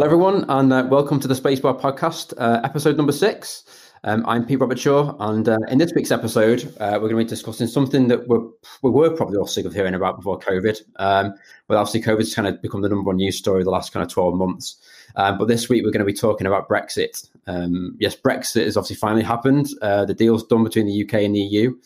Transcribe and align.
Hello, 0.00 0.06
everyone, 0.14 0.46
and 0.48 0.72
uh, 0.72 0.88
welcome 0.90 1.20
to 1.20 1.28
the 1.28 1.34
Spacebar 1.34 1.78
podcast, 1.78 2.32
uh, 2.38 2.62
episode 2.64 2.96
number 2.96 3.12
six. 3.12 3.64
Um, 4.02 4.24
I'm 4.26 4.46
Pete 4.46 4.58
Robertshaw, 4.58 5.14
and 5.20 5.46
uh, 5.46 5.58
in 5.68 5.76
this 5.76 5.92
week's 5.94 6.10
episode, 6.10 6.64
uh, 6.80 6.92
we're 6.94 7.10
going 7.10 7.18
to 7.18 7.24
be 7.24 7.24
discussing 7.24 7.66
something 7.66 8.08
that 8.08 8.26
we're, 8.26 8.40
we 8.80 8.90
were 8.90 9.14
probably 9.14 9.36
all 9.36 9.46
sick 9.46 9.66
of 9.66 9.74
hearing 9.74 9.92
about 9.92 10.16
before 10.16 10.38
COVID. 10.38 10.80
Um, 10.96 11.34
but 11.68 11.76
obviously, 11.76 12.00
COVID's 12.00 12.34
kind 12.34 12.48
of 12.48 12.62
become 12.62 12.80
the 12.80 12.88
number 12.88 13.08
one 13.08 13.16
news 13.16 13.36
story 13.36 13.62
the 13.62 13.68
last 13.68 13.92
kind 13.92 14.02
of 14.02 14.10
12 14.10 14.36
months. 14.36 14.78
Um, 15.16 15.36
but 15.36 15.48
this 15.48 15.68
week, 15.68 15.84
we're 15.84 15.90
going 15.90 15.98
to 15.98 16.10
be 16.10 16.14
talking 16.14 16.46
about 16.46 16.66
Brexit. 16.66 17.28
Um, 17.46 17.94
yes, 18.00 18.16
Brexit 18.16 18.64
has 18.64 18.78
obviously 18.78 18.96
finally 18.96 19.22
happened. 19.22 19.68
Uh, 19.82 20.06
the 20.06 20.14
deal's 20.14 20.46
done 20.46 20.64
between 20.64 20.86
the 20.86 21.04
UK 21.04 21.24
and 21.24 21.34
the 21.34 21.40
EU. 21.40 21.76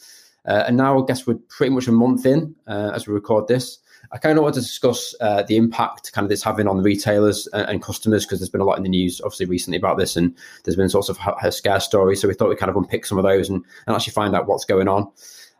Uh, 0.46 0.62
and 0.68 0.76
now 0.76 1.02
I 1.02 1.04
guess 1.04 1.26
we're 1.26 1.40
pretty 1.48 1.74
much 1.74 1.88
a 1.88 1.92
month 1.92 2.26
in 2.26 2.54
as 2.68 3.08
we 3.08 3.12
record 3.12 3.48
this. 3.48 3.80
I 4.14 4.18
kind 4.18 4.38
of 4.38 4.44
want 4.44 4.54
to 4.54 4.60
discuss 4.60 5.12
uh, 5.20 5.42
the 5.42 5.56
impact 5.56 6.12
kind 6.12 6.24
of 6.24 6.28
this 6.28 6.42
having 6.42 6.68
on 6.68 6.76
the 6.76 6.84
retailers 6.84 7.48
and, 7.48 7.68
and 7.68 7.82
customers 7.82 8.24
because 8.24 8.38
there's 8.38 8.48
been 8.48 8.60
a 8.60 8.64
lot 8.64 8.76
in 8.76 8.84
the 8.84 8.88
news 8.88 9.20
obviously 9.20 9.46
recently 9.46 9.76
about 9.76 9.98
this 9.98 10.16
and 10.16 10.34
there's 10.62 10.76
been 10.76 10.88
sorts 10.88 11.08
of 11.08 11.18
her 11.18 11.50
scare 11.50 11.80
stories. 11.80 12.20
So 12.20 12.28
we 12.28 12.34
thought 12.34 12.48
we'd 12.48 12.58
kind 12.58 12.70
of 12.70 12.76
unpick 12.76 13.06
some 13.06 13.18
of 13.18 13.24
those 13.24 13.50
and, 13.50 13.64
and 13.86 13.96
actually 13.96 14.12
find 14.12 14.36
out 14.36 14.46
what's 14.46 14.64
going 14.64 14.86
on. 14.86 15.10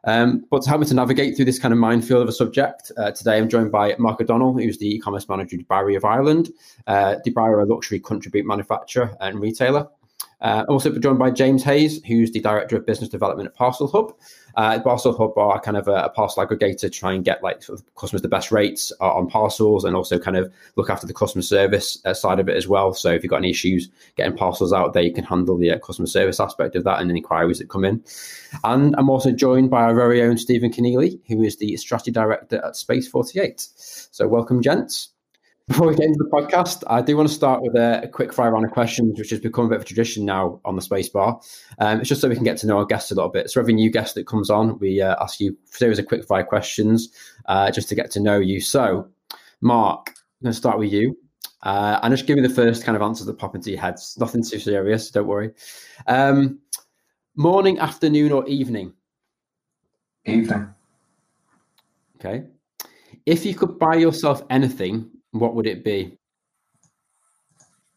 Um, 0.05 0.45
but 0.51 0.63
to 0.63 0.69
help 0.69 0.83
me 0.83 0.87
to 0.87 0.95
navigate 0.95 1.35
through 1.35 1.47
this 1.47 1.59
kind 1.59 1.73
of 1.73 1.79
minefield 1.79 2.23
of 2.23 2.29
a 2.29 2.33
subject, 2.33 2.93
uh, 2.97 3.11
today 3.11 3.39
I'm 3.39 3.49
joined 3.49 3.73
by 3.73 3.97
Marc 3.99 4.21
O'Donnell, 4.21 4.53
who's 4.53 4.79
the 4.79 4.89
e-commerce 4.89 5.29
manager 5.29 5.57
at 5.57 5.67
Dubarry 5.67 5.97
of 5.97 6.05
Ireland. 6.05 6.51
Uh, 6.87 7.17
Dubarry 7.27 7.55
are 7.55 7.61
a 7.61 7.67
luxury 7.67 7.99
country 7.99 8.31
boot 8.31 8.47
manufacturer 8.47 9.17
and 9.21 9.41
retailer. 9.41 9.89
Uh, 10.45 10.63
also 10.69 10.97
joined 10.99 11.19
by 11.19 11.31
James 11.31 11.65
Hayes, 11.65 12.03
who's 12.05 12.31
the 12.31 12.41
director 12.41 12.77
of 12.77 12.85
business 12.85 13.09
development 13.09 13.49
at 13.49 13.57
Parcelhub. 13.57 14.13
Uh, 14.57 14.79
Parcelhub 14.79 15.35
are 15.39 15.59
kind 15.59 15.79
of 15.79 15.89
a, 15.89 16.05
a, 16.05 16.11
parcel 16.11 16.47
aggregator 16.47 16.79
to 16.81 16.91
try 16.91 17.15
and 17.15 17.25
get 17.25 17.43
like 17.43 17.63
sort 17.63 17.81
of 17.81 17.95
customers 17.95 18.21
the 18.21 18.29
best 18.29 18.53
rates 18.53 18.93
uh, 19.01 19.11
on 19.11 19.27
parcels, 19.27 19.85
and 19.85 19.97
also 19.97 20.19
kind 20.19 20.37
of 20.37 20.53
look 20.77 20.91
after 20.91 21.07
the 21.07 21.15
customer 21.15 21.41
service 21.41 21.99
uh, 22.05 22.13
side 22.13 22.39
of 22.39 22.49
it 22.51 22.59
as 22.59 22.69
well. 22.69 22.93
So 22.93 23.11
if 23.11 23.23
you've 23.23 23.31
got 23.31 23.39
any 23.39 23.51
issues 23.51 23.89
getting 24.17 24.37
parcels 24.37 24.71
out 24.71 24.93
there, 24.93 25.03
you 25.03 25.15
can 25.15 25.25
handle 25.25 25.57
the 25.57 25.71
uh, 25.71 25.79
customer 25.79 26.07
service 26.07 26.39
aspect 26.39 26.77
of 26.77 26.85
that 26.85 27.01
and 27.01 27.11
any 27.11 27.21
inquiries 27.21 27.59
that 27.59 27.71
come 27.71 27.87
in. 27.87 28.05
And 28.65 28.95
I'm 28.99 29.09
also 29.09 29.33
joined 29.33 29.71
by 29.71 29.85
our 29.85 29.95
very 29.95 30.23
own 30.23 30.37
Stephen 30.37 30.71
Kenealy, 30.71 31.21
who 31.27 31.43
is 31.43 31.57
the 31.57 31.75
strategy 31.79 32.11
director 32.11 32.63
at 32.63 32.77
Space 32.77 33.09
48. 33.09 33.67
So 33.79 34.29
welcome, 34.29 34.61
gents. 34.61 35.14
Before 35.69 35.89
we 35.89 35.95
get 35.95 36.05
into 36.05 36.23
the 36.23 36.29
podcast, 36.29 36.85
I 36.89 37.01
do 37.01 37.17
want 37.17 37.27
to 37.27 37.35
start 37.35 37.63
with 37.63 37.75
a, 37.75 38.03
a 38.05 38.09
quick 38.09 38.35
fire 38.35 38.53
round 38.53 38.67
of 38.67 38.71
questions, 38.71 39.19
which 39.19 39.31
has 39.31 39.41
become 39.41 39.65
a 39.65 39.69
bit 39.71 39.77
of 39.77 39.83
a 39.83 39.87
tradition 39.87 40.27
now 40.27 40.61
on 40.67 40.77
the 40.77 40.83
space 40.83 41.09
bar. 41.09 41.41
Um, 41.79 42.01
it's 42.01 42.09
just 42.09 42.21
so 42.21 42.29
we 42.29 42.35
can 42.35 42.45
get 42.45 42.59
to 42.59 42.67
know 42.67 42.77
our 42.77 42.85
guests 42.85 43.11
a 43.11 43.15
little 43.15 43.31
bit. 43.31 43.49
So 43.49 43.63
every 43.63 43.73
new 43.73 43.91
guest 43.91 44.15
that 44.17 44.27
comes 44.27 44.51
on, 44.51 44.79
we 44.79 45.01
uh, 45.01 45.17
ask 45.23 45.41
you 45.41 45.53
a 45.53 45.77
series 45.77 45.99
of 45.99 46.07
quick 46.07 46.27
fire 46.27 46.45
questions 46.45 47.09
uh, 47.47 47.71
just 47.71 47.89
to 47.89 47.95
get 47.95 48.11
to 48.11 48.21
know 48.21 48.39
you. 48.39 48.61
So, 48.61 49.09
Marc, 49.63 50.11
I'm 50.11 50.45
going 50.45 50.53
to 50.53 50.59
start 50.59 50.79
with 50.79 50.93
you. 50.93 51.17
Uh, 51.63 51.99
and 52.03 52.13
just 52.13 52.27
give 52.27 52.37
me 52.37 52.47
the 52.47 52.55
first 52.55 52.85
kind 52.85 52.95
of 52.95 53.01
answers 53.01 53.27
that 53.27 53.39
pop 53.39 53.55
into 53.55 53.71
your 53.71 53.81
heads. 53.81 54.19
Nothing 54.21 54.45
too 54.45 54.59
serious, 54.59 55.11
don't 55.11 55.27
worry. 55.27 55.51
Um, 56.07 56.59
morning, 57.37 57.79
afternoon, 57.79 58.33
or 58.33 58.47
evening? 58.47 58.93
Evening. 60.27 60.75
Okay. 62.17 62.45
If 63.25 63.47
you 63.47 63.55
could 63.55 63.79
buy 63.79 63.95
yourself 63.95 64.43
anything, 64.51 65.11
what 65.35 65.55
would 65.55 65.67
it 65.67 65.85
be? 65.85 66.17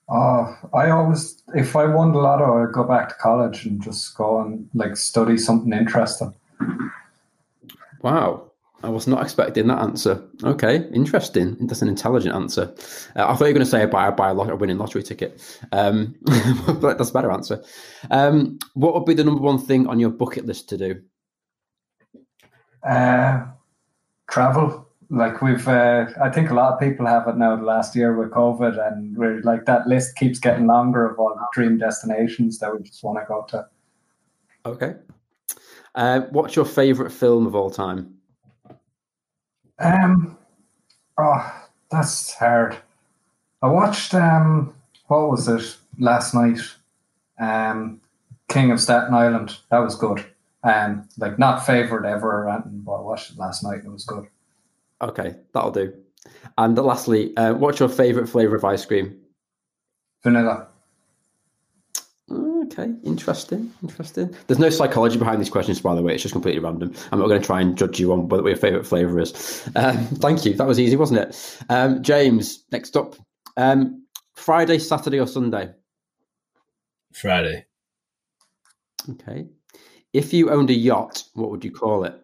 Uh, 0.09 0.55
I 0.73 0.89
always, 0.89 1.44
if 1.53 1.75
I 1.75 1.85
won 1.85 2.13
the 2.13 2.19
lotto, 2.19 2.63
I'd 2.63 2.73
go 2.73 2.83
back 2.83 3.09
to 3.09 3.16
college 3.16 3.66
and 3.66 3.81
just 3.81 4.16
go 4.16 4.41
and 4.41 4.69
like 4.73 4.95
study 4.95 5.38
something 5.38 5.73
interesting. 5.73 6.33
Wow. 8.01 8.51
I 8.84 8.89
was 8.89 9.07
not 9.07 9.23
expecting 9.23 9.67
that 9.67 9.79
answer. 9.79 10.23
Okay, 10.44 10.88
interesting. 10.94 11.57
That's 11.62 11.81
an 11.81 11.88
intelligent 11.88 12.35
answer. 12.35 12.73
Uh, 13.16 13.28
I 13.28 13.35
thought 13.35 13.45
you 13.45 13.45
were 13.45 13.53
going 13.53 13.66
to 13.66 13.66
say 13.66 13.85
buy, 13.88 14.12
buy 14.12 14.29
a, 14.29 14.33
lot, 14.35 14.51
a 14.51 14.56
winning 14.56 14.78
lottery 14.78 15.01
ticket, 15.01 15.41
um, 15.72 16.16
but 16.79 16.97
that's 16.97 17.09
a 17.09 17.13
better 17.13 17.31
answer. 17.31 17.63
Um, 18.12 18.59
what 18.75 18.94
would 18.94 19.06
be 19.06 19.16
the 19.16 19.23
number 19.23 19.41
one 19.41 19.57
thing 19.57 19.88
on 19.88 20.00
your 20.00 20.12
bucket 20.12 20.45
list 20.45 20.69
to 20.69 20.78
do? 20.78 21.01
Uh, 22.88 23.47
travel 24.29 24.87
like 25.09 25.41
we've 25.41 25.68
uh, 25.68 26.06
i 26.22 26.29
think 26.29 26.50
a 26.50 26.53
lot 26.53 26.73
of 26.73 26.79
people 26.79 27.06
have 27.06 27.28
it 27.28 27.38
now 27.38 27.56
the 27.56 27.63
last 27.63 27.95
year 27.95 28.16
with 28.16 28.29
covid 28.31 28.78
and 28.88 29.16
we're 29.16 29.41
like 29.41 29.66
that 29.66 29.88
list 29.88 30.16
keeps 30.18 30.40
getting 30.40 30.68
longer 30.68 31.06
of 31.06 31.18
all 31.18 31.34
the 31.34 31.47
dream 31.53 31.78
destinations 31.78 32.59
that 32.59 32.73
we 32.75 32.84
just 32.84 33.03
want 33.03 33.18
to 33.18 33.25
go 33.25 33.45
to. 33.47 33.66
Okay. 34.66 34.95
Uh, 35.95 36.22
what's 36.31 36.56
your 36.56 36.66
favorite 36.66 37.12
film 37.12 37.47
of 37.47 37.56
all 37.56 37.69
time? 37.69 38.16
Um 39.79 40.38
oh 41.18 41.68
that's 41.89 42.34
hard. 42.34 42.78
I 43.62 43.68
watched 43.68 44.13
um 44.13 44.74
what 45.07 45.29
was 45.29 45.47
it 45.47 45.78
last 46.00 46.34
night? 46.34 46.59
Um 47.39 48.01
king 48.50 48.72
of 48.72 48.81
staten 48.81 49.13
island. 49.13 49.57
That 49.72 49.79
was 49.79 49.95
good. 49.95 50.25
Um 50.63 51.07
like 51.18 51.39
not 51.39 51.66
favorite 51.66 52.06
ever 52.06 52.44
or 52.44 52.50
anything, 52.50 52.81
but 52.81 52.95
i 52.95 53.01
watched 53.01 53.31
it 53.31 53.38
last 53.38 53.63
night. 53.63 53.79
And 53.79 53.85
it 53.85 53.91
was 53.91 54.03
good 54.03 54.28
Okay, 55.02 55.35
that'll 55.53 55.72
do. 55.72 55.94
And 56.58 56.78
lastly, 56.78 57.35
uh, 57.38 57.53
what's 57.53 57.80
your 57.80 57.90
favorite 57.90 58.28
flavor 58.28 58.56
of 58.56 58.66
ice 58.66 58.85
cream? 58.85 59.18
Vanilla. 60.24 60.68
Okay, 62.30 62.91
interesting, 63.06 63.72
interesting. 63.81 64.36
There's 64.47 64.59
no 64.59 64.69
psychology 64.69 65.18
behind 65.18 65.40
these 65.40 65.50
questions, 65.50 65.80
by 65.80 65.96
the 65.96 66.02
way. 66.02 66.13
It's 66.13 66.24
just 66.24 66.34
completely 66.34 66.59
random. 66.59 66.94
I'm 67.12 67.19
not 67.19 67.30
going 67.30 67.40
to 67.40 67.46
try 67.46 67.62
and 67.62 67.78
judge 67.78 68.00
you 68.00 68.12
on 68.12 68.28
what 68.28 68.44
your 68.44 68.57
favorite 68.57 68.86
flavor 68.86 69.18
is. 69.19 69.69
Um, 69.75 69.97
thank 70.07 70.44
you. 70.44 70.53
That 70.53 70.68
was 70.68 70.80
easy, 70.80 70.97
wasn't 70.97 71.22
it? 71.22 71.63
Um, 71.69 72.03
James, 72.03 72.66
next 72.72 72.97
up. 72.97 73.16
Um, 73.56 74.06
Friday, 74.36 74.80
Saturday, 74.80 75.19
or 75.19 75.28
Sunday? 75.28 75.72
Friday. 77.13 77.66
Okay. 79.12 79.47
If 80.12 80.34
you 80.34 80.50
owned 80.50 80.69
a 80.69 80.74
yacht, 80.74 81.24
what 81.34 81.50
would 81.50 81.63
you 81.63 81.72
call 81.72 82.03
it? 82.03 82.22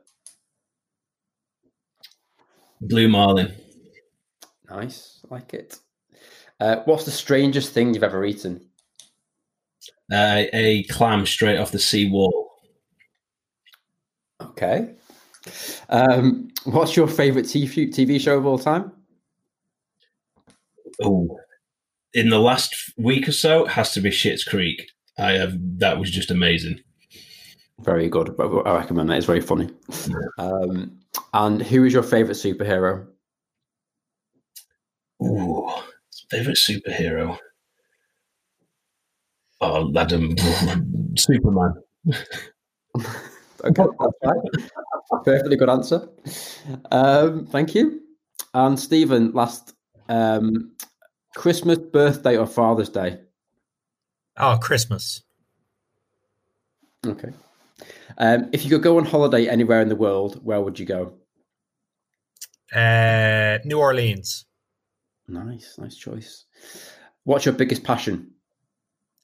Blue 2.88 3.08
Marlin. 3.08 3.54
Nice, 4.70 5.20
like 5.30 5.54
it. 5.54 5.80
Uh, 6.60 6.78
what's 6.86 7.06
the 7.06 7.12
strangest 7.12 7.74
thing 7.74 7.94
you've 7.94 8.04
ever 8.04 8.24
eaten? 8.26 8.70
Uh, 10.12 10.44
a 10.54 10.84
clam 10.84 11.26
straight 11.26 11.58
off 11.58 11.72
the 11.72 11.80
sea 11.80 12.10
wall. 12.10 12.52
Okay. 14.42 14.96
Um, 15.90 16.50
what's 16.66 16.96
your 16.96 17.08
favorite 17.08 17.46
TV, 17.46 18.20
show 18.20 18.38
of 18.38 18.46
all 18.46 18.60
time? 18.60 18.92
Oh, 21.02 21.40
in 22.14 22.30
the 22.30 22.40
last 22.40 22.94
week 22.98 23.28
or 23.28 23.32
so, 23.32 23.66
has 23.66 23.92
to 23.94 24.02
be 24.02 24.10
Schitt's 24.10 24.44
Creek. 24.44 24.92
I 25.18 25.34
have 25.34 25.54
that 25.80 26.00
was 26.00 26.12
just 26.12 26.32
amazing. 26.32 26.80
Very 27.80 28.08
good. 28.10 28.36
I 28.40 28.76
recommend 28.78 29.10
that. 29.10 29.18
It's 29.18 29.26
very 29.26 29.42
funny. 29.42 29.70
Um, 30.38 31.00
and 31.34 31.62
who 31.62 31.84
is 31.86 31.94
your 31.94 32.04
favorite 32.04 32.36
superhero? 32.36 33.08
Ooh, 35.24 35.70
favorite 36.30 36.58
superhero. 36.58 37.38
Oh, 39.62 39.92
Adam, 39.98 40.36
Superman. 41.18 41.74
okay, 42.08 42.24
that's 43.64 44.14
right. 44.24 44.72
Perfectly 45.24 45.56
good 45.56 45.70
answer. 45.70 46.08
Um, 46.92 47.46
thank 47.48 47.74
you. 47.74 48.02
And 48.54 48.80
Stephen, 48.80 49.32
last 49.32 49.74
um, 50.10 50.74
Christmas, 51.36 51.78
birthday, 51.80 52.38
or 52.38 52.46
Father's 52.46 52.90
Day? 52.90 53.20
Oh, 54.38 54.58
Christmas. 54.62 55.24
Okay. 57.06 57.34
Um, 58.18 58.50
if 58.52 58.64
you 58.64 58.70
could 58.70 58.84
go 58.84 58.98
on 58.98 59.06
holiday 59.06 59.48
anywhere 59.48 59.82
in 59.82 59.90
the 59.90 59.96
world, 59.96 60.44
where 60.44 60.62
would 60.62 60.80
you 60.80 60.86
go? 60.86 61.14
Uh, 62.74 63.60
New 63.66 63.80
Orleans. 63.80 64.46
Nice, 65.28 65.78
nice 65.78 65.96
choice. 65.96 66.46
What's 67.24 67.46
your 67.46 67.54
biggest 67.54 67.84
passion? 67.84 68.32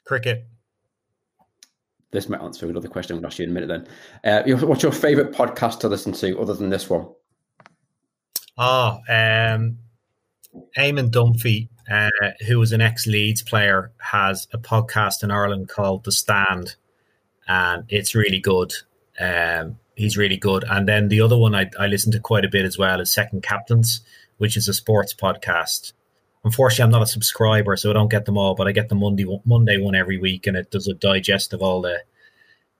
Cricket. 0.06 0.48
This 2.12 2.30
might 2.30 2.42
answer 2.42 2.68
another 2.68 2.88
question 2.88 3.16
I'm 3.16 3.22
going 3.22 3.30
to 3.30 3.34
ask 3.34 3.40
you 3.40 3.46
in 3.46 3.52
a 3.52 3.54
minute. 3.54 3.88
Then, 4.24 4.60
uh, 4.60 4.66
what's 4.66 4.82
your 4.82 4.92
favorite 4.92 5.32
podcast 5.32 5.80
to 5.82 5.88
listen 5.88 6.14
to 6.14 6.40
other 6.40 6.54
than 6.54 6.70
this 6.70 6.90
one? 6.90 7.08
Oh, 8.58 9.00
um, 9.08 9.78
Eamon 10.78 11.12
Dunphy, 11.12 11.70
uh, 11.90 12.10
who 12.48 12.58
was 12.60 12.72
an 12.72 12.82
ex 12.82 13.06
Leeds 13.06 13.44
player, 13.44 13.92
has 14.00 14.48
a 14.54 14.58
podcast 14.58 15.24
in 15.24 15.32
Ireland 15.32 15.70
called 15.70 16.04
The 16.04 16.12
Stand 16.12 16.76
and 17.50 17.84
it's 17.90 18.16
really 18.16 18.40
good. 18.40 18.74
Um, 19.20 19.78
he's 19.96 20.16
really 20.16 20.38
good. 20.38 20.64
And 20.70 20.88
then 20.88 21.10
the 21.10 21.20
other 21.20 21.38
one 21.38 21.56
I, 21.56 21.70
I 21.78 21.88
listen 21.88 22.12
to 22.14 22.20
quite 22.20 22.46
a 22.46 22.50
bit 22.50 22.64
as 22.64 22.78
well 22.78 23.02
is 23.02 23.12
Second 23.12 23.44
Captains, 23.44 24.02
which 24.38 24.56
is 24.56 24.68
a 24.70 24.74
sports 24.74 25.14
podcast. 25.14 25.94
Unfortunately, 26.46 26.84
I'm 26.84 26.92
not 26.92 27.02
a 27.02 27.08
subscriber, 27.08 27.76
so 27.76 27.90
I 27.90 27.94
don't 27.94 28.10
get 28.10 28.26
them 28.26 28.38
all, 28.38 28.56
but 28.56 28.68
I 28.68 28.72
get 28.72 28.88
the 28.88 28.96
Monday 28.96 29.26
Monday 29.44 29.78
one 29.78 29.94
every 29.94 30.18
week, 30.18 30.48
and 30.48 30.56
it 30.56 30.72
does 30.72 30.88
a 30.88 30.94
digest 30.94 31.52
of 31.52 31.62
all 31.62 31.82
the. 31.82 32.02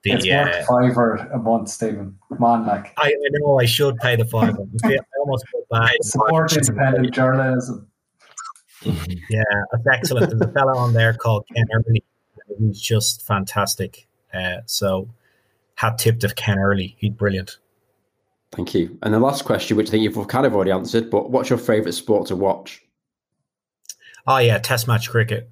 the 0.02 0.12
it's 0.12 0.26
uh, 0.26 0.64
fiver 0.66 1.16
a 1.16 1.36
month, 1.36 1.68
Stephen. 1.68 2.16
Come 2.30 2.42
on, 2.42 2.66
like 2.66 2.94
I, 2.96 3.08
I 3.08 3.28
know 3.32 3.60
I 3.60 3.66
should 3.66 3.98
pay 3.98 4.16
the 4.16 4.24
fiver. 4.24 4.64
I 4.84 4.96
almost 5.18 5.46
feel 5.48 5.62
bad. 5.70 5.90
Support 6.00 6.56
independent 6.56 7.12
journalism. 7.12 7.86
yeah, 9.28 9.42
that's 9.72 9.86
excellent. 9.92 10.30
There's 10.30 10.40
a 10.40 10.52
fellow 10.54 10.78
on 10.78 10.94
there 10.94 11.12
called 11.12 11.44
Ken 11.54 11.66
Early. 11.70 12.02
He's 12.58 12.80
just 12.80 13.26
fantastic. 13.26 14.06
Uh, 14.32 14.58
so, 14.66 15.08
hat 15.74 15.98
tip 15.98 16.20
to 16.20 16.34
Ken 16.34 16.58
Early. 16.58 16.96
He's 16.98 17.12
brilliant. 17.12 17.58
Thank 18.52 18.74
you. 18.74 18.98
And 19.02 19.14
the 19.14 19.20
last 19.20 19.44
question, 19.44 19.76
which 19.76 19.88
I 19.88 19.90
think 19.92 20.02
you've 20.02 20.28
kind 20.28 20.44
of 20.44 20.54
already 20.54 20.72
answered, 20.72 21.08
but 21.10 21.30
what's 21.30 21.50
your 21.50 21.58
favourite 21.58 21.94
sport 21.94 22.26
to 22.28 22.36
watch? 22.36 22.82
Oh 24.26 24.38
yeah, 24.38 24.58
Test 24.58 24.88
match 24.88 25.08
cricket, 25.08 25.48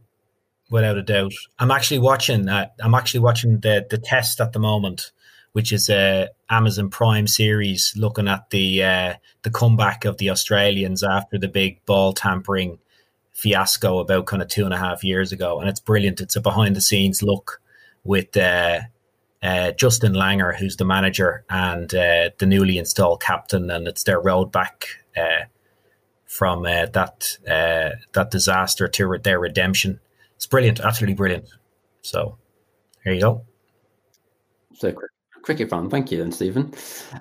without 0.70 0.98
a 0.98 1.02
doubt. 1.02 1.32
I'm 1.58 1.70
actually 1.70 2.00
watching. 2.00 2.48
Uh, 2.48 2.68
I'm 2.80 2.94
actually 2.94 3.20
watching 3.20 3.60
the 3.60 3.86
the 3.88 3.98
Test 3.98 4.40
at 4.40 4.52
the 4.52 4.58
moment, 4.58 5.12
which 5.52 5.72
is 5.72 5.88
a 5.88 6.28
Amazon 6.50 6.90
Prime 6.90 7.26
series 7.26 7.94
looking 7.96 8.28
at 8.28 8.50
the 8.50 8.82
uh, 8.82 9.14
the 9.42 9.50
comeback 9.50 10.04
of 10.04 10.18
the 10.18 10.30
Australians 10.30 11.02
after 11.02 11.38
the 11.38 11.48
big 11.48 11.84
ball 11.86 12.12
tampering 12.12 12.78
fiasco 13.32 14.00
about 14.00 14.26
kind 14.26 14.42
of 14.42 14.48
two 14.48 14.64
and 14.64 14.74
a 14.74 14.78
half 14.78 15.04
years 15.04 15.32
ago, 15.32 15.60
and 15.60 15.68
it's 15.68 15.80
brilliant. 15.80 16.20
It's 16.20 16.36
a 16.36 16.40
behind 16.40 16.76
the 16.76 16.80
scenes 16.80 17.22
look 17.22 17.60
with 18.08 18.34
uh, 18.38 18.80
uh, 19.42 19.70
Justin 19.72 20.14
Langer, 20.14 20.56
who's 20.56 20.76
the 20.76 20.84
manager, 20.86 21.44
and 21.50 21.94
uh, 21.94 22.30
the 22.38 22.46
newly 22.46 22.78
installed 22.78 23.20
captain, 23.20 23.70
and 23.70 23.86
it's 23.86 24.04
their 24.04 24.18
road 24.18 24.50
back 24.50 24.86
uh, 25.14 25.44
from 26.24 26.64
uh, 26.64 26.86
that 26.86 27.36
that 27.44 28.30
disaster 28.30 28.88
to 28.88 29.18
their 29.22 29.38
redemption. 29.38 30.00
It's 30.36 30.46
brilliant, 30.46 30.80
absolutely 30.80 31.16
brilliant. 31.16 31.50
So, 32.00 32.38
here 33.04 33.12
you 33.12 33.20
go. 33.20 33.44
So 34.74 34.94
cricket 35.42 35.68
fan. 35.68 35.90
Thank 35.90 36.10
you, 36.10 36.18
then, 36.18 36.32
Stephen. 36.32 36.72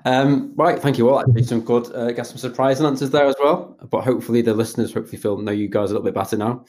Um, 0.04 0.52
right, 0.56 0.78
thank 0.78 0.96
you 0.96 1.10
all. 1.10 1.20
Actually, 1.20 1.42
some 1.42 1.60
good, 1.60 1.94
uh, 1.94 2.12
get 2.12 2.26
some 2.26 2.38
surprising 2.38 2.86
answers 2.86 3.10
there 3.10 3.26
as 3.26 3.36
well. 3.42 3.76
But 3.90 4.04
hopefully, 4.04 4.40
the 4.40 4.54
listeners 4.54 4.94
hopefully 4.94 5.18
feel 5.18 5.36
know 5.36 5.52
you 5.52 5.68
guys 5.68 5.90
a 5.90 5.94
little 5.94 6.04
bit 6.04 6.14
better 6.14 6.36
now. 6.36 6.64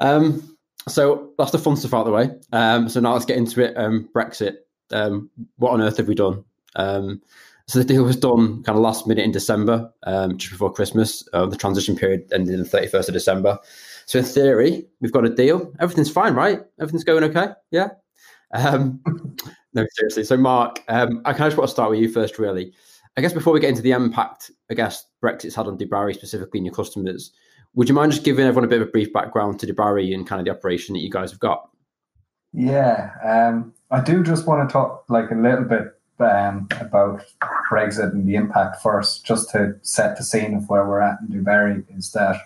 Um, 0.00 0.56
so 0.88 1.32
that's 1.38 1.52
the 1.52 1.58
fun 1.58 1.76
stuff 1.76 1.94
out 1.94 2.00
of 2.00 2.06
the 2.06 2.12
way. 2.12 2.30
Um, 2.52 2.88
so 2.88 3.00
now 3.00 3.12
let's 3.12 3.24
get 3.24 3.36
into 3.36 3.62
it. 3.62 3.76
Um, 3.76 4.08
Brexit. 4.14 4.56
Um, 4.90 5.30
what 5.56 5.72
on 5.72 5.80
earth 5.80 5.96
have 5.96 6.08
we 6.08 6.14
done? 6.14 6.44
Um, 6.76 7.22
so 7.66 7.78
the 7.78 7.84
deal 7.84 8.04
was 8.04 8.16
done 8.16 8.62
kind 8.64 8.76
of 8.76 8.82
last 8.82 9.06
minute 9.06 9.24
in 9.24 9.32
December, 9.32 9.90
um, 10.02 10.36
just 10.36 10.52
before 10.52 10.72
Christmas. 10.72 11.26
Uh, 11.32 11.46
the 11.46 11.56
transition 11.56 11.96
period 11.96 12.30
ended 12.32 12.58
the 12.58 12.64
31st 12.64 13.08
of 13.08 13.14
December. 13.14 13.58
So 14.06 14.18
in 14.18 14.24
theory, 14.24 14.86
we've 15.00 15.12
got 15.12 15.24
a 15.24 15.30
deal. 15.30 15.72
Everything's 15.80 16.10
fine, 16.10 16.34
right? 16.34 16.60
Everything's 16.80 17.04
going 17.04 17.24
okay. 17.24 17.52
Yeah. 17.70 17.90
Um, 18.52 19.00
no, 19.74 19.86
seriously. 19.92 20.24
So, 20.24 20.36
Marc, 20.36 20.82
I 20.88 21.06
kind 21.06 21.24
of 21.24 21.36
just 21.36 21.56
want 21.56 21.68
to 21.68 21.72
start 21.72 21.90
with 21.90 22.00
you 22.00 22.10
first, 22.10 22.38
really. 22.38 22.72
I 23.16 23.20
guess 23.20 23.32
before 23.32 23.52
we 23.52 23.60
get 23.60 23.70
into 23.70 23.82
the 23.82 23.92
impact, 23.92 24.50
I 24.70 24.74
guess 24.74 25.06
Brexit's 25.22 25.54
had 25.54 25.66
on 25.66 25.78
Dubarry 25.78 26.14
specifically 26.14 26.58
and 26.58 26.66
your 26.66 26.74
customers, 26.74 27.32
would 27.74 27.88
you 27.88 27.94
mind 27.94 28.12
just 28.12 28.24
giving 28.24 28.44
everyone 28.44 28.64
a 28.64 28.68
bit 28.68 28.82
of 28.82 28.88
a 28.88 28.90
brief 28.90 29.12
background 29.12 29.58
to 29.60 29.66
Dubarry 29.66 30.14
and 30.14 30.26
kind 30.26 30.40
of 30.40 30.44
the 30.44 30.56
operation 30.56 30.92
that 30.94 31.00
you 31.00 31.10
guys 31.10 31.30
have 31.30 31.40
got? 31.40 31.68
Yeah, 32.52 33.10
um, 33.24 33.72
I 33.90 34.00
do 34.02 34.22
just 34.22 34.46
want 34.46 34.68
to 34.68 34.72
talk 34.72 35.04
like 35.08 35.30
a 35.30 35.34
little 35.34 35.64
bit 35.64 35.94
um, 36.18 36.68
about 36.80 37.24
Brexit 37.70 38.12
and 38.12 38.28
the 38.28 38.34
impact 38.34 38.82
first, 38.82 39.24
just 39.24 39.50
to 39.50 39.74
set 39.82 40.16
the 40.16 40.22
scene 40.22 40.54
of 40.54 40.68
where 40.68 40.86
we're 40.86 41.00
at 41.00 41.18
in 41.20 41.28
Dubarry. 41.28 41.84
Is 41.96 42.12
that 42.12 42.36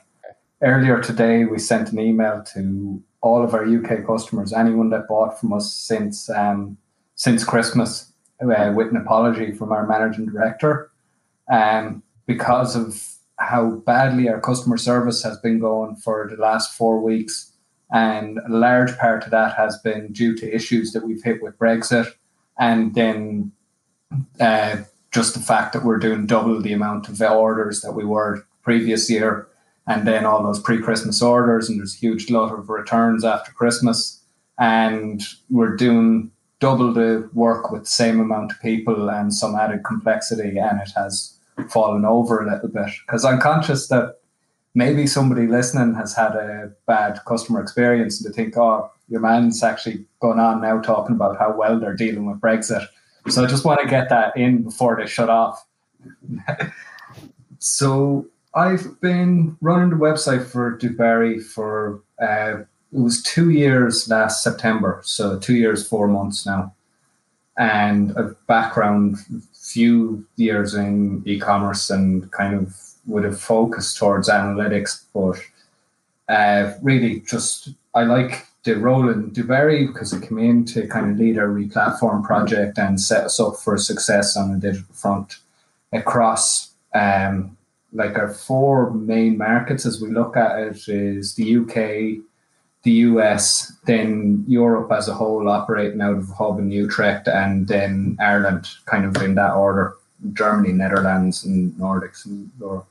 earlier 0.63 1.01
today 1.01 1.45
we 1.45 1.59
sent 1.59 1.93
an 1.93 1.99
email 1.99 2.43
to 2.55 3.03
all 3.21 3.43
of 3.43 3.53
our 3.55 3.67
UK 3.67 4.07
customers, 4.07 4.53
anyone 4.53 4.91
that 4.91 5.09
bought 5.09 5.41
from 5.41 5.53
us 5.53 5.73
since 5.73 6.31
um, 6.31 6.79
since 7.17 7.43
Christmas, 7.43 8.13
uh, 8.41 8.73
with 8.77 8.89
an 8.89 8.97
apology 8.97 9.51
from 9.53 9.73
our 9.73 9.87
managing 9.87 10.27
director, 10.27 10.91
um, 11.51 12.03
because 12.27 12.77
of 12.77 13.16
how 13.51 13.83
badly 13.87 14.29
our 14.29 14.41
customer 14.41 14.77
service 14.77 15.23
has 15.23 15.39
been 15.39 15.59
going 15.59 15.97
for 15.97 16.29
the 16.31 16.41
last 16.41 16.75
four 16.75 17.01
weeks, 17.01 17.53
and 17.93 18.39
a 18.39 18.53
large 18.53 18.97
part 18.99 19.25
of 19.25 19.31
that 19.31 19.57
has 19.57 19.79
been 19.79 20.13
due 20.13 20.37
to 20.37 20.55
issues 20.55 20.93
that 20.93 21.05
we've 21.07 21.23
hit 21.23 21.43
with 21.43 21.59
Brexit, 21.59 22.13
and 22.59 22.95
then 22.95 23.53
uh, 24.41 24.77
just 25.13 25.35
the 25.35 25.41
fact 25.41 25.73
that 25.73 25.85
we're 25.85 25.99
doing 25.99 26.27
double 26.27 26.61
the 26.61 26.73
amount 26.73 27.09
of 27.09 27.21
orders 27.21 27.81
that 27.81 27.93
we 27.93 28.05
were 28.05 28.47
previous 28.63 29.09
year. 29.09 29.47
And 29.89 30.05
then 30.05 30.27
all 30.27 30.43
those 30.43 30.61
pre-Christmas 30.61 31.23
orders, 31.23 31.69
and 31.69 31.79
there's 31.79 31.95
a 31.95 31.99
huge 31.99 32.29
lot 32.29 32.53
of 32.53 32.69
returns 32.69 33.25
after 33.25 33.53
Christmas, 33.53 34.21
and 34.59 35.23
we're 35.49 35.77
doing 35.77 36.33
double 36.59 36.93
the 36.93 37.31
work 37.35 37.71
with 37.71 37.85
the 37.85 37.91
same 37.91 38.19
amount 38.19 38.51
of 38.51 38.61
people 38.61 39.09
and 39.09 39.33
some 39.33 39.55
added 39.55 39.85
complexity, 39.85 40.59
and 40.59 40.81
it 40.81 40.91
has 40.97 41.36
fallen 41.71 42.05
over 42.05 42.43
a 42.43 42.53
little 42.53 42.69
bit 42.69 42.93
because 43.07 43.25
I'm 43.25 43.41
conscious 43.41 43.89
that 43.89 44.17
maybe 44.75 45.07
somebody 45.07 45.47
listening 45.47 45.95
has 45.95 46.15
had 46.15 46.33
a 46.37 46.71
bad 46.87 47.19
customer 47.27 47.61
experience 47.61 48.23
and 48.23 48.33
they 48.33 48.37
think, 48.37 48.57
oh, 48.57 48.91
your 49.09 49.21
man's 49.21 49.63
actually 49.63 50.05
going 50.21 50.39
on 50.39 50.61
now 50.61 50.81
talking 50.81 51.17
about 51.17 51.39
how 51.39 51.57
well 51.57 51.79
they're 51.79 51.95
dealing 51.95 52.27
with 52.27 52.41
Brexit. 52.41 52.87
So 53.29 53.43
I 53.43 53.47
just 53.47 53.65
want 53.65 53.81
to 53.81 53.89
get 53.89 54.09
that 54.11 54.37
in 54.37 54.63
before 54.63 54.97
they 54.97 55.07
shut 55.07 55.31
off. 55.31 55.65
so 57.59 58.27
I've 58.55 59.01
been 59.01 59.57
running 59.61 59.91
the 59.91 59.97
website 59.97 60.47
for 60.47 60.79
Dubarry 60.79 61.43
for 61.43 62.03
uh, 62.21 62.63
it 62.93 63.01
was 63.01 63.23
two 63.23 63.51
years 63.51 64.09
last 64.09 64.43
September, 64.43 65.01
so 65.05 65.39
two 65.39 65.57
years 65.57 65.87
four 65.87 66.07
months 66.09 66.47
now, 66.47 66.73
and 67.59 68.13
a 68.13 68.35
background 68.47 69.17
few 69.67 70.25
years 70.37 70.75
in 70.75 71.23
e-commerce 71.27 71.91
and 71.91 72.31
kind 72.33 72.55
of 72.55 72.77
would 73.07 73.25
have 73.25 73.41
focused 73.41 73.97
towards 73.97 74.29
analytics, 74.29 75.05
but 75.13 75.39
uh, 76.33 76.73
really 76.83 77.21
just 77.21 77.71
I 77.95 78.03
like 78.03 78.47
the 78.65 78.75
role 78.75 79.09
in 79.09 79.31
Dubarry 79.31 79.87
because 79.87 80.13
it 80.13 80.29
came 80.29 80.39
in 80.39 80.65
to 80.67 80.87
kind 80.89 81.11
of 81.11 81.19
lead 81.19 81.39
our 81.39 81.49
replatform 81.49 82.25
project 82.25 82.79
and 82.79 83.01
set 83.01 83.25
us 83.25 83.39
up 83.39 83.57
for 83.57 83.79
success 83.79 84.37
on 84.37 84.53
the 84.53 84.59
digital 84.59 84.93
front 84.93 85.39
across 85.93 86.73
um, 86.95 87.57
like 87.93 88.19
our 88.19 88.29
four 88.29 88.91
main 88.93 89.39
markets 89.39 89.87
as 89.87 90.01
we 90.01 90.11
look 90.11 90.37
at 90.37 90.59
it 90.59 90.89
is 90.89 91.35
the 91.35 91.57
UK, 91.59 92.23
the 92.87 92.93
US, 93.11 93.73
then 93.85 94.45
Europe 94.47 94.93
as 94.93 95.09
a 95.09 95.15
whole 95.15 95.49
operating 95.49 96.01
out 96.01 96.17
of 96.17 96.29
hub 96.29 96.61
in 96.61 96.71
Utrecht, 96.71 97.27
and 97.27 97.67
then 97.67 98.17
Ireland, 98.21 98.69
kind 98.87 99.05
of 99.05 99.21
in 99.23 99.35
that 99.35 99.55
order. 99.55 99.97
Germany, 100.33 100.73
Netherlands, 100.73 101.45
and 101.45 101.73
Nordics 101.73 102.25
and 102.25 102.51
Europe. 102.59 102.87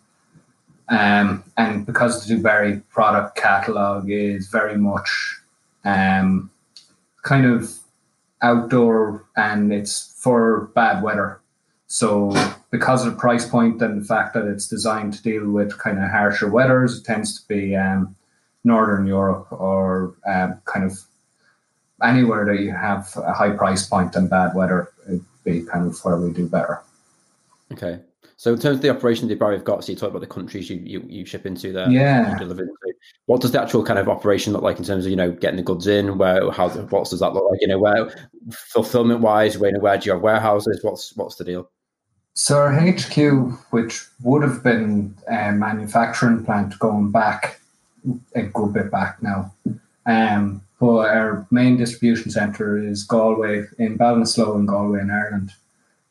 Um, 0.89 1.43
and 1.57 1.85
because 1.85 2.27
the 2.27 2.35
Dubarry 2.35 2.83
product 2.89 3.35
catalog 3.35 4.11
is 4.11 4.47
very 4.47 4.77
much 4.77 5.39
um, 5.83 6.51
kind 7.23 7.45
of 7.47 7.79
outdoor 8.41 9.23
and 9.35 9.73
it's 9.73 10.13
for 10.19 10.69
bad 10.75 11.01
weather. 11.01 11.39
So 11.87 12.35
because 12.69 13.05
of 13.05 13.13
the 13.13 13.19
price 13.19 13.47
point 13.47 13.81
and 13.81 14.01
the 14.01 14.05
fact 14.05 14.35
that 14.35 14.45
it's 14.45 14.67
designed 14.67 15.13
to 15.13 15.23
deal 15.23 15.49
with 15.49 15.79
kind 15.79 15.97
of 15.97 16.11
harsher 16.11 16.49
weathers, 16.49 16.99
it 16.99 17.05
tends 17.05 17.39
to 17.39 17.47
be 17.47 17.75
um, 17.75 18.15
Northern 18.65 19.05
Europe 19.05 19.47
or 19.51 20.15
um, 20.27 20.59
kind 20.65 20.85
of 20.85 20.97
anywhere 22.03 22.45
that 22.45 22.61
you 22.61 22.71
have 22.71 23.13
a 23.17 23.33
high 23.33 23.51
price 23.51 23.87
point 23.87 24.15
and 24.15 24.29
bad 24.29 24.55
weather, 24.55 24.91
it'd 25.07 25.23
be 25.43 25.61
kind 25.61 25.87
of 25.87 25.97
where 26.03 26.17
we 26.17 26.33
do 26.33 26.47
better. 26.47 26.81
Okay. 27.71 27.99
So 28.37 28.53
in 28.53 28.59
terms 28.59 28.77
of 28.77 28.81
the 28.81 28.89
operation 28.89 29.27
that 29.27 29.39
you've 29.39 29.63
got, 29.63 29.83
so 29.83 29.91
you 29.91 29.97
talk 29.97 30.09
about 30.09 30.19
the 30.19 30.27
countries 30.27 30.69
you, 30.69 30.77
you, 30.83 31.05
you 31.07 31.25
ship 31.25 31.45
into 31.45 31.71
there, 31.71 31.89
yeah. 31.89 32.37
Deliver 32.37 32.63
into. 32.63 32.75
What 33.27 33.41
does 33.41 33.51
the 33.51 33.61
actual 33.61 33.83
kind 33.83 33.97
of 33.97 34.09
operation 34.09 34.51
look 34.51 34.61
like 34.61 34.77
in 34.77 34.83
terms 34.83 35.05
of 35.05 35.09
you 35.09 35.15
know 35.15 35.31
getting 35.31 35.55
the 35.55 35.63
goods 35.63 35.87
in? 35.87 36.17
Where 36.17 36.51
how 36.51 36.69
what 36.69 37.09
does 37.09 37.21
that 37.21 37.33
look 37.33 37.49
like? 37.49 37.61
You 37.61 37.69
know, 37.69 37.79
where 37.79 38.13
fulfillment 38.51 39.21
wise, 39.21 39.57
where 39.57 39.71
where 39.79 39.97
do 39.97 40.05
you 40.05 40.11
have 40.13 40.21
warehouses? 40.21 40.79
What's 40.81 41.15
what's 41.15 41.35
the 41.35 41.45
deal? 41.45 41.69
So 42.33 42.57
our 42.57 42.73
HQ, 42.73 43.71
which 43.71 44.05
would 44.21 44.43
have 44.43 44.61
been 44.61 45.15
a 45.29 45.53
manufacturing 45.53 46.43
plant 46.43 46.77
going 46.79 47.11
back 47.11 47.61
a 48.35 48.43
good 48.43 48.73
bit 48.73 48.91
back 48.91 49.21
now, 49.21 49.53
um, 50.05 50.61
but 50.79 51.09
our 51.09 51.47
main 51.51 51.77
distribution 51.77 52.31
centre 52.31 52.77
is 52.77 53.03
Galway 53.03 53.65
in 53.77 53.97
Ballinasloe 53.97 54.55
in 54.55 54.65
Galway 54.65 55.01
in 55.01 55.11
Ireland, 55.11 55.51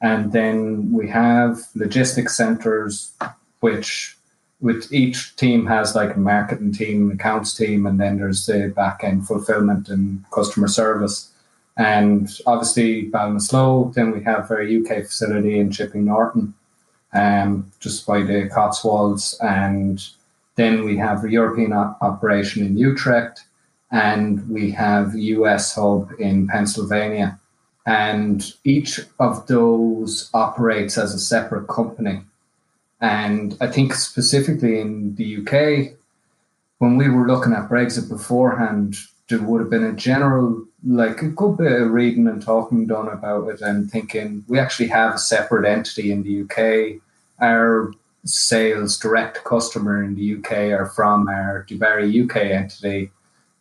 and 0.01 0.33
then 0.33 0.93
we 0.93 1.09
have 1.09 1.59
logistics 1.75 2.37
centres, 2.37 3.13
which 3.61 4.17
with 4.65 4.91
each 4.93 5.37
team 5.37 5.67
has 5.67 5.95
like 5.95 6.17
a 6.17 6.19
marketing 6.19 6.73
team, 6.73 7.11
accounts 7.11 7.55
team, 7.55 7.87
and 7.87 8.01
then 8.01 8.17
there's 8.17 8.47
the 8.47 8.73
back 8.75 9.05
end 9.05 9.27
fulfillment 9.27 9.91
and 9.91 10.25
customer 10.31 10.69
service. 10.69 11.31
And 11.77 12.31
obviously, 12.47 13.11
Ballinasloe, 13.11 13.93
then 13.93 14.11
we 14.13 14.23
have 14.23 14.51
our 14.51 14.63
UK 14.63 15.05
facility 15.05 15.59
in 15.59 15.71
Chipping 15.71 16.07
Norton, 16.07 16.55
um, 17.13 17.71
just 17.81 18.07
by 18.07 18.23
the 18.23 18.49
Cotswolds. 18.49 19.39
And 19.43 20.03
then 20.57 20.85
we 20.85 20.97
have 20.97 21.25
a 21.25 21.31
European 21.31 21.73
op- 21.73 21.99
operation 22.01 22.65
in 22.65 22.77
Utrecht, 22.77 23.45
and 23.91 24.49
we 24.49 24.71
have 24.73 25.15
US 25.15 25.75
hub 25.75 26.13
in 26.19 26.47
Pennsylvania. 26.49 27.39
And 27.87 28.53
each 28.65 29.01
of 29.21 29.47
those 29.47 30.31
operates 30.33 30.97
as 30.97 31.15
a 31.15 31.19
separate 31.19 31.69
company. 31.69 32.23
And 33.01 33.57
I 33.61 33.67
think 33.67 33.95
specifically 33.95 34.81
in 34.81 35.15
the 35.17 35.39
UK, 35.39 35.95
when 36.79 36.97
we 36.97 37.09
were 37.09 37.27
looking 37.27 37.53
at 37.53 37.69
Brexit 37.69 38.09
beforehand, 38.09 38.97
there 39.29 39.43
would 39.43 39.61
have 39.61 39.71
been 39.71 39.85
a 39.85 39.93
general, 39.93 40.65
like 40.87 41.23
a 41.23 41.29
good 41.29 41.57
bit 41.57 41.81
of 41.81 41.91
reading 41.91 42.27
and 42.27 42.43
talking 42.43 42.87
done 42.87 43.09
about 43.09 43.49
it 43.49 43.61
and 43.61 43.91
thinking 43.91 44.45
we 44.49 44.59
actually 44.59 44.89
have 44.89 45.15
a 45.15 45.19
separate 45.19 45.67
entity 45.67 46.11
in 46.11 46.23
the 46.23 46.43
UK. 46.43 47.01
Our 47.41 47.93
sales 48.25 48.99
direct 48.99 49.45
customer 49.45 50.03
in 50.03 50.15
the 50.15 50.37
UK 50.37 50.79
are 50.79 50.87
from 50.87 51.29
our 51.29 51.67
Dubarry 51.69 52.25
UK 52.25 52.37
entity. 52.37 53.11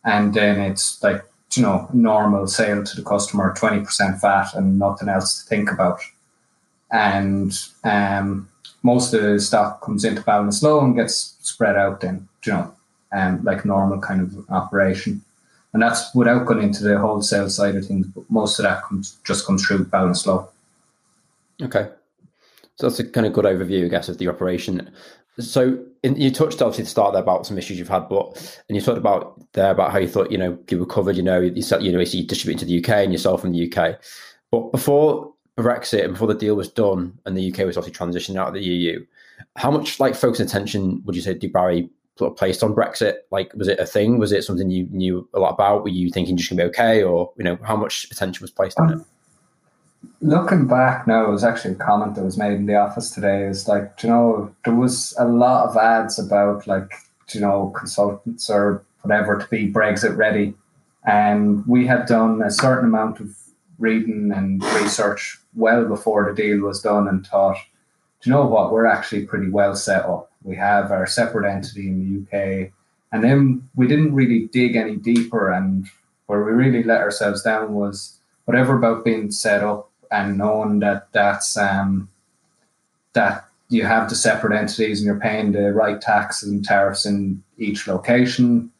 And 0.04 0.34
then 0.34 0.60
it's 0.60 1.02
like, 1.02 1.22
you 1.54 1.62
know, 1.62 1.88
normal 1.92 2.46
sale 2.46 2.82
to 2.82 2.96
the 2.96 3.02
customer, 3.02 3.54
20% 3.56 4.20
VAT 4.20 4.54
and 4.54 4.78
nothing 4.78 5.08
else 5.08 5.42
to 5.42 5.48
think 5.48 5.70
about. 5.70 6.00
And 6.90 7.52
um, 7.84 8.48
most 8.82 9.14
of 9.14 9.22
the 9.22 9.40
stock 9.40 9.80
comes 9.80 10.04
into 10.04 10.22
Ballinasloe 10.22 10.84
and 10.84 10.96
gets 10.96 11.36
spread 11.42 11.76
out 11.76 12.00
then, 12.00 12.28
you 12.44 12.52
know, 12.52 12.74
um, 13.12 13.42
like 13.44 13.64
normal 13.64 14.00
kind 14.00 14.20
of 14.20 14.50
operation. 14.50 15.22
And 15.72 15.82
that's 15.82 16.14
without 16.14 16.46
going 16.46 16.62
into 16.62 16.84
the 16.84 16.98
wholesale 16.98 17.50
side 17.50 17.74
of 17.74 17.86
things, 17.86 18.06
but 18.06 18.30
most 18.30 18.58
of 18.58 18.64
that 18.64 18.84
comes 18.84 19.18
just 19.24 19.46
comes 19.46 19.66
through 19.66 19.86
Ballinasloe. 19.86 20.48
Okay. 21.62 21.88
So 22.76 22.88
that's 22.88 22.98
a 22.98 23.08
kind 23.08 23.26
of 23.26 23.32
good 23.32 23.44
overview, 23.44 23.84
I 23.84 23.88
guess, 23.88 24.08
of 24.08 24.18
the 24.18 24.28
operation. 24.28 24.90
So 25.38 25.78
in, 26.02 26.16
you 26.16 26.30
touched 26.30 26.62
obviously 26.62 26.84
the 26.84 26.90
start 26.90 27.12
there 27.12 27.22
about 27.22 27.46
some 27.46 27.58
issues 27.58 27.78
you've 27.78 27.88
had, 27.88 28.08
but 28.08 28.62
and 28.68 28.76
you 28.76 28.82
talked 28.82 28.98
about 28.98 29.40
there 29.52 29.70
about 29.70 29.92
how 29.92 29.98
you 29.98 30.08
thought 30.08 30.30
you 30.30 30.38
know 30.38 30.58
you 30.68 30.78
were 30.78 30.86
covered. 30.86 31.16
You 31.16 31.22
know, 31.22 31.40
you 31.40 31.52
you 31.80 31.92
know 31.92 32.00
you 32.00 32.26
distribute 32.26 32.58
to 32.58 32.64
the 32.64 32.78
UK 32.78 32.90
and 33.04 33.12
yourself 33.12 33.40
from 33.40 33.52
the 33.52 33.72
UK. 33.72 33.98
But 34.50 34.70
before 34.70 35.32
Brexit 35.58 36.04
and 36.04 36.12
before 36.12 36.28
the 36.28 36.34
deal 36.34 36.54
was 36.54 36.68
done 36.68 37.18
and 37.26 37.36
the 37.36 37.52
UK 37.52 37.66
was 37.66 37.76
obviously 37.76 38.06
transitioning 38.06 38.36
out 38.36 38.48
of 38.48 38.54
the 38.54 38.62
EU, 38.62 39.04
how 39.56 39.70
much 39.70 39.98
like 39.98 40.14
focus 40.14 40.40
and 40.40 40.48
attention 40.48 41.02
would 41.04 41.16
you 41.16 41.22
say 41.22 41.34
Dubarry 41.34 41.88
placed 42.36 42.62
on 42.62 42.74
Brexit? 42.74 43.16
Like, 43.30 43.52
was 43.54 43.68
it 43.68 43.80
a 43.80 43.86
thing? 43.86 44.18
Was 44.18 44.32
it 44.32 44.44
something 44.44 44.70
you 44.70 44.86
knew 44.90 45.28
a 45.34 45.40
lot 45.40 45.54
about? 45.54 45.82
Were 45.82 45.88
you 45.88 46.10
thinking 46.10 46.36
just 46.36 46.50
gonna 46.50 46.62
be 46.62 46.68
okay, 46.68 47.02
or 47.02 47.32
you 47.36 47.44
know, 47.44 47.58
how 47.62 47.76
much 47.76 48.06
attention 48.10 48.42
was 48.42 48.50
placed 48.50 48.78
on 48.78 48.92
it? 48.92 49.06
Looking 50.20 50.66
back 50.66 51.06
now, 51.06 51.24
it 51.24 51.30
was 51.30 51.44
actually 51.44 51.74
a 51.74 51.76
comment 51.76 52.14
that 52.14 52.24
was 52.24 52.38
made 52.38 52.54
in 52.54 52.66
the 52.66 52.76
office 52.76 53.10
today. 53.10 53.44
Is 53.44 53.68
like, 53.68 54.02
you 54.02 54.08
know, 54.08 54.54
there 54.64 54.74
was 54.74 55.14
a 55.18 55.26
lot 55.26 55.68
of 55.68 55.76
ads 55.76 56.18
about 56.18 56.66
like, 56.66 56.92
you 57.32 57.40
know, 57.40 57.72
consultants 57.76 58.48
or 58.50 58.84
whatever 59.02 59.38
to 59.38 59.46
be 59.48 59.70
Brexit 59.70 60.16
ready, 60.16 60.54
and 61.06 61.66
we 61.66 61.86
had 61.86 62.06
done 62.06 62.42
a 62.42 62.50
certain 62.50 62.88
amount 62.88 63.20
of 63.20 63.36
reading 63.78 64.32
and 64.34 64.62
research 64.80 65.38
well 65.54 65.84
before 65.84 66.24
the 66.24 66.42
deal 66.42 66.60
was 66.60 66.80
done, 66.80 67.08
and 67.08 67.26
thought, 67.26 67.58
you 68.22 68.32
know 68.32 68.46
what, 68.46 68.72
we're 68.72 68.86
actually 68.86 69.26
pretty 69.26 69.50
well 69.50 69.74
set 69.74 70.04
up. 70.06 70.30
We 70.42 70.56
have 70.56 70.90
our 70.90 71.06
separate 71.06 71.50
entity 71.50 71.88
in 71.88 72.26
the 72.30 72.38
UK, 72.38 72.72
and 73.12 73.22
then 73.22 73.68
we 73.74 73.86
didn't 73.86 74.14
really 74.14 74.48
dig 74.52 74.76
any 74.76 74.96
deeper, 74.96 75.50
and 75.52 75.86
where 76.26 76.42
we 76.42 76.52
really 76.52 76.82
let 76.82 77.00
ourselves 77.00 77.42
down 77.42 77.74
was 77.74 78.18
whatever 78.46 78.76
about 78.76 79.04
being 79.04 79.30
set 79.30 79.62
up 79.62 79.90
and 80.14 80.38
knowing 80.38 80.78
that 80.80 81.08
that's 81.12 81.56
um, 81.56 82.08
that 83.14 83.44
you 83.68 83.84
have 83.84 84.08
the 84.08 84.14
separate 84.14 84.56
entities 84.56 85.00
and 85.00 85.06
you're 85.06 85.20
paying 85.20 85.52
the 85.52 85.72
right 85.72 86.00
taxes 86.00 86.48
and 86.48 86.64
tariffs 86.64 87.04
in 87.04 87.42
each 87.58 87.88
location. 87.88 88.70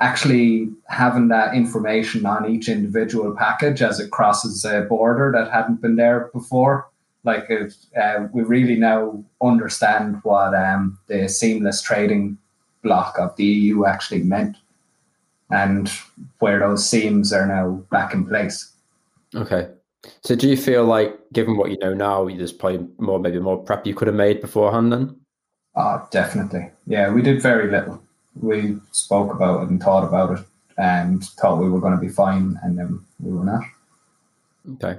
Actually, 0.00 0.68
having 0.88 1.28
that 1.28 1.54
information 1.54 2.26
on 2.26 2.50
each 2.50 2.68
individual 2.68 3.34
package 3.34 3.80
as 3.80 4.00
it 4.00 4.10
crosses 4.10 4.64
a 4.64 4.82
border 4.82 5.32
that 5.32 5.52
hadn't 5.52 5.80
been 5.80 5.96
there 5.96 6.30
before, 6.32 6.88
like 7.22 7.48
it, 7.48 7.74
uh, 7.96 8.26
we 8.32 8.42
really 8.42 8.74
now 8.74 9.22
understand 9.40 10.20
what 10.24 10.52
um, 10.54 10.98
the 11.06 11.28
seamless 11.28 11.80
trading 11.80 12.36
block 12.82 13.16
of 13.18 13.34
the 13.36 13.44
EU 13.44 13.86
actually 13.86 14.22
meant, 14.24 14.56
and 15.48 15.90
where 16.40 16.58
those 16.58 16.88
seams 16.88 17.32
are 17.32 17.46
now 17.46 17.82
back 17.90 18.12
in 18.12 18.26
place. 18.26 18.72
Okay, 19.34 19.68
so 20.22 20.34
do 20.34 20.48
you 20.48 20.56
feel 20.56 20.84
like, 20.84 21.18
given 21.32 21.56
what 21.56 21.70
you 21.70 21.78
know 21.78 21.94
now, 21.94 22.28
there's 22.28 22.52
probably 22.52 22.86
more, 22.98 23.18
maybe 23.18 23.38
more 23.38 23.58
prep 23.62 23.86
you 23.86 23.94
could 23.94 24.08
have 24.08 24.16
made 24.16 24.40
beforehand 24.40 24.92
then? 24.92 25.18
Oh, 25.76 26.06
definitely. 26.10 26.70
Yeah, 26.86 27.10
we 27.10 27.22
did 27.22 27.42
very 27.42 27.70
little. 27.70 28.02
We 28.40 28.78
spoke 28.92 29.32
about 29.32 29.62
it 29.62 29.68
and 29.70 29.82
thought 29.82 30.06
about 30.06 30.38
it 30.38 30.44
and 30.76 31.24
thought 31.24 31.60
we 31.60 31.70
were 31.70 31.80
going 31.80 31.94
to 31.94 32.00
be 32.00 32.08
fine, 32.08 32.58
and 32.62 32.78
then 32.78 33.00
we 33.20 33.32
were 33.32 33.44
not. 33.44 33.62
Okay. 34.74 34.98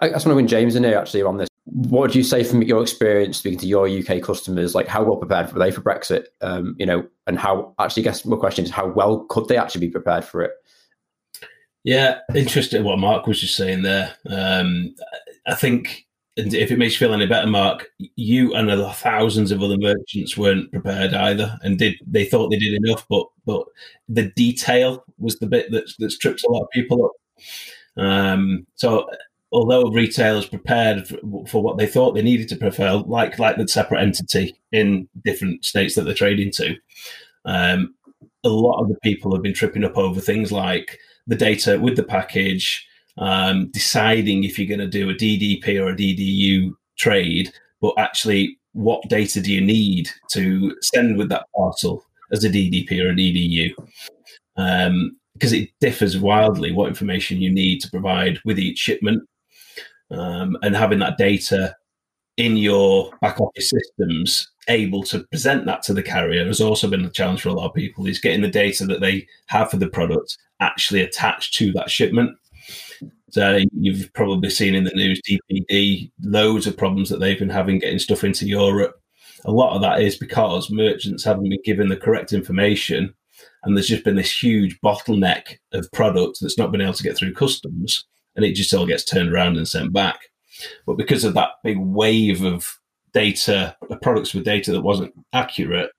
I 0.00 0.08
just 0.08 0.26
want 0.26 0.32
to 0.32 0.36
win 0.36 0.48
James 0.48 0.74
in 0.74 0.84
here 0.84 0.98
actually 0.98 1.22
on 1.22 1.36
this. 1.36 1.48
What 1.66 2.12
do 2.12 2.18
you 2.18 2.24
say 2.24 2.44
from 2.44 2.62
your 2.62 2.82
experience 2.82 3.38
speaking 3.38 3.58
to 3.60 3.66
your 3.66 3.88
UK 3.88 4.22
customers? 4.22 4.74
Like, 4.74 4.86
how 4.86 5.02
well 5.02 5.16
prepared 5.16 5.52
were 5.52 5.58
they 5.58 5.70
for 5.70 5.80
Brexit? 5.80 6.26
Um, 6.40 6.76
you 6.78 6.86
know, 6.86 7.06
and 7.26 7.38
how 7.38 7.74
actually, 7.78 8.02
I 8.02 8.04
guess 8.04 8.24
my 8.24 8.36
question 8.36 8.64
is, 8.64 8.70
how 8.70 8.88
well 8.88 9.26
could 9.28 9.48
they 9.48 9.56
actually 9.56 9.86
be 9.86 9.92
prepared 9.92 10.24
for 10.24 10.42
it? 10.42 10.52
Yeah, 11.84 12.20
interesting 12.34 12.82
what 12.82 12.98
Marc 12.98 13.26
was 13.26 13.40
just 13.40 13.56
saying 13.56 13.82
there. 13.82 14.14
Um, 14.28 14.94
I 15.46 15.54
think 15.54 16.06
and 16.36 16.52
if 16.52 16.72
it 16.72 16.78
makes 16.78 16.94
you 16.94 17.06
feel 17.06 17.14
any 17.14 17.26
better, 17.26 17.46
Marc, 17.46 17.86
you 18.16 18.54
and 18.54 18.68
the 18.68 18.90
thousands 18.90 19.52
of 19.52 19.62
other 19.62 19.78
merchants 19.78 20.36
weren't 20.36 20.72
prepared 20.72 21.14
either, 21.14 21.56
and 21.62 21.78
did 21.78 21.94
they 22.06 22.24
thought 22.24 22.48
they 22.48 22.58
did 22.58 22.82
enough, 22.82 23.06
but 23.08 23.26
but 23.46 23.66
the 24.08 24.32
detail 24.32 25.04
was 25.18 25.38
the 25.38 25.46
bit 25.46 25.70
that 25.70 25.84
that 25.98 26.16
trips 26.20 26.42
a 26.42 26.50
lot 26.50 26.62
of 26.62 26.70
people 26.70 27.04
up. 27.04 27.12
Um, 28.02 28.66
so 28.74 29.08
although 29.52 29.90
retailers 29.90 30.46
prepared 30.46 31.06
for, 31.06 31.18
for, 31.46 31.62
what 31.62 31.78
they 31.78 31.86
thought 31.86 32.14
they 32.14 32.22
needed 32.22 32.48
to 32.48 32.56
prepare, 32.56 32.94
like 32.94 33.38
like 33.38 33.56
the 33.56 33.68
separate 33.68 34.02
entity 34.02 34.56
in 34.72 35.08
different 35.24 35.64
states 35.64 35.94
that 35.94 36.02
they're 36.02 36.14
trading 36.14 36.50
to, 36.52 36.74
um, 37.44 37.94
a 38.42 38.48
lot 38.48 38.82
of 38.82 38.88
the 38.88 38.98
people 39.04 39.32
have 39.32 39.42
been 39.42 39.54
tripping 39.54 39.84
up 39.84 39.96
over 39.96 40.20
things 40.20 40.50
like 40.50 40.98
the 41.26 41.36
data 41.36 41.78
with 41.80 41.96
the 41.96 42.02
package, 42.02 42.86
um, 43.18 43.68
deciding 43.70 44.44
if 44.44 44.58
you're 44.58 44.68
going 44.68 44.80
to 44.80 44.86
do 44.86 45.10
a 45.10 45.14
DDP 45.14 45.80
or 45.80 45.90
a 45.90 45.96
DDU 45.96 46.72
trade, 46.98 47.52
but 47.80 47.94
actually, 47.98 48.58
what 48.72 49.08
data 49.08 49.40
do 49.40 49.52
you 49.52 49.60
need 49.60 50.10
to 50.30 50.74
send 50.80 51.16
with 51.16 51.28
that 51.28 51.46
parcel 51.56 52.04
as 52.32 52.44
a 52.44 52.50
DDP 52.50 53.04
or 53.04 53.10
a 53.10 53.14
DDU? 53.14 53.72
Um, 54.56 55.16
because 55.34 55.52
it 55.52 55.70
differs 55.80 56.16
wildly 56.16 56.72
what 56.72 56.88
information 56.88 57.42
you 57.42 57.52
need 57.52 57.80
to 57.80 57.90
provide 57.90 58.38
with 58.44 58.58
each 58.58 58.78
shipment. 58.78 59.28
Um, 60.10 60.56
and 60.62 60.76
having 60.76 61.00
that 61.00 61.18
data 61.18 61.74
in 62.36 62.56
your 62.56 63.10
back 63.20 63.40
office 63.40 63.70
systems 63.70 64.48
able 64.68 65.02
to 65.02 65.24
present 65.24 65.66
that 65.66 65.82
to 65.82 65.92
the 65.92 66.02
carrier 66.02 66.46
has 66.46 66.60
also 66.60 66.88
been 66.88 67.04
a 67.04 67.10
challenge 67.10 67.42
for 67.42 67.50
a 67.50 67.52
lot 67.52 67.68
of 67.68 67.74
people 67.74 68.06
is 68.06 68.18
getting 68.18 68.42
the 68.42 68.48
data 68.48 68.84
that 68.86 69.00
they 69.00 69.26
have 69.46 69.70
for 69.70 69.76
the 69.76 69.88
product 69.88 70.38
actually 70.60 71.02
attached 71.02 71.54
to 71.54 71.72
that 71.72 71.90
shipment 71.90 72.36
so 73.34 73.58
you've 73.72 74.12
probably 74.12 74.48
seen 74.48 74.76
in 74.76 74.84
the 74.84 74.92
news 74.92 75.20
DPD 75.28 76.12
loads 76.22 76.68
of 76.68 76.76
problems 76.76 77.10
that 77.10 77.18
they've 77.18 77.36
been 77.36 77.48
having 77.48 77.80
getting 77.80 77.98
stuff 77.98 78.22
into 78.22 78.46
Europe. 78.46 78.94
A 79.44 79.50
lot 79.50 79.74
of 79.74 79.82
that 79.82 80.00
is 80.00 80.16
because 80.16 80.70
merchants 80.70 81.24
haven't 81.24 81.48
been 81.48 81.58
given 81.64 81.88
the 81.88 81.96
correct 81.96 82.32
information, 82.32 83.12
and 83.64 83.76
there's 83.76 83.88
just 83.88 84.04
been 84.04 84.14
this 84.14 84.40
huge 84.40 84.80
bottleneck 84.82 85.56
of 85.72 85.90
product 85.90 86.38
that's 86.40 86.56
not 86.56 86.70
been 86.70 86.80
able 86.80 86.92
to 86.92 87.02
get 87.02 87.16
through 87.16 87.34
customs, 87.34 88.04
and 88.36 88.44
it 88.44 88.52
just 88.52 88.72
all 88.72 88.86
gets 88.86 89.02
turned 89.02 89.32
around 89.32 89.56
and 89.56 89.66
sent 89.66 89.92
back. 89.92 90.20
But 90.86 90.96
because 90.96 91.24
of 91.24 91.34
that 91.34 91.50
big 91.64 91.78
wave 91.78 92.44
of 92.44 92.78
data, 93.14 93.76
products 94.02 94.34
with 94.34 94.44
data 94.44 94.72
that 94.72 94.82
wasn't 94.82 95.14
accurate, 95.32 95.90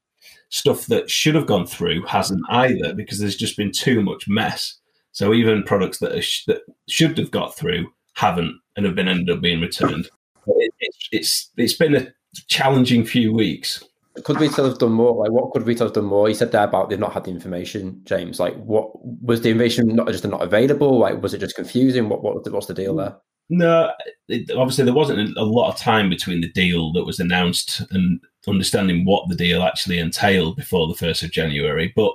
stuff 0.50 0.86
that 0.88 1.10
should 1.10 1.36
have 1.36 1.48
gone 1.48 1.66
through 1.66 2.06
hasn't 2.06 2.44
either 2.50 2.94
because 2.94 3.20
there's 3.20 3.36
just 3.36 3.58
been 3.58 3.72
too 3.72 4.02
much 4.02 4.28
mess. 4.28 4.78
So 5.12 5.34
even 5.34 5.64
products 5.64 6.00
that, 6.00 6.22
sh- 6.24 6.44
that 6.46 6.62
should 6.88 7.18
have 7.18 7.32
got 7.32 7.58
through 7.58 7.88
haven't 8.16 8.60
and 8.76 8.86
have 8.86 8.96
been 8.96 9.08
ended 9.08 9.36
up 9.36 9.42
being 9.42 9.62
returned. 9.62 10.10
It, 10.48 10.74
it's, 10.80 11.10
it's 11.12 11.50
it's 11.58 11.74
been 11.74 11.96
a 11.96 12.08
challenging 12.48 13.06
few 13.06 13.34
weeks. 13.34 13.84
Could 14.24 14.40
retail 14.40 14.66
have 14.66 14.78
done 14.78 14.94
more? 14.94 15.14
Like, 15.14 15.32
what 15.32 15.52
could 15.52 15.66
retail 15.66 15.88
have 15.88 15.96
done 15.96 16.06
more? 16.06 16.30
You 16.30 16.36
said 16.36 16.52
there 16.52 16.64
about 16.64 16.90
they've 16.90 17.00
not 17.00 17.14
had 17.14 17.26
the 17.26 17.32
information, 17.32 18.02
James. 18.06 18.40
Like, 18.40 18.56
what 18.56 18.92
was 19.22 19.42
the 19.42 19.50
information 19.50 19.88
not 19.88 20.08
just 20.08 20.26
not 20.26 20.42
available? 20.42 21.00
Like, 21.00 21.22
was 21.22 21.34
it 21.34 21.40
just 21.40 21.56
confusing? 21.56 22.08
What 22.08 22.24
what 22.24 22.50
what's 22.52 22.68
the 22.68 22.74
deal 22.74 22.96
there? 22.96 23.18
No, 23.50 23.92
it, 24.28 24.50
obviously 24.52 24.86
there 24.86 24.94
wasn't 24.94 25.38
a 25.38 25.44
lot 25.44 25.70
of 25.70 25.78
time 25.78 26.10
between 26.10 26.42
the 26.42 26.52
deal 26.52 26.92
that 26.94 27.06
was 27.06 27.20
announced 27.20 27.82
and 27.92 28.20
understanding 28.48 29.06
what 29.06 29.30
the 29.30 29.36
deal 29.36 29.62
actually 29.64 30.00
entailed 30.00 30.56
before 30.56 30.88
the 30.88 30.96
first 30.96 31.22
of 31.24 31.32
January. 31.32 31.94
But 31.96 32.14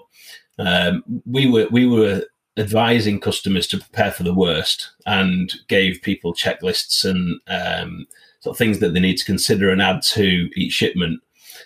um, 0.58 1.04
we 1.26 1.46
were 1.46 1.68
we 1.70 1.86
were 1.86 2.24
advising 2.56 3.20
customers 3.20 3.66
to 3.68 3.78
prepare 3.78 4.10
for 4.10 4.22
the 4.24 4.34
worst 4.34 4.90
and 5.06 5.54
gave 5.68 6.02
people 6.02 6.34
checklists 6.34 7.04
and 7.04 7.40
um, 7.46 8.06
sort 8.40 8.54
of 8.54 8.58
things 8.58 8.80
that 8.80 8.92
they 8.92 9.00
need 9.00 9.16
to 9.16 9.24
consider 9.24 9.70
and 9.70 9.80
add 9.80 10.02
to 10.02 10.50
each 10.56 10.72
shipment, 10.72 11.20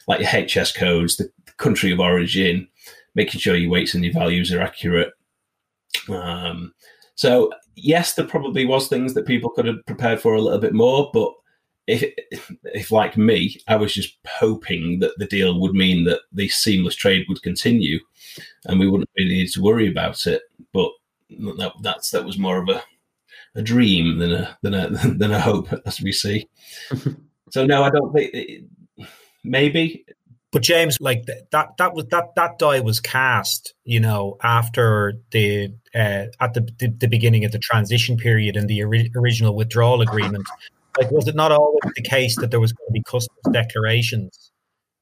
like 0.06 0.20
your 0.20 0.28
HS 0.62 0.72
codes, 0.72 1.16
the 1.16 1.30
country 1.56 1.90
of 1.90 2.00
origin, 2.00 2.68
making 3.14 3.40
sure 3.40 3.56
your 3.56 3.70
weights 3.70 3.94
and 3.94 4.04
your 4.04 4.12
values 4.12 4.52
are 4.52 4.60
accurate. 4.60 5.12
Um, 6.08 6.74
so 7.14 7.52
yes, 7.76 8.14
there 8.14 8.26
probably 8.26 8.64
was 8.64 8.88
things 8.88 9.14
that 9.14 9.26
people 9.26 9.50
could 9.50 9.66
have 9.66 9.84
prepared 9.86 10.20
for 10.20 10.34
a 10.34 10.40
little 10.40 10.58
bit 10.58 10.74
more, 10.74 11.10
but 11.12 11.32
if, 11.86 12.14
if 12.64 12.90
like 12.90 13.16
me, 13.16 13.60
I 13.68 13.76
was 13.76 13.92
just 13.92 14.16
hoping 14.26 15.00
that 15.00 15.12
the 15.18 15.26
deal 15.26 15.60
would 15.60 15.74
mean 15.74 16.04
that 16.04 16.20
the 16.32 16.48
seamless 16.48 16.94
trade 16.94 17.26
would 17.28 17.42
continue, 17.42 17.98
and 18.66 18.80
we 18.80 18.88
wouldn't 18.88 19.10
really 19.18 19.34
need 19.34 19.50
to 19.50 19.62
worry 19.62 19.88
about 19.88 20.26
it. 20.26 20.42
But 20.72 20.90
that, 21.30 21.72
that's 21.82 22.10
that 22.10 22.24
was 22.24 22.38
more 22.38 22.62
of 22.62 22.68
a 22.68 22.82
a 23.54 23.62
dream 23.62 24.18
than 24.18 24.32
a 24.32 24.58
than 24.62 24.74
a 24.74 24.88
than 25.18 25.32
a 25.32 25.40
hope, 25.40 25.68
as 25.86 26.00
we 26.00 26.12
see. 26.12 26.48
so 27.50 27.66
no, 27.66 27.82
I 27.82 27.90
don't 27.90 28.12
think 28.12 28.64
maybe. 29.42 30.06
But 30.54 30.62
James, 30.62 30.98
like 31.00 31.26
that, 31.50 31.76
that 31.78 31.94
was 31.94 32.06
that 32.12 32.36
that 32.36 32.60
die 32.60 32.78
was 32.78 33.00
cast, 33.00 33.74
you 33.82 33.98
know, 33.98 34.36
after 34.40 35.14
the 35.32 35.74
uh, 35.92 36.26
at 36.40 36.54
the, 36.54 36.60
the, 36.78 36.94
the 36.96 37.08
beginning 37.08 37.44
of 37.44 37.50
the 37.50 37.58
transition 37.58 38.16
period 38.16 38.54
and 38.54 38.68
the 38.68 38.84
ori- 38.84 39.10
original 39.16 39.56
withdrawal 39.56 40.00
agreement. 40.00 40.46
Like, 40.96 41.10
was 41.10 41.26
it 41.26 41.34
not 41.34 41.50
always 41.50 41.82
the 41.96 42.02
case 42.02 42.36
that 42.36 42.52
there 42.52 42.60
was 42.60 42.72
going 42.72 42.86
to 42.86 42.92
be 42.92 43.02
customs 43.02 43.52
declarations, 43.52 44.52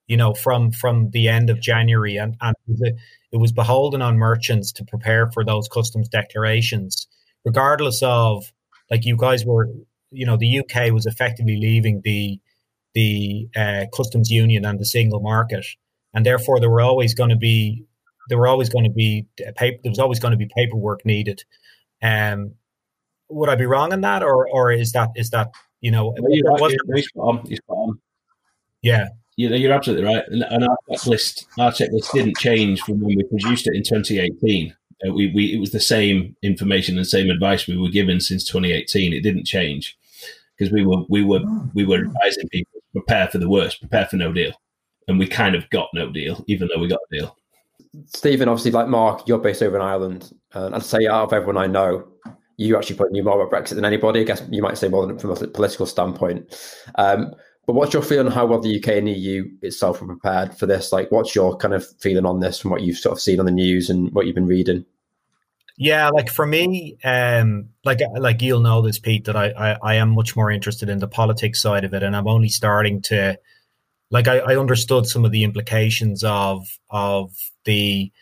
you 0.06 0.16
know, 0.16 0.32
from 0.32 0.73
from 0.73 1.11
the 1.11 1.28
end 1.28 1.50
of 1.50 1.61
January, 1.61 2.16
and 2.16 2.35
and 2.40 2.56
it, 2.68 2.97
it 3.30 3.37
was 3.37 3.52
beholden 3.52 4.00
on 4.00 4.16
merchants 4.16 4.73
to 4.73 4.87
prepare 4.87 5.30
for 5.32 5.44
those 5.44 5.68
customs 5.68 6.09
declarations, 6.09 7.06
regardless 7.44 8.02
of 8.02 8.50
like 8.90 9.04
you 9.04 9.18
guys 9.18 9.44
were, 9.44 9.68
you 10.12 10.25
know, 10.25 10.38
the 10.38 10.61
UK 10.61 10.90
was 10.94 11.04
effectively 11.04 11.59
leaving 11.61 12.00
the 12.04 12.40
the 12.94 13.49
uh, 13.56 13.87
customs 13.94 14.30
union 14.30 14.64
and 14.64 14.78
the 14.78 14.84
single 14.84 15.20
market, 15.20 15.66
and 16.14 16.26
therefore 16.26 16.61
there 16.61 16.70
were 16.70 16.80
always 16.80 17.14
going 17.14 17.30
to 17.30 17.37
be 17.37 17.84
there 18.28 18.38
were 18.38 18.46
always 18.46 18.68
going 18.68 18.84
to 18.84 18.90
be 18.90 19.26
paper. 19.56 19.78
There 19.82 19.90
was 19.90 19.99
always 19.99 20.20
going 20.20 20.32
to 20.32 20.38
be 20.38 20.49
paperwork 20.54 21.04
needed. 21.04 21.44
Um, 22.02 22.54
would 23.28 23.49
I 23.49 23.54
be 23.54 23.66
wrong 23.66 23.92
in 23.92 24.00
that, 24.02 24.22
or 24.22 24.49
or 24.49 24.72
is 24.72 24.92
that 24.92 25.11
is 25.16 25.30
that 25.30 25.50
you 25.80 25.90
know? 25.90 26.14
you're, 26.28 26.52
right, 26.52 26.70
you're, 26.70 27.25
on. 27.25 27.44
On. 27.68 28.00
Yeah, 28.82 29.08
you're, 29.37 29.54
you're 29.54 29.72
absolutely 29.72 30.04
right. 30.04 30.25
And, 30.28 30.42
and 30.42 30.64
our 30.64 30.76
checklist, 30.90 31.46
our 31.58 31.72
checklist 31.72 32.12
didn't 32.12 32.37
change 32.37 32.80
from 32.82 33.00
when 33.00 33.16
we 33.16 33.22
produced 33.25 33.66
it 33.66 33.75
in 33.75 33.82
2018. 33.82 34.75
Uh, 35.04 35.12
we, 35.12 35.32
we, 35.32 35.54
it 35.54 35.58
was 35.58 35.72
the 35.72 35.80
same 35.80 36.37
information 36.42 36.96
and 36.96 37.06
same 37.06 37.30
advice 37.30 37.66
we 37.66 37.76
were 37.76 37.88
given 37.88 38.20
since 38.20 38.44
2018. 38.44 39.12
It 39.12 39.22
didn't 39.22 39.44
change 39.44 39.99
because 40.56 40.72
we 40.72 40.84
were 40.84 41.02
we 41.08 41.25
were 41.25 41.40
we 41.75 41.84
were 41.84 42.04
advising 42.04 42.49
people 42.50 42.81
prepare 42.92 43.28
for 43.28 43.38
the 43.38 43.49
worst, 43.49 43.80
prepare 43.80 44.06
for 44.06 44.16
no 44.16 44.32
deal, 44.32 44.52
and 45.08 45.18
we 45.18 45.26
kind 45.26 45.54
of 45.54 45.68
got 45.70 45.88
no 45.94 46.11
deal, 46.11 46.44
even 46.46 46.68
though 46.68 46.80
we 46.80 46.88
got 46.88 47.00
a 47.11 47.16
deal. 47.16 47.37
Stephen, 48.06 48.49
obviously, 48.49 48.70
like 48.70 48.88
Marc, 48.88 49.28
you're 49.28 49.38
based 49.38 49.62
over 49.62 49.76
in 49.76 49.82
Ireland, 49.82 50.32
and 50.52 50.75
I'd 50.75 50.82
say 50.82 51.06
out 51.06 51.25
of 51.25 51.32
everyone 51.32 51.58
I 51.58 51.66
know, 51.66 52.08
you 52.56 52.76
actually 52.76 52.96
put 52.96 53.12
knew 53.12 53.25
more 53.25 53.40
about 53.40 53.52
Brexit 53.52 53.75
than 53.75 53.84
anybody. 53.84 54.20
I 54.20 54.25
guess 54.25 54.42
you 54.50 54.62
might 54.62 54.78
say 54.78 54.88
more 54.88 55.06
than 55.06 55.18
from 55.18 55.30
a 55.30 55.37
political 55.37 55.87
standpoint. 55.87 56.54
Um, 56.96 57.34
but 57.66 57.75
what's 57.75 57.92
your 57.92 58.02
feeling 58.02 58.26
on 58.26 58.32
how 58.32 58.46
well 58.46 58.61
the 58.61 58.76
UK 58.76 58.88
and 58.99 59.08
EU 59.08 59.44
itself 59.62 60.02
are 60.02 60.06
prepared 60.06 60.54
for 60.54 60.66
this? 60.66 60.92
Like, 60.92 61.11
what's 61.12 61.34
your 61.34 61.56
kind 61.56 61.75
of 61.75 61.87
feeling 62.00 62.26
on 62.26 62.40
this 62.40 62.58
from 62.58 62.70
what 62.70 62.82
you've 62.82 62.99
sort 62.99 63.12
of 63.12 63.20
seen 63.20 63.38
on 63.38 63.46
the 63.46 63.52
news 63.52 63.88
and 63.88 64.12
what 64.12 64.26
you've 64.26 64.34
been 64.34 64.46
reading? 64.46 64.84
Yeah, 65.79 66.11
like 66.11 66.29
for 66.31 66.47
me, 66.47 66.99
um, 67.02 67.71
like 67.85 68.00
like 68.19 68.43
you'll 68.43 68.61
know 68.61 68.83
this, 68.83 68.99
Pete, 68.99 69.25
that 69.25 69.37
I, 69.37 69.50
I, 69.50 69.79
I 69.83 69.95
am 69.95 70.11
much 70.11 70.37
more 70.37 70.50
interested 70.50 70.88
in 70.88 70.99
the 70.99 71.09
politics 71.09 71.62
side 71.62 71.85
of 71.85 71.95
it, 71.95 72.02
and 72.02 72.14
I'm 72.14 72.29
only 72.29 72.49
starting 72.49 73.00
to, 73.02 73.38
like, 74.11 74.29
I, 74.29 74.38
I 74.41 74.57
understood 74.57 75.07
some 75.07 75.25
of 75.25 75.33
the 75.33 75.45
implications 75.45 76.25
of 76.25 76.67
of 76.91 77.33
the 77.64 78.12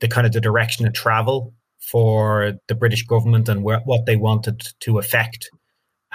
the 0.00 0.08
kind 0.08 0.26
of 0.26 0.32
the 0.32 0.40
direction 0.40 0.86
of 0.86 0.92
travel 0.94 1.54
for 1.80 2.54
the 2.68 2.74
British 2.74 3.04
government 3.06 3.48
and 3.48 3.62
where, 3.62 3.80
what 3.80 4.06
they 4.06 4.16
wanted 4.16 4.62
to 4.80 4.98
affect 4.98 5.50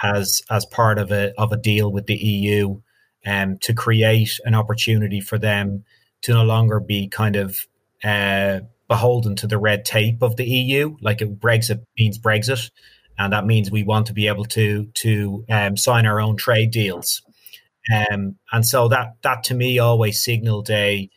as 0.02 0.42
as 0.50 0.66
part 0.66 0.98
of 0.98 1.12
a 1.12 1.32
of 1.38 1.52
a 1.52 1.56
deal 1.56 1.92
with 1.92 2.06
the 2.06 2.16
EU, 2.16 2.80
um, 3.26 3.58
to 3.58 3.74
create 3.74 4.38
an 4.44 4.54
opportunity 4.54 5.20
for 5.20 5.38
them 5.38 5.84
to 6.22 6.32
no 6.32 6.44
longer 6.44 6.80
be 6.80 7.08
kind 7.08 7.36
of 7.36 7.66
uh, 8.04 8.60
beholden 8.88 9.36
to 9.36 9.46
the 9.46 9.58
red 9.58 9.84
tape 9.84 10.22
of 10.22 10.36
the 10.36 10.44
EU. 10.44 10.96
Like 11.00 11.20
it, 11.22 11.40
Brexit 11.40 11.84
means 11.98 12.18
Brexit, 12.18 12.70
and 13.18 13.32
that 13.32 13.46
means 13.46 13.70
we 13.70 13.82
want 13.82 14.06
to 14.06 14.12
be 14.12 14.28
able 14.28 14.44
to 14.46 14.86
to 14.94 15.44
um, 15.50 15.76
sign 15.76 16.06
our 16.06 16.20
own 16.20 16.36
trade 16.36 16.70
deals. 16.70 17.22
Um, 17.92 18.36
and 18.52 18.66
so 18.66 18.88
that 18.88 19.16
that 19.22 19.44
to 19.44 19.54
me 19.54 19.78
always 19.78 20.22
signaled 20.22 20.70
a 20.70 21.10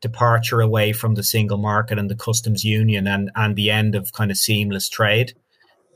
departure 0.00 0.60
away 0.60 0.92
from 0.92 1.14
the 1.14 1.22
single 1.22 1.58
market 1.58 1.98
and 1.98 2.10
the 2.10 2.16
customs 2.16 2.64
union 2.64 3.06
and 3.06 3.30
and 3.34 3.56
the 3.56 3.70
end 3.70 3.94
of 3.94 4.12
kind 4.12 4.30
of 4.30 4.36
seamless 4.36 4.88
trade. 4.88 5.32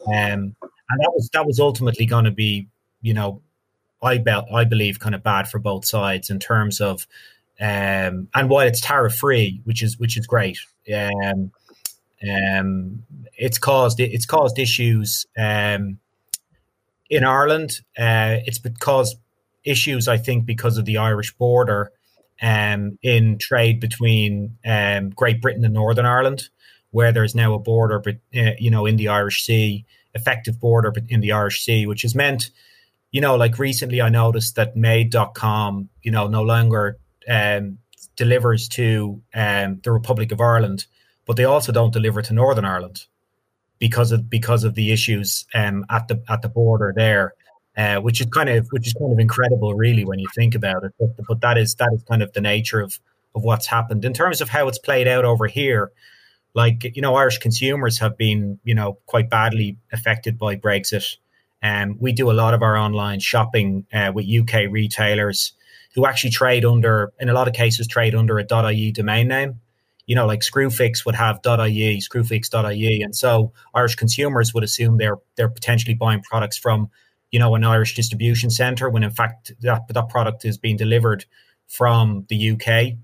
Um, 0.06 0.56
and 0.90 1.00
that 1.00 1.12
was 1.14 1.30
that 1.32 1.46
was 1.46 1.60
ultimately 1.60 2.06
going 2.06 2.24
to 2.24 2.30
be, 2.30 2.68
you 3.02 3.14
know, 3.14 3.42
I 4.02 4.18
bet 4.18 4.44
I 4.52 4.64
believe 4.64 5.00
kind 5.00 5.14
of 5.14 5.22
bad 5.22 5.48
for 5.48 5.58
both 5.58 5.84
sides 5.84 6.30
in 6.30 6.38
terms 6.38 6.80
of 6.80 7.06
um, 7.60 8.28
and 8.34 8.48
while 8.48 8.66
it's 8.66 8.80
tariff 8.80 9.16
free, 9.16 9.60
which 9.64 9.82
is 9.82 9.98
which 9.98 10.16
is 10.16 10.26
great, 10.26 10.58
um, 10.94 11.50
um, 12.28 13.02
it's 13.36 13.58
caused 13.58 14.00
it's 14.00 14.26
caused 14.26 14.58
issues 14.58 15.26
um, 15.36 15.98
in 17.10 17.24
Ireland. 17.24 17.80
Uh, 17.98 18.38
it's 18.46 18.60
caused 18.78 19.16
issues, 19.64 20.08
I 20.08 20.18
think, 20.18 20.46
because 20.46 20.78
of 20.78 20.84
the 20.84 20.98
Irish 20.98 21.34
border 21.34 21.92
um, 22.40 22.98
in 23.02 23.38
trade 23.38 23.80
between 23.80 24.56
um, 24.64 25.10
Great 25.10 25.40
Britain 25.40 25.64
and 25.64 25.74
Northern 25.74 26.06
Ireland, 26.06 26.48
where 26.90 27.12
there's 27.12 27.34
now 27.34 27.54
a 27.54 27.58
border, 27.58 27.98
but 27.98 28.16
uh, 28.36 28.52
you 28.58 28.70
know, 28.70 28.86
in 28.86 28.96
the 28.96 29.08
Irish 29.08 29.44
Sea, 29.44 29.84
effective 30.14 30.60
border 30.60 30.92
in 31.08 31.20
the 31.20 31.32
Irish 31.32 31.64
Sea, 31.64 31.86
which 31.86 32.02
has 32.02 32.14
meant, 32.14 32.50
you 33.10 33.20
know, 33.20 33.36
like 33.36 33.58
recently 33.58 34.00
I 34.00 34.08
noticed 34.08 34.54
that 34.56 34.76
Made.com, 34.76 35.88
you 36.02 36.10
know, 36.10 36.28
no 36.28 36.42
longer 36.42 36.98
um, 37.28 37.78
delivers 38.16 38.68
to 38.68 39.22
um, 39.34 39.80
the 39.84 39.92
Republic 39.92 40.32
of 40.32 40.40
Ireland, 40.40 40.86
but 41.26 41.36
they 41.36 41.44
also 41.44 41.72
don't 41.72 41.92
deliver 41.92 42.22
to 42.22 42.34
Northern 42.34 42.64
Ireland 42.64 43.06
because 43.78 44.12
of 44.12 44.28
because 44.28 44.64
of 44.64 44.74
the 44.74 44.92
issues 44.92 45.46
um, 45.54 45.86
at 45.90 46.08
the 46.08 46.22
at 46.28 46.42
the 46.42 46.48
border 46.48 46.92
there, 46.94 47.34
uh, 47.76 48.00
which 48.00 48.20
is 48.20 48.26
kind 48.26 48.48
of 48.48 48.66
which 48.70 48.86
is 48.86 48.94
kind 48.94 49.12
of 49.12 49.18
incredible, 49.18 49.74
really, 49.74 50.04
when 50.04 50.18
you 50.18 50.26
think 50.34 50.54
about 50.54 50.84
it. 50.84 50.92
But, 50.98 51.26
but 51.28 51.40
that 51.42 51.58
is 51.58 51.74
that 51.76 51.90
is 51.92 52.02
kind 52.04 52.22
of 52.22 52.32
the 52.32 52.40
nature 52.40 52.80
of 52.80 52.98
of 53.34 53.44
what's 53.44 53.66
happened 53.66 54.04
in 54.04 54.12
terms 54.12 54.40
of 54.40 54.48
how 54.48 54.68
it's 54.68 54.78
played 54.78 55.06
out 55.06 55.24
over 55.24 55.46
here. 55.46 55.92
Like 56.54 56.96
you 56.96 57.02
know, 57.02 57.14
Irish 57.14 57.38
consumers 57.38 57.98
have 58.00 58.16
been 58.16 58.58
you 58.64 58.74
know 58.74 58.98
quite 59.06 59.30
badly 59.30 59.76
affected 59.92 60.38
by 60.38 60.56
Brexit. 60.56 61.16
Um, 61.62 61.96
we 62.00 62.12
do 62.12 62.30
a 62.30 62.32
lot 62.32 62.54
of 62.54 62.62
our 62.62 62.76
online 62.76 63.20
shopping 63.20 63.84
uh, 63.92 64.12
with 64.14 64.26
UK 64.26 64.70
retailers 64.70 65.52
who 65.98 66.06
actually 66.06 66.30
trade 66.30 66.64
under, 66.64 67.12
in 67.18 67.28
a 67.28 67.32
lot 67.32 67.48
of 67.48 67.54
cases, 67.54 67.88
trade 67.88 68.14
under 68.14 68.38
a 68.38 68.70
.ie 68.70 68.92
domain 68.92 69.26
name. 69.26 69.60
You 70.06 70.14
know, 70.14 70.26
like 70.26 70.42
Screwfix 70.42 71.04
would 71.04 71.16
have 71.16 71.40
.ie, 71.44 72.00
Screwfix.ie, 72.00 73.02
and 73.02 73.16
so 73.16 73.52
Irish 73.74 73.96
consumers 73.96 74.54
would 74.54 74.62
assume 74.62 74.96
they're 74.96 75.18
they're 75.34 75.48
potentially 75.48 75.94
buying 75.94 76.22
products 76.22 76.56
from, 76.56 76.88
you 77.32 77.40
know, 77.40 77.56
an 77.56 77.64
Irish 77.64 77.96
distribution 77.96 78.48
center 78.48 78.88
when 78.88 79.02
in 79.02 79.10
fact 79.10 79.50
that 79.60 79.88
that 79.88 80.08
product 80.08 80.44
is 80.44 80.56
being 80.56 80.76
delivered 80.76 81.24
from 81.66 82.26
the 82.28 82.52
UK. 82.52 82.94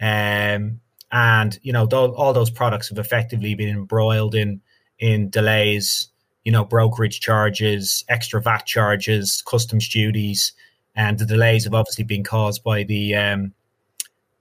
Um, 0.00 0.80
and 1.12 1.56
you 1.62 1.72
know, 1.72 1.86
th- 1.86 2.10
all 2.16 2.32
those 2.32 2.50
products 2.50 2.88
have 2.88 2.98
effectively 2.98 3.54
been 3.54 3.68
embroiled 3.68 4.34
in 4.34 4.60
in 4.98 5.30
delays, 5.30 6.08
you 6.42 6.50
know, 6.50 6.64
brokerage 6.64 7.20
charges, 7.20 8.04
extra 8.08 8.42
VAT 8.42 8.66
charges, 8.66 9.40
customs 9.46 9.88
duties, 9.88 10.52
and 10.96 11.18
the 11.18 11.26
delays 11.26 11.64
have 11.64 11.74
obviously 11.74 12.04
been 12.04 12.24
caused 12.24 12.62
by 12.62 12.82
the 12.82 13.14
um, 13.14 13.52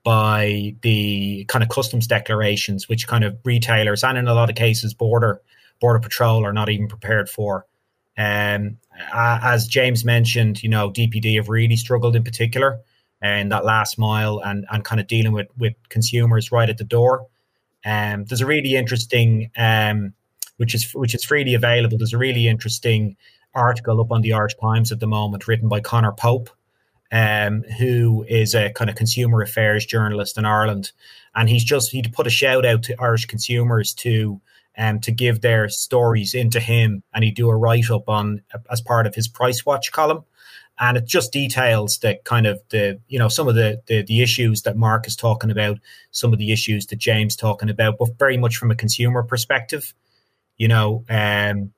by 0.03 0.75
the 0.81 1.45
kind 1.45 1.63
of 1.63 1.69
customs 1.69 2.07
declarations, 2.07 2.88
which 2.89 3.07
kind 3.07 3.23
of 3.23 3.38
retailers 3.43 4.03
and 4.03 4.17
in 4.17 4.27
a 4.27 4.33
lot 4.33 4.49
of 4.49 4.55
cases 4.55 4.93
border 4.93 5.41
border 5.79 5.99
patrol 5.99 6.45
are 6.45 6.53
not 6.53 6.69
even 6.69 6.88
prepared 6.88 7.29
for. 7.29 7.65
Um, 8.17 8.77
as 9.13 9.67
James 9.67 10.03
mentioned, 10.03 10.62
you 10.62 10.69
know, 10.69 10.89
DPD 10.91 11.35
have 11.35 11.47
really 11.47 11.77
struggled 11.77 12.15
in 12.15 12.23
particular 12.23 12.79
in 13.21 13.49
that 13.49 13.65
last 13.65 13.97
mile 13.97 14.39
and 14.39 14.65
and 14.71 14.83
kind 14.83 14.99
of 14.99 15.07
dealing 15.07 15.33
with 15.33 15.47
with 15.57 15.73
consumers 15.89 16.51
right 16.51 16.69
at 16.69 16.77
the 16.77 16.83
door. 16.83 17.27
Um, 17.85 18.25
there's 18.25 18.41
a 18.41 18.45
really 18.45 18.75
interesting, 18.75 19.51
um, 19.57 20.13
which 20.57 20.75
is 20.75 20.91
which 20.93 21.15
is 21.15 21.23
freely 21.23 21.53
available. 21.53 21.97
There's 21.97 22.13
a 22.13 22.17
really 22.17 22.47
interesting 22.47 23.15
article 23.53 24.01
up 24.01 24.12
on 24.12 24.21
the 24.21 24.33
Irish 24.33 24.55
Times 24.55 24.91
at 24.91 24.99
the 24.99 25.07
moment, 25.07 25.47
written 25.47 25.69
by 25.69 25.79
Conor 25.79 26.12
Pope, 26.12 26.49
um, 27.12 27.63
who 27.77 28.25
is 28.27 28.53
a 28.53 28.71
kind 28.71 28.89
of 28.89 28.95
consumer 28.95 29.41
affairs 29.41 29.85
journalist 29.85 30.38
in 30.38 30.45
Ireland, 30.45 30.91
and 31.35 31.49
he's 31.49 31.63
just 31.63 31.91
he'd 31.91 32.13
put 32.13 32.27
a 32.27 32.31
shout 32.31 32.65
out 32.65 32.83
to 32.83 33.01
Irish 33.01 33.25
consumers 33.25 33.93
to 33.95 34.41
um, 34.77 34.99
to 35.01 35.12
give 35.12 35.41
their 35.41 35.69
stories 35.69 36.33
into 36.33 36.59
him, 36.59 37.03
and 37.13 37.23
he'd 37.23 37.35
do 37.35 37.49
a 37.49 37.55
write 37.55 37.89
up 37.89 38.07
on 38.07 38.41
as 38.71 38.81
part 38.81 39.07
of 39.07 39.15
his 39.15 39.27
Price 39.27 39.65
Watch 39.65 39.91
column, 39.91 40.23
and 40.79 40.97
it 40.97 41.05
just 41.05 41.33
details 41.33 41.97
the 41.99 42.19
kind 42.23 42.47
of 42.47 42.62
the 42.69 42.99
you 43.07 43.19
know 43.19 43.27
some 43.27 43.47
of 43.47 43.55
the, 43.55 43.81
the 43.88 44.03
the 44.03 44.21
issues 44.21 44.62
that 44.63 44.77
Marc 44.77 45.07
is 45.07 45.15
talking 45.15 45.51
about, 45.51 45.79
some 46.12 46.31
of 46.31 46.39
the 46.39 46.51
issues 46.51 46.85
that 46.88 46.97
James 46.97 47.35
talking 47.35 47.69
about, 47.69 47.97
but 47.97 48.17
very 48.17 48.38
much 48.38 48.57
from 48.57 48.71
a 48.71 48.75
consumer 48.75 49.23
perspective. 49.23 49.93
You 50.57 50.67
know, 50.67 51.05
um, 51.09 51.73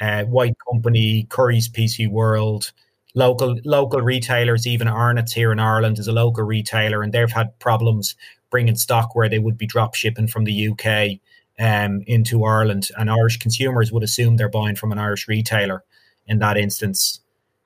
uh, 0.00 0.24
White 0.24 0.56
Company, 0.70 1.26
Currys 1.30 1.70
PC 1.70 2.10
World, 2.10 2.72
local 3.14 3.58
local 3.64 4.00
retailers, 4.00 4.66
even 4.66 4.88
Arnott's 4.88 5.32
here 5.32 5.52
in 5.52 5.60
Ireland 5.60 5.98
is 5.98 6.08
a 6.08 6.12
local 6.12 6.44
retailer, 6.44 7.02
and 7.02 7.12
they've 7.12 7.30
had 7.30 7.58
problems 7.58 8.14
bringing 8.50 8.76
stock 8.76 9.14
where 9.14 9.28
they 9.28 9.38
would 9.38 9.58
be 9.58 9.66
drop 9.66 9.94
shipping 9.94 10.28
from 10.28 10.44
the 10.44 10.68
UK 10.68 11.18
um, 11.58 12.02
into 12.06 12.44
Ireland, 12.44 12.88
and 12.96 13.10
Irish 13.10 13.38
consumers 13.38 13.92
would 13.92 14.02
assume 14.02 14.36
they're 14.36 14.48
buying 14.48 14.76
from 14.76 14.92
an 14.92 14.98
Irish 14.98 15.28
retailer 15.28 15.84
in 16.26 16.38
that 16.38 16.56
instance. 16.56 17.20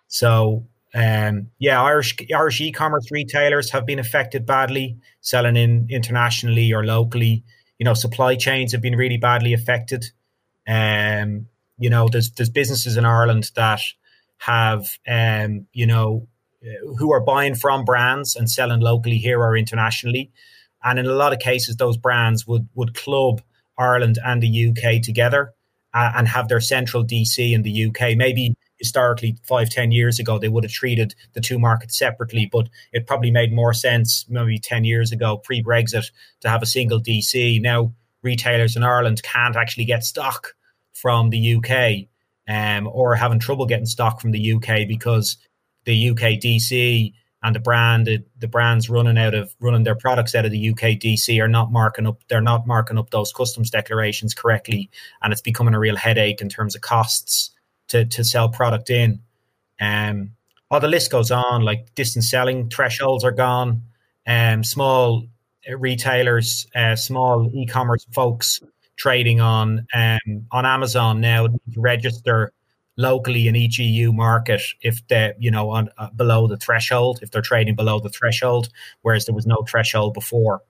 So 0.08 0.66
um, 0.94 1.50
yeah, 1.58 1.82
Irish 1.82 2.16
Irish 2.34 2.60
e-commerce 2.60 3.10
retailers 3.10 3.70
have 3.70 3.86
been 3.86 3.98
affected 3.98 4.46
badly, 4.46 4.98
selling 5.20 5.56
in 5.56 5.86
internationally 5.90 6.72
or 6.72 6.84
locally. 6.84 7.44
You 7.78 7.84
know, 7.84 7.94
supply 7.94 8.36
chains 8.36 8.72
have 8.72 8.80
been 8.80 8.96
really 8.96 9.18
badly 9.18 9.52
affected. 9.52 10.10
Um, 10.66 11.46
you 11.78 11.88
know, 11.88 12.08
there's 12.08 12.30
there's 12.32 12.50
businesses 12.50 12.96
in 12.96 13.04
Ireland 13.04 13.50
that 13.54 13.80
have 14.38 14.98
um, 15.06 15.66
you 15.72 15.86
know 15.86 16.26
who 16.98 17.12
are 17.12 17.20
buying 17.20 17.54
from 17.54 17.84
brands 17.84 18.34
and 18.34 18.50
selling 18.50 18.80
locally 18.80 19.18
here 19.18 19.40
or 19.40 19.56
internationally, 19.56 20.32
and 20.82 20.98
in 20.98 21.06
a 21.06 21.12
lot 21.12 21.32
of 21.32 21.38
cases, 21.38 21.76
those 21.76 21.96
brands 21.96 22.46
would 22.46 22.68
would 22.74 22.94
club 22.94 23.40
Ireland 23.78 24.18
and 24.24 24.42
the 24.42 24.68
UK 24.68 25.02
together 25.02 25.54
uh, 25.94 26.12
and 26.16 26.28
have 26.28 26.48
their 26.48 26.60
central 26.60 27.04
DC 27.04 27.52
in 27.52 27.62
the 27.62 27.86
UK. 27.86 28.16
Maybe 28.16 28.56
historically 28.78 29.36
five 29.42 29.70
ten 29.70 29.92
years 29.92 30.18
ago 30.18 30.38
they 30.38 30.48
would 30.48 30.64
have 30.64 30.72
treated 30.72 31.14
the 31.32 31.40
two 31.40 31.58
markets 31.58 31.98
separately 31.98 32.48
but 32.50 32.68
it 32.92 33.06
probably 33.06 33.30
made 33.30 33.52
more 33.52 33.74
sense 33.74 34.24
maybe 34.28 34.56
10 34.56 34.84
years 34.84 35.10
ago 35.10 35.36
pre-brexit 35.36 36.12
to 36.40 36.48
have 36.48 36.62
a 36.62 36.66
single 36.66 37.00
dc 37.00 37.60
now 37.60 37.92
retailers 38.22 38.76
in 38.76 38.84
ireland 38.84 39.20
can't 39.24 39.56
actually 39.56 39.84
get 39.84 40.04
stock 40.04 40.54
from 41.00 41.30
the 41.30 41.54
uk 41.54 41.70
um, 42.48 42.88
or 42.88 43.14
having 43.14 43.38
trouble 43.38 43.66
getting 43.66 43.86
stock 43.86 44.20
from 44.20 44.30
the 44.30 44.52
uk 44.52 44.66
because 44.88 45.36
the 45.84 46.10
uk 46.10 46.18
dc 46.18 47.12
and 47.42 47.54
the 47.54 47.60
brand 47.60 48.08
the 48.38 48.48
brands 48.48 48.90
running 48.90 49.18
out 49.18 49.34
of 49.34 49.54
running 49.60 49.84
their 49.84 49.94
products 49.94 50.34
out 50.34 50.44
of 50.44 50.50
the 50.50 50.70
UK 50.70 50.98
DC 50.98 51.40
are 51.40 51.48
not 51.48 51.70
marking 51.70 52.06
up 52.06 52.20
they're 52.28 52.40
not 52.40 52.66
marking 52.66 52.98
up 52.98 53.10
those 53.10 53.32
customs 53.32 53.70
declarations 53.70 54.34
correctly 54.34 54.90
and 55.22 55.32
it's 55.32 55.40
becoming 55.40 55.74
a 55.74 55.78
real 55.78 55.96
headache 55.96 56.40
in 56.40 56.48
terms 56.48 56.74
of 56.74 56.80
costs 56.80 57.52
to 57.88 58.04
to 58.04 58.24
sell 58.24 58.48
product 58.48 58.90
in. 58.90 59.20
Um, 59.80 60.32
oh, 60.70 60.78
the 60.78 60.88
list 60.88 61.10
goes 61.10 61.30
on. 61.30 61.62
Like 61.62 61.94
distance 61.94 62.30
selling 62.30 62.70
thresholds 62.70 63.24
are 63.24 63.32
gone. 63.32 63.82
Um, 64.26 64.62
small 64.62 65.26
retailers, 65.68 66.66
uh, 66.74 66.96
small 66.96 67.50
e-commerce 67.54 68.06
folks 68.12 68.60
trading 68.98 69.40
on 69.40 69.86
um, 69.94 70.46
on 70.52 70.66
Amazon 70.66 71.20
now 71.20 71.46
to 71.46 71.60
register 71.76 72.52
locally 72.96 73.46
in 73.46 73.54
each 73.54 73.78
EU 73.78 74.12
market 74.12 74.60
if 74.82 75.06
they 75.08 75.32
you 75.38 75.50
know 75.50 75.70
on 75.70 75.88
uh, 75.96 76.10
below 76.10 76.46
the 76.46 76.56
threshold 76.56 77.20
if 77.22 77.30
they're 77.30 77.40
trading 77.40 77.74
below 77.74 78.00
the 78.00 78.10
threshold, 78.10 78.68
whereas 79.02 79.24
there 79.24 79.34
was 79.34 79.46
no 79.46 79.64
threshold 79.68 80.12
before. 80.12 80.60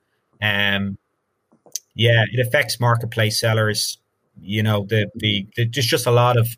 Um, 0.41 0.99
yeah, 1.95 2.25
it 2.31 2.47
affects 2.47 2.79
marketplace 2.79 3.41
sellers. 3.41 3.99
You 4.41 4.62
know, 4.62 4.87
the 4.88 5.11
the, 5.17 5.47
the 5.57 5.64
just 5.64 5.88
just 5.88 6.07
a 6.07 6.12
lot 6.12 6.37
of 6.37 6.49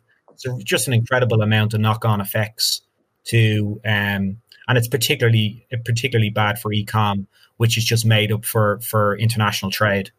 just 0.63 0.87
an 0.87 0.93
incredible 0.93 1.41
amount 1.41 1.73
of 1.73 1.79
knock-on 1.79 2.21
effects 2.21 2.81
to 3.25 3.79
um, 3.85 4.37
and 4.67 4.77
it's 4.77 4.87
particularly 4.87 5.65
particularly 5.85 6.29
bad 6.29 6.57
for 6.59 6.71
ecom 6.71 7.27
which 7.57 7.77
is 7.77 7.85
just 7.85 8.05
made 8.05 8.31
up 8.31 8.43
for 8.45 8.79
for 8.79 9.15
international 9.17 9.71
trade 9.71 10.11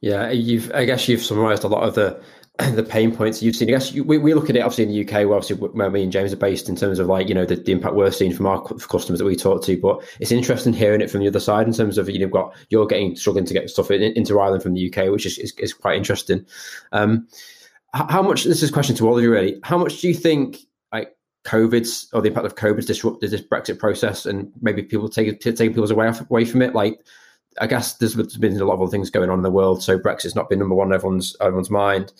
yeah 0.00 0.30
you've 0.30 0.70
i 0.74 0.84
guess 0.84 1.08
you've 1.08 1.22
summarized 1.22 1.64
a 1.64 1.68
lot 1.68 1.82
of 1.82 1.94
the 1.94 2.22
the 2.74 2.82
pain 2.82 3.14
points 3.14 3.42
you've 3.42 3.56
seen. 3.56 3.68
I 3.68 3.72
guess 3.72 3.92
you, 3.92 4.04
we, 4.04 4.18
we 4.18 4.34
look 4.34 4.50
at 4.50 4.56
it 4.56 4.60
obviously 4.60 4.84
in 4.84 4.90
the 4.90 5.04
uk 5.04 5.12
where 5.12 5.34
obviously 5.34 5.56
where 5.56 5.90
me 5.90 6.02
and 6.02 6.12
james 6.12 6.32
are 6.32 6.36
based 6.36 6.68
in 6.68 6.76
terms 6.76 6.98
of 6.98 7.06
like 7.06 7.28
you 7.28 7.34
know 7.34 7.46
the, 7.46 7.56
the 7.56 7.72
impact 7.72 7.94
we're 7.94 8.10
seeing 8.10 8.34
from 8.34 8.46
our 8.46 8.62
customers 8.62 9.18
that 9.18 9.24
we 9.24 9.36
talk 9.36 9.62
to 9.64 9.80
but 9.80 10.02
it's 10.18 10.32
interesting 10.32 10.72
hearing 10.72 11.00
it 11.00 11.10
from 11.10 11.20
the 11.20 11.28
other 11.28 11.40
side 11.40 11.66
in 11.66 11.72
terms 11.72 11.96
of 11.96 12.08
you 12.08 12.18
know 12.18 12.28
got 12.28 12.54
you're 12.68 12.86
getting 12.86 13.16
struggling 13.16 13.44
to 13.44 13.54
get 13.54 13.70
stuff 13.70 13.90
in, 13.90 14.02
into 14.02 14.38
ireland 14.38 14.62
from 14.62 14.74
the 14.74 14.92
uk 14.92 15.10
which 15.10 15.26
is, 15.26 15.38
is, 15.38 15.52
is 15.58 15.72
quite 15.72 15.96
interesting. 15.96 16.44
Um, 16.92 17.26
how 17.92 18.22
much 18.22 18.44
this 18.44 18.62
is 18.62 18.70
a 18.70 18.72
question 18.72 18.94
to 18.96 19.08
all 19.08 19.16
of 19.16 19.22
you 19.22 19.30
really 19.30 19.58
how 19.62 19.78
much 19.78 20.00
do 20.00 20.08
you 20.08 20.14
think 20.14 20.58
like 20.92 21.16
covid's 21.44 22.08
or 22.12 22.20
the 22.20 22.28
impact 22.28 22.46
of 22.46 22.56
covid's 22.56 22.86
disrupted 22.86 23.30
this 23.30 23.40
brexit 23.40 23.78
process 23.78 24.26
and 24.26 24.52
maybe 24.60 24.82
people 24.82 25.08
taking 25.08 25.36
taking 25.38 25.70
people's 25.70 25.90
away 25.90 26.12
away 26.28 26.44
from 26.44 26.62
it? 26.62 26.74
Like 26.74 27.00
i 27.60 27.66
guess 27.66 27.94
there's 27.94 28.14
been 28.14 28.60
a 28.60 28.64
lot 28.64 28.74
of 28.74 28.82
other 28.82 28.90
things 28.90 29.10
going 29.10 29.30
on 29.30 29.38
in 29.38 29.42
the 29.42 29.50
world 29.50 29.82
so 29.82 29.98
brexit's 29.98 30.34
not 30.34 30.48
been 30.48 30.58
number 30.58 30.74
one 30.74 30.88
on 30.88 30.94
everyone's 30.94 31.36
everyone's 31.40 31.70
mind. 31.70 32.12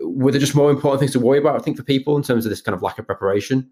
Were 0.00 0.30
there 0.30 0.40
just 0.40 0.54
more 0.54 0.70
important 0.70 1.00
things 1.00 1.12
to 1.12 1.20
worry 1.20 1.38
about 1.38 1.56
i 1.56 1.58
think 1.60 1.76
for 1.76 1.82
people 1.82 2.16
in 2.16 2.22
terms 2.22 2.44
of 2.44 2.50
this 2.50 2.60
kind 2.60 2.74
of 2.74 2.82
lack 2.82 2.98
of 2.98 3.06
preparation? 3.06 3.70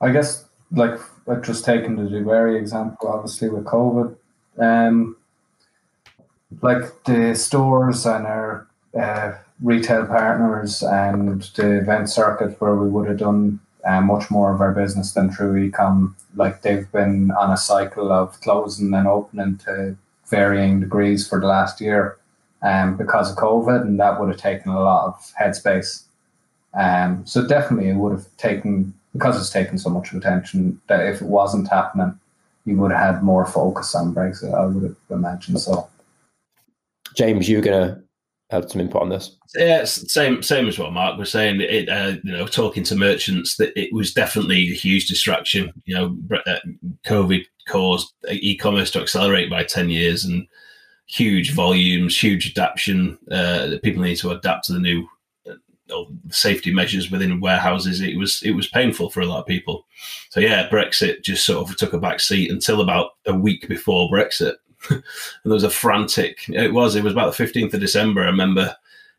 I 0.00 0.12
guess 0.12 0.44
like 0.72 0.98
like 1.26 1.42
just 1.42 1.64
taking 1.64 1.96
the 1.96 2.02
Dubarry 2.02 2.58
example 2.58 3.08
obviously 3.08 3.48
with 3.48 3.64
covid 3.64 4.16
um 4.58 5.16
like 6.62 7.04
the 7.04 7.34
stores 7.34 8.06
and 8.06 8.26
our 8.26 8.68
uh, 8.98 9.32
retail 9.62 10.06
partners 10.06 10.82
and 10.82 11.42
the 11.56 11.78
event 11.78 12.08
circuit 12.08 12.60
where 12.60 12.74
we 12.74 12.88
would 12.88 13.08
have 13.08 13.18
done 13.18 13.60
uh, 13.88 14.02
much 14.02 14.30
more 14.30 14.52
of 14.54 14.60
our 14.60 14.72
business 14.72 15.12
than 15.12 15.30
through 15.30 15.70
ecom. 15.70 16.14
Like 16.36 16.60
they've 16.62 16.90
been 16.92 17.30
on 17.30 17.50
a 17.50 17.56
cycle 17.56 18.12
of 18.12 18.38
closing 18.42 18.92
and 18.92 19.08
opening 19.08 19.56
to 19.64 19.96
varying 20.28 20.80
degrees 20.80 21.26
for 21.26 21.40
the 21.40 21.46
last 21.46 21.80
year 21.80 22.18
um, 22.62 22.96
because 22.96 23.30
of 23.30 23.38
COVID, 23.38 23.80
and 23.82 23.98
that 23.98 24.20
would 24.20 24.28
have 24.28 24.38
taken 24.38 24.70
a 24.70 24.80
lot 24.80 25.06
of 25.06 25.32
headspace. 25.40 26.04
Um, 26.74 27.24
so 27.26 27.46
definitely 27.46 27.88
it 27.88 27.96
would 27.96 28.12
have 28.12 28.26
taken 28.36 28.92
because 29.14 29.40
it's 29.40 29.50
taken 29.50 29.78
so 29.78 29.88
much 29.88 30.12
attention 30.12 30.80
that 30.88 31.06
if 31.06 31.22
it 31.22 31.26
wasn't 31.26 31.68
happening, 31.68 32.18
you 32.66 32.76
would 32.76 32.92
have 32.92 33.14
had 33.14 33.22
more 33.22 33.46
focus 33.46 33.94
on 33.94 34.14
Brexit. 34.14 34.52
I 34.52 34.66
would 34.66 34.82
have 34.82 34.96
imagined 35.08 35.60
so. 35.60 35.88
James, 37.14 37.48
you're 37.48 37.62
gonna 37.62 38.02
some 38.50 38.80
input 38.80 39.02
on 39.02 39.08
this. 39.10 39.36
Yeah, 39.54 39.84
same 39.84 40.42
same 40.42 40.68
as 40.68 40.78
what 40.78 40.92
Marc 40.92 41.18
was 41.18 41.30
saying. 41.30 41.60
It, 41.60 41.88
uh, 41.88 42.16
you 42.22 42.32
know, 42.32 42.46
talking 42.46 42.82
to 42.84 42.96
merchants, 42.96 43.56
that 43.56 43.78
it 43.78 43.92
was 43.92 44.12
definitely 44.12 44.70
a 44.70 44.74
huge 44.74 45.06
distraction. 45.06 45.72
You 45.84 45.94
know, 45.94 46.38
uh, 46.46 46.58
COVID 47.06 47.44
caused 47.66 48.12
e-commerce 48.30 48.90
to 48.92 49.00
accelerate 49.00 49.50
by 49.50 49.64
ten 49.64 49.90
years, 49.90 50.24
and 50.24 50.46
huge 51.06 51.52
volumes, 51.52 52.22
huge 52.22 52.50
adaptation. 52.50 53.18
Uh, 53.30 53.76
people 53.82 54.02
need 54.02 54.16
to 54.16 54.30
adapt 54.30 54.66
to 54.66 54.74
the 54.74 54.78
new 54.78 55.06
uh, 55.48 56.04
safety 56.30 56.72
measures 56.72 57.10
within 57.10 57.40
warehouses. 57.40 58.00
It 58.00 58.16
was 58.16 58.42
it 58.42 58.52
was 58.52 58.68
painful 58.68 59.10
for 59.10 59.20
a 59.20 59.26
lot 59.26 59.40
of 59.40 59.46
people. 59.46 59.86
So 60.30 60.40
yeah, 60.40 60.68
Brexit 60.68 61.22
just 61.22 61.44
sort 61.44 61.68
of 61.68 61.76
took 61.76 61.92
a 61.92 61.98
back 61.98 62.20
seat 62.20 62.50
until 62.50 62.80
about 62.80 63.10
a 63.26 63.34
week 63.34 63.68
before 63.68 64.10
Brexit. 64.10 64.54
and 64.90 65.02
there 65.44 65.54
was 65.54 65.64
a 65.64 65.70
frantic. 65.70 66.48
It 66.48 66.72
was. 66.72 66.94
It 66.94 67.04
was 67.04 67.12
about 67.12 67.26
the 67.26 67.36
fifteenth 67.36 67.74
of 67.74 67.80
December. 67.80 68.22
I 68.22 68.26
remember 68.26 68.76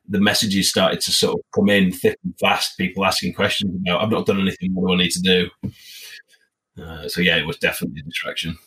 the 0.08 0.20
messages 0.20 0.70
started 0.70 1.02
to 1.02 1.12
sort 1.12 1.36
of 1.36 1.42
come 1.54 1.70
in 1.70 1.92
thick 1.92 2.18
and 2.24 2.34
fast. 2.40 2.78
People 2.78 3.06
asking 3.06 3.34
questions 3.34 3.76
about. 3.82 4.02
I've 4.02 4.12
not 4.12 4.26
done 4.26 4.40
anything. 4.40 4.74
What 4.74 4.88
do 4.88 4.94
I 4.94 4.98
need 4.98 5.12
to 5.12 5.22
do? 5.22 5.50
Uh, 6.82 7.08
so 7.08 7.22
yeah, 7.22 7.38
it 7.38 7.46
was 7.46 7.58
definitely 7.58 8.02
a 8.02 8.04
distraction. 8.04 8.58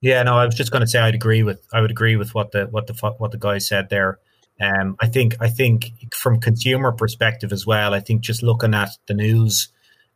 Yeah, 0.00 0.22
no, 0.22 0.36
I 0.36 0.44
was 0.44 0.54
just 0.54 0.70
going 0.70 0.82
to 0.82 0.86
say 0.86 0.98
I'd 0.98 1.14
agree 1.14 1.42
with 1.42 1.66
I 1.72 1.80
would 1.80 1.90
agree 1.90 2.16
with 2.16 2.34
what 2.34 2.52
the 2.52 2.66
what 2.66 2.86
the 2.86 3.14
what 3.18 3.30
the 3.30 3.38
guy 3.38 3.58
said 3.58 3.88
there. 3.88 4.18
Um, 4.60 4.96
I 5.00 5.06
think 5.06 5.36
I 5.40 5.48
think 5.48 5.92
from 6.14 6.40
consumer 6.40 6.92
perspective 6.92 7.52
as 7.52 7.66
well. 7.66 7.94
I 7.94 8.00
think 8.00 8.20
just 8.20 8.42
looking 8.42 8.74
at 8.74 8.90
the 9.08 9.14
news, 9.14 9.68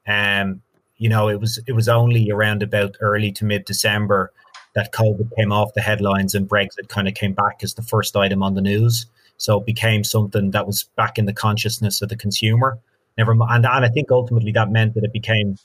um, 0.07 0.63
you 0.99 1.09
know, 1.09 1.29
it 1.29 1.41
was 1.41 1.59
it 1.67 1.73
was 1.73 1.89
only 1.89 2.31
around 2.31 2.63
about 2.63 2.97
early 3.01 3.33
to 3.33 3.45
mid 3.45 3.65
December 3.65 4.33
that 4.75 4.93
COVID 4.93 5.35
came 5.37 5.53
off 5.53 5.75
the 5.75 5.81
headlines 5.81 6.35
and 6.35 6.49
Brexit 6.49 6.89
kind 6.89 7.09
of 7.09 7.15
came 7.15 7.33
back 7.33 7.61
as 7.63 7.75
the 7.75 7.83
first 7.83 8.17
item 8.17 8.43
on 8.43 8.55
the 8.55 8.61
news. 8.61 9.07
So 9.37 9.59
it 9.59 9.67
became 9.67 10.05
something 10.05 10.51
that 10.51 10.67
was 10.67 10.85
back 10.97 11.19
in 11.19 11.27
the 11.27 11.33
consciousness 11.33 12.03
of 12.03 12.09
the 12.09 12.17
consumer. 12.17 12.79
Never 13.17 13.33
and, 13.33 13.43
and 13.43 13.67
I 13.67 13.89
think 13.89 14.11
ultimately 14.11 14.53
that 14.53 14.71
meant 14.71 14.95
that 14.95 15.05
it 15.05 15.13
became 15.13 15.57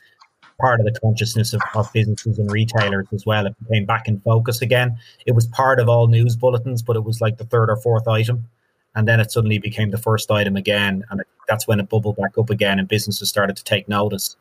part 0.59 0.79
of 0.79 0.85
the 0.85 0.99
consciousness 0.99 1.53
of, 1.53 1.61
of 1.75 1.91
businesses 1.93 2.39
and 2.39 2.51
retailers 2.51 3.07
as 3.11 3.25
well. 3.25 3.45
It 3.45 3.55
became 3.67 3.85
back 3.85 4.07
in 4.07 4.19
focus 4.21 4.61
again. 4.61 4.97
It 5.25 5.33
was 5.33 5.47
part 5.47 5.79
of 5.79 5.89
all 5.89 6.07
news 6.07 6.35
bulletins, 6.35 6.81
but 6.81 6.95
it 6.95 7.03
was 7.03 7.21
like 7.21 7.37
the 7.37 7.45
third 7.45 7.69
or 7.69 7.75
fourth 7.77 8.07
item. 8.07 8.47
And 8.95 9.07
then 9.07 9.19
it 9.19 9.31
suddenly 9.31 9.57
became 9.57 9.91
the 9.91 9.97
first 9.97 10.29
item 10.29 10.55
again. 10.55 11.03
And 11.09 11.21
that's 11.47 11.67
when 11.67 11.79
it 11.79 11.89
bubbled 11.89 12.17
back 12.17 12.37
up 12.37 12.49
again 12.49 12.79
and 12.79 12.87
businesses 12.87 13.29
started 13.29 13.55
to 13.57 13.63
take 13.63 13.87
notice. 13.87 14.35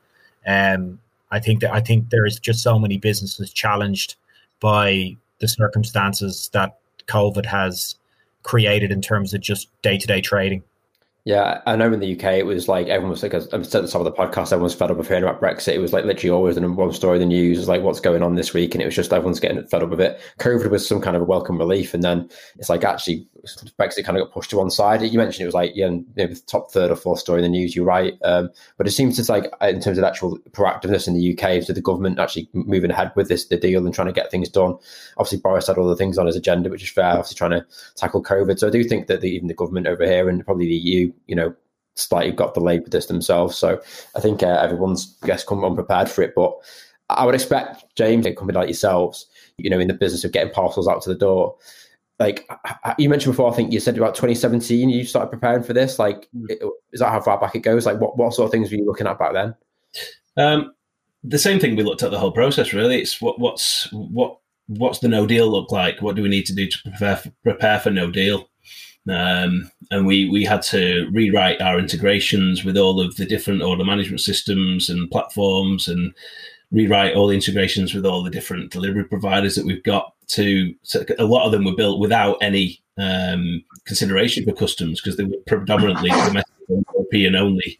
Um, 0.46 0.98
I 1.30 1.40
think 1.40 1.60
that 1.60 1.72
I 1.72 1.80
think 1.80 2.10
there 2.10 2.26
is 2.26 2.38
just 2.38 2.62
so 2.62 2.78
many 2.78 2.98
businesses 2.98 3.52
challenged 3.52 4.16
by 4.62 5.16
the 5.40 5.48
circumstances 5.48 6.48
that 6.52 6.78
COVID 7.08 7.44
has 7.44 7.96
created 8.44 8.92
in 8.92 9.02
terms 9.02 9.34
of 9.34 9.40
just 9.40 9.68
day 9.82 9.98
to 9.98 10.06
day 10.06 10.20
trading. 10.20 10.62
Yeah, 11.24 11.60
I 11.66 11.76
know 11.76 11.92
in 11.92 12.00
the 12.00 12.16
UK 12.16 12.24
it 12.34 12.46
was 12.46 12.68
like 12.68 12.88
everyone 12.88 13.10
was 13.10 13.22
like, 13.22 13.32
I 13.34 13.38
said 13.40 13.54
at 13.54 13.70
the 13.70 13.88
top 13.88 14.00
of 14.00 14.04
the 14.04 14.12
podcast, 14.12 14.52
everyone's 14.52 14.74
fed 14.74 14.90
up 14.90 14.98
of 14.98 15.06
hearing 15.06 15.22
about 15.22 15.40
Brexit. 15.40 15.74
It 15.74 15.78
was 15.78 15.92
like 15.92 16.04
literally 16.04 16.30
always 16.30 16.56
the 16.56 16.60
number 16.60 16.82
one 16.82 16.92
story 16.92 17.16
in 17.16 17.20
the 17.20 17.26
news. 17.26 17.58
Was 17.58 17.68
like, 17.68 17.82
what's 17.82 18.00
going 18.00 18.24
on 18.24 18.34
this 18.34 18.52
week? 18.52 18.74
And 18.74 18.82
it 18.82 18.86
was 18.86 18.96
just 18.96 19.12
everyone's 19.12 19.38
getting 19.38 19.64
fed 19.66 19.84
up 19.84 19.90
with 19.90 20.00
it. 20.00 20.20
COVID 20.38 20.70
was 20.70 20.86
some 20.86 21.00
kind 21.00 21.14
of 21.14 21.22
a 21.22 21.26
welcome 21.26 21.58
relief. 21.58 21.94
And 21.94 22.02
then 22.02 22.28
it's 22.56 22.68
like, 22.68 22.82
actually, 22.82 23.24
Brexit 23.78 24.04
kind 24.04 24.16
of 24.16 24.24
got 24.24 24.32
pushed 24.32 24.50
to 24.50 24.58
one 24.58 24.70
side. 24.70 25.02
You 25.02 25.18
mentioned 25.18 25.42
it 25.42 25.46
was 25.46 25.54
like 25.54 25.72
yeah, 25.74 25.90
maybe 26.16 26.34
the 26.34 26.40
top 26.46 26.70
third 26.70 26.90
or 26.90 26.96
fourth 26.96 27.18
story 27.18 27.40
in 27.40 27.42
the 27.42 27.48
news. 27.48 27.74
You're 27.74 27.84
right, 27.84 28.14
um, 28.22 28.50
but 28.76 28.86
it 28.86 28.92
seems 28.92 29.18
it's 29.18 29.28
like 29.28 29.52
in 29.60 29.80
terms 29.80 29.98
of 29.98 30.04
actual 30.04 30.38
proactiveness 30.50 31.08
in 31.08 31.14
the 31.14 31.32
UK, 31.32 31.62
so 31.62 31.72
the 31.72 31.80
government 31.80 32.18
actually 32.18 32.48
moving 32.52 32.90
ahead 32.90 33.12
with 33.16 33.28
this 33.28 33.46
the 33.46 33.56
deal 33.56 33.84
and 33.84 33.94
trying 33.94 34.06
to 34.06 34.12
get 34.12 34.30
things 34.30 34.48
done. 34.48 34.76
Obviously, 35.16 35.38
Boris 35.38 35.66
had 35.66 35.76
the 35.76 35.96
things 35.96 36.18
on 36.18 36.26
his 36.26 36.36
agenda, 36.36 36.70
which 36.70 36.82
is 36.82 36.90
fair. 36.90 37.06
Obviously, 37.06 37.36
trying 37.36 37.50
to 37.50 37.66
tackle 37.96 38.22
COVID. 38.22 38.58
So 38.58 38.68
I 38.68 38.70
do 38.70 38.84
think 38.84 39.08
that 39.08 39.20
the, 39.20 39.30
even 39.30 39.48
the 39.48 39.54
government 39.54 39.86
over 39.86 40.04
here 40.04 40.28
and 40.28 40.44
probably 40.44 40.66
the 40.66 40.74
EU, 40.74 41.12
you 41.26 41.34
know, 41.34 41.54
slightly 41.94 42.32
got 42.32 42.54
delayed 42.54 42.82
with 42.82 42.92
this 42.92 43.06
themselves. 43.06 43.56
So 43.58 43.80
I 44.14 44.20
think 44.20 44.42
uh, 44.42 44.58
everyone's 44.62 45.16
I 45.22 45.26
guess 45.26 45.44
come 45.44 45.64
unprepared 45.64 46.08
for 46.08 46.22
it, 46.22 46.34
but. 46.34 46.54
I 47.10 47.26
would 47.26 47.34
expect 47.34 47.84
James, 47.94 48.24
a 48.24 48.32
company 48.32 48.58
like 48.58 48.68
yourselves, 48.68 49.26
you 49.58 49.68
know, 49.68 49.78
in 49.78 49.88
the 49.88 49.92
business 49.92 50.24
of 50.24 50.32
getting 50.32 50.52
parcels 50.52 50.88
out 50.88 51.02
to 51.02 51.10
the 51.10 51.18
door, 51.18 51.56
like 52.22 52.48
you 52.98 53.08
mentioned 53.08 53.32
before, 53.32 53.50
I 53.50 53.56
think 53.56 53.72
you 53.72 53.80
said 53.80 53.96
about 53.96 54.14
2017 54.14 54.88
you 54.88 55.04
started 55.04 55.30
preparing 55.30 55.64
for 55.64 55.72
this. 55.72 55.98
Like, 55.98 56.28
hmm. 56.32 56.46
is 56.92 57.00
that 57.00 57.10
how 57.10 57.20
far 57.20 57.40
back 57.40 57.56
it 57.56 57.60
goes? 57.60 57.84
Like, 57.84 58.00
what, 58.00 58.16
what 58.16 58.32
sort 58.32 58.46
of 58.46 58.52
things 58.52 58.70
were 58.70 58.76
you 58.76 58.86
looking 58.86 59.08
at 59.08 59.18
back 59.18 59.32
then? 59.32 59.54
Um, 60.36 60.72
the 61.24 61.38
same 61.38 61.58
thing 61.58 61.74
we 61.74 61.82
looked 61.82 62.02
at 62.02 62.12
the 62.12 62.18
whole 62.18 62.32
process. 62.32 62.72
Really, 62.72 63.00
it's 63.00 63.20
what 63.20 63.40
what's 63.40 63.90
what 63.92 64.38
what's 64.66 65.00
the 65.00 65.08
no 65.08 65.26
deal 65.26 65.50
look 65.50 65.72
like? 65.72 66.00
What 66.00 66.14
do 66.14 66.22
we 66.22 66.28
need 66.28 66.46
to 66.46 66.54
do 66.54 66.68
to 66.68 66.78
prepare 66.82 67.16
for, 67.16 67.30
prepare 67.42 67.80
for 67.80 67.90
no 67.90 68.10
deal? 68.10 68.48
Um, 69.08 69.68
and 69.90 70.06
we 70.06 70.30
we 70.30 70.44
had 70.44 70.62
to 70.62 71.08
rewrite 71.12 71.60
our 71.60 71.78
integrations 71.78 72.64
with 72.64 72.76
all 72.76 73.00
of 73.00 73.16
the 73.16 73.26
different 73.26 73.62
order 73.62 73.84
management 73.84 74.20
systems 74.20 74.88
and 74.88 75.10
platforms 75.10 75.88
and 75.88 76.14
rewrite 76.72 77.14
all 77.14 77.28
the 77.28 77.34
integrations 77.34 77.94
with 77.94 78.06
all 78.06 78.22
the 78.22 78.30
different 78.30 78.72
delivery 78.72 79.04
providers 79.04 79.54
that 79.54 79.66
we've 79.66 79.82
got 79.82 80.14
to, 80.28 80.74
a 81.18 81.24
lot 81.24 81.44
of 81.44 81.52
them 81.52 81.64
were 81.64 81.76
built 81.76 82.00
without 82.00 82.38
any 82.40 82.82
um, 82.98 83.62
consideration 83.84 84.44
for 84.44 84.52
customs 84.52 85.00
because 85.00 85.16
they 85.16 85.24
were 85.24 85.36
predominantly 85.46 86.08
domestic 86.24 86.54
European 86.68 87.36
only 87.36 87.78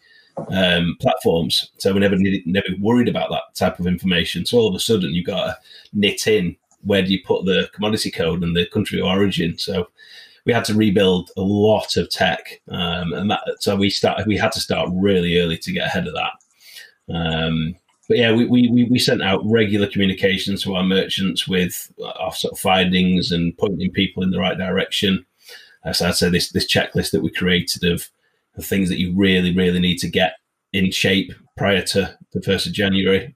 um, 0.51 0.97
platforms. 1.01 1.71
So 1.79 1.93
we 1.93 2.01
never 2.01 2.17
needed, 2.17 2.47
never 2.47 2.69
worried 2.81 3.09
about 3.09 3.31
that 3.31 3.55
type 3.55 3.79
of 3.81 3.87
information. 3.87 4.45
So 4.45 4.59
all 4.59 4.69
of 4.69 4.75
a 4.75 4.81
sudden 4.81 5.13
you've 5.13 5.27
got 5.27 5.45
to 5.47 5.59
knit 5.93 6.27
in 6.27 6.57
where 6.83 7.03
do 7.03 7.13
you 7.13 7.23
put 7.25 7.45
the 7.45 7.71
commodity 7.73 8.11
code 8.11 8.43
and 8.43 8.57
the 8.57 8.67
country 8.67 9.01
of 9.01 9.07
origin. 9.07 9.57
So 9.57 9.89
we 10.45 10.53
had 10.53 10.65
to 10.67 10.75
rebuild 10.75 11.31
a 11.37 11.43
lot 11.43 11.97
of 11.97 12.11
tech, 12.11 12.61
um, 12.69 13.13
and 13.13 13.31
that 13.31 13.43
so 13.61 13.77
we 13.77 13.91
started. 13.91 14.27
We 14.27 14.37
had 14.37 14.51
to 14.53 14.61
start 14.61 14.91
really 14.93 15.39
early 15.39 15.57
to 15.59 15.73
get 15.73 15.87
ahead 15.87 16.09
of 16.09 16.15
that. 16.15 17.15
Um, 17.15 17.77
but 18.09 18.19
yeah, 18.19 18.33
we, 18.33 18.47
we, 18.47 18.87
we 18.91 18.99
sent 18.99 19.23
out 19.23 19.43
regular 19.45 19.87
communications 19.87 20.63
to 20.63 20.75
our 20.75 20.83
merchants 20.83 21.47
with 21.47 21.93
our 22.19 22.33
sort 22.33 22.53
of 22.53 22.59
findings 22.59 23.31
and 23.31 23.57
pointing 23.59 23.91
people 23.91 24.23
in 24.23 24.31
the 24.31 24.41
right 24.41 24.59
direction. 24.59 25.25
As 25.85 26.03
I'd 26.03 26.15
say, 26.15 26.29
this 26.29 26.51
this 26.51 26.67
checklist 26.67 27.11
that 27.13 27.23
we 27.23 27.31
created 27.31 27.85
of 27.85 28.09
the 28.55 28.63
things 28.63 28.89
that 28.89 28.99
you 28.99 29.15
really, 29.17 29.55
really 29.55 29.81
need 29.81 29.99
to 29.99 30.09
get 30.09 30.35
in 30.73 30.91
shape 30.91 31.33
prior 31.57 31.83
to 31.83 32.17
the 32.33 32.43
first 32.43 32.67
of 32.67 32.73
January. 32.73 33.35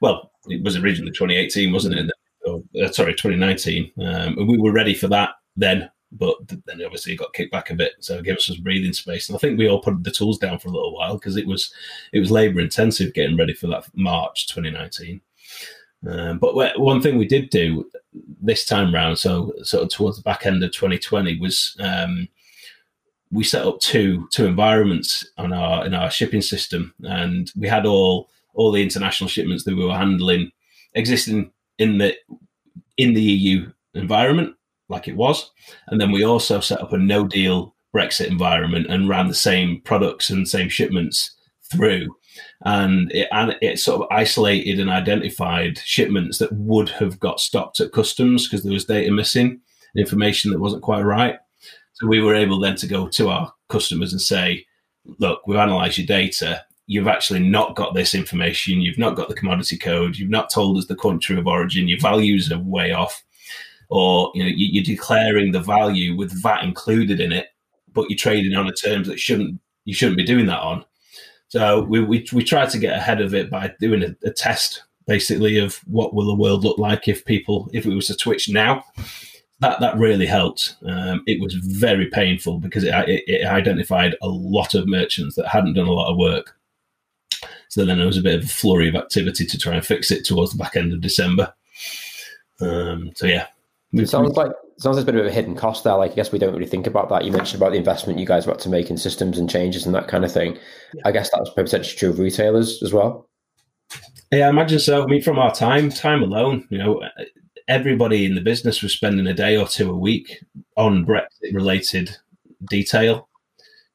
Well, 0.00 0.30
it 0.46 0.62
was 0.62 0.76
originally 0.76 1.12
2018, 1.12 1.72
wasn't 1.72 1.94
it? 1.96 2.10
Uh, 2.46 2.92
sorry, 2.92 3.14
2019. 3.14 3.92
Um, 3.98 4.06
and 4.38 4.48
we 4.48 4.58
were 4.58 4.72
ready 4.72 4.94
for 4.94 5.08
that 5.08 5.30
then 5.56 5.90
but 6.14 6.36
then 6.48 6.82
obviously 6.84 7.12
it 7.12 7.18
got 7.18 7.32
kicked 7.32 7.52
back 7.52 7.70
a 7.70 7.74
bit, 7.74 7.92
so 8.00 8.18
it 8.18 8.24
gave 8.24 8.36
us 8.36 8.46
some 8.46 8.62
breathing 8.62 8.92
space. 8.92 9.28
And 9.28 9.36
I 9.36 9.38
think 9.38 9.58
we 9.58 9.68
all 9.68 9.80
put 9.80 10.02
the 10.02 10.10
tools 10.10 10.38
down 10.38 10.58
for 10.58 10.68
a 10.68 10.72
little 10.72 10.94
while 10.94 11.14
because 11.14 11.36
it 11.36 11.46
was 11.46 11.72
it 12.12 12.20
was 12.20 12.30
labour 12.30 12.60
intensive 12.60 13.14
getting 13.14 13.36
ready 13.36 13.54
for 13.54 13.66
that 13.68 13.86
March 13.94 14.46
2019. 14.46 15.20
Um, 16.06 16.38
but 16.38 16.54
one 16.78 17.00
thing 17.00 17.16
we 17.16 17.26
did 17.26 17.50
do 17.50 17.90
this 18.40 18.64
time 18.64 18.94
round, 18.94 19.18
so 19.18 19.52
sort 19.62 19.82
of 19.82 19.88
towards 19.88 20.16
the 20.16 20.22
back 20.22 20.46
end 20.46 20.62
of 20.62 20.70
2020, 20.72 21.40
was 21.40 21.76
um, 21.80 22.28
we 23.30 23.42
set 23.42 23.66
up 23.66 23.80
two 23.80 24.28
two 24.30 24.46
environments 24.46 25.28
on 25.38 25.52
our 25.52 25.84
in 25.86 25.94
our 25.94 26.10
shipping 26.10 26.42
system, 26.42 26.94
and 27.02 27.50
we 27.56 27.68
had 27.68 27.86
all 27.86 28.30
all 28.54 28.70
the 28.70 28.82
international 28.82 29.28
shipments 29.28 29.64
that 29.64 29.76
we 29.76 29.84
were 29.84 29.96
handling 29.96 30.52
existing 30.94 31.50
in 31.78 31.98
the 31.98 32.14
in 32.96 33.14
the 33.14 33.22
EU 33.22 33.70
environment 33.94 34.54
like 34.88 35.08
it 35.08 35.16
was. 35.16 35.50
And 35.88 36.00
then 36.00 36.12
we 36.12 36.24
also 36.24 36.60
set 36.60 36.80
up 36.80 36.92
a 36.92 36.98
no 36.98 37.26
deal 37.26 37.74
Brexit 37.94 38.26
environment 38.26 38.86
and 38.88 39.08
ran 39.08 39.28
the 39.28 39.34
same 39.34 39.80
products 39.82 40.30
and 40.30 40.48
same 40.48 40.68
shipments 40.68 41.34
through. 41.72 42.14
And 42.64 43.12
it, 43.12 43.28
and 43.30 43.56
it 43.60 43.78
sort 43.78 44.02
of 44.02 44.08
isolated 44.10 44.80
and 44.80 44.90
identified 44.90 45.78
shipments 45.78 46.38
that 46.38 46.52
would 46.52 46.88
have 46.90 47.20
got 47.20 47.40
stopped 47.40 47.80
at 47.80 47.92
customs 47.92 48.48
because 48.48 48.64
there 48.64 48.72
was 48.72 48.84
data 48.84 49.12
missing, 49.12 49.60
information 49.96 50.50
that 50.50 50.60
wasn't 50.60 50.82
quite 50.82 51.02
right. 51.02 51.38
So 51.94 52.08
we 52.08 52.20
were 52.20 52.34
able 52.34 52.58
then 52.58 52.76
to 52.76 52.88
go 52.88 53.08
to 53.08 53.28
our 53.28 53.52
customers 53.68 54.12
and 54.12 54.20
say, 54.20 54.66
look, 55.18 55.46
we've 55.46 55.58
analyzed 55.58 55.98
your 55.98 56.06
data. 56.06 56.64
You've 56.86 57.08
actually 57.08 57.40
not 57.40 57.76
got 57.76 57.94
this 57.94 58.14
information. 58.14 58.80
You've 58.80 58.98
not 58.98 59.14
got 59.14 59.28
the 59.28 59.34
commodity 59.34 59.78
code. 59.78 60.16
You've 60.16 60.28
not 60.28 60.50
told 60.50 60.76
us 60.76 60.86
the 60.86 60.96
country 60.96 61.38
of 61.38 61.46
origin. 61.46 61.88
Your 61.88 62.00
values 62.00 62.50
are 62.52 62.58
way 62.58 62.92
off 62.92 63.23
or 63.88 64.30
you 64.34 64.42
know 64.42 64.50
you, 64.54 64.80
are 64.80 64.84
declaring 64.84 65.52
the 65.52 65.60
value 65.60 66.16
with 66.16 66.42
VAT 66.42 66.64
included 66.64 67.20
in 67.20 67.32
it, 67.32 67.48
but 67.92 68.08
you're 68.08 68.18
trading 68.18 68.54
on 68.54 68.66
a 68.66 68.72
terms 68.72 69.08
that 69.08 69.20
shouldn't 69.20 69.60
you 69.84 69.94
shouldn't 69.94 70.16
be 70.16 70.24
doing 70.24 70.46
that 70.46 70.60
on. 70.60 70.84
So 71.48 71.82
we 71.82 72.00
we, 72.00 72.26
we 72.32 72.44
tried 72.44 72.70
to 72.70 72.78
get 72.78 72.96
ahead 72.96 73.20
of 73.20 73.34
it 73.34 73.50
by 73.50 73.72
doing 73.80 74.02
a, 74.02 74.16
a 74.26 74.30
test 74.30 74.82
basically 75.06 75.58
of 75.58 75.76
what 75.86 76.14
will 76.14 76.26
the 76.26 76.34
world 76.34 76.64
look 76.64 76.78
like 76.78 77.08
if 77.08 77.24
people 77.24 77.68
if 77.72 77.86
it 77.86 77.94
was 77.94 78.06
to 78.08 78.14
switch 78.14 78.48
now. 78.48 78.84
That 79.60 79.80
that 79.80 79.96
really 79.96 80.26
helped. 80.26 80.76
Um, 80.86 81.22
it 81.26 81.40
was 81.40 81.54
very 81.54 82.06
painful 82.10 82.58
because 82.58 82.84
it, 82.84 82.92
it, 83.08 83.24
it 83.26 83.46
identified 83.46 84.16
a 84.20 84.28
lot 84.28 84.74
of 84.74 84.88
merchants 84.88 85.36
that 85.36 85.48
hadn't 85.48 85.74
done 85.74 85.86
a 85.86 85.92
lot 85.92 86.10
of 86.10 86.18
work. 86.18 86.56
So 87.68 87.84
then 87.84 87.98
there 87.98 88.06
was 88.06 88.18
a 88.18 88.22
bit 88.22 88.38
of 88.38 88.44
a 88.44 88.48
flurry 88.48 88.88
of 88.88 88.94
activity 88.94 89.46
to 89.46 89.58
try 89.58 89.74
and 89.74 89.84
fix 89.84 90.10
it 90.10 90.24
towards 90.24 90.52
the 90.52 90.58
back 90.58 90.76
end 90.76 90.92
of 90.92 91.00
December. 91.00 91.52
Um, 92.60 93.12
so 93.14 93.26
yeah, 93.26 93.46
it 94.02 94.08
sounds 94.08 94.36
like 94.36 94.50
sounds 94.78 94.96
like 94.96 95.04
a 95.04 95.12
bit 95.12 95.20
of 95.20 95.26
a 95.26 95.30
hidden 95.30 95.54
cost 95.54 95.84
there. 95.84 95.96
Like 95.96 96.12
I 96.12 96.14
guess 96.14 96.32
we 96.32 96.38
don't 96.38 96.52
really 96.52 96.66
think 96.66 96.86
about 96.86 97.08
that. 97.10 97.24
You 97.24 97.32
mentioned 97.32 97.60
about 97.60 97.72
the 97.72 97.78
investment 97.78 98.18
you 98.18 98.26
guys 98.26 98.46
were 98.46 98.54
to 98.54 98.68
make 98.68 98.90
in 98.90 98.96
systems 98.96 99.38
and 99.38 99.48
changes 99.48 99.86
and 99.86 99.94
that 99.94 100.08
kind 100.08 100.24
of 100.24 100.32
thing. 100.32 100.58
Yeah. 100.94 101.02
I 101.04 101.12
guess 101.12 101.30
that's 101.30 101.50
potentially 101.50 101.96
true 101.96 102.10
of 102.10 102.18
retailers 102.18 102.82
as 102.82 102.92
well. 102.92 103.28
Yeah, 104.32 104.46
I 104.46 104.50
imagine 104.50 104.80
so. 104.80 105.02
I 105.02 105.06
mean, 105.06 105.22
from 105.22 105.38
our 105.38 105.54
time, 105.54 105.90
time 105.90 106.22
alone, 106.22 106.66
you 106.70 106.78
know, 106.78 107.02
everybody 107.68 108.24
in 108.24 108.34
the 108.34 108.40
business 108.40 108.82
was 108.82 108.92
spending 108.92 109.26
a 109.26 109.34
day 109.34 109.56
or 109.56 109.68
two 109.68 109.90
a 109.90 109.96
week 109.96 110.42
on 110.76 111.06
Brexit 111.06 111.52
related 111.52 112.16
detail. 112.68 113.28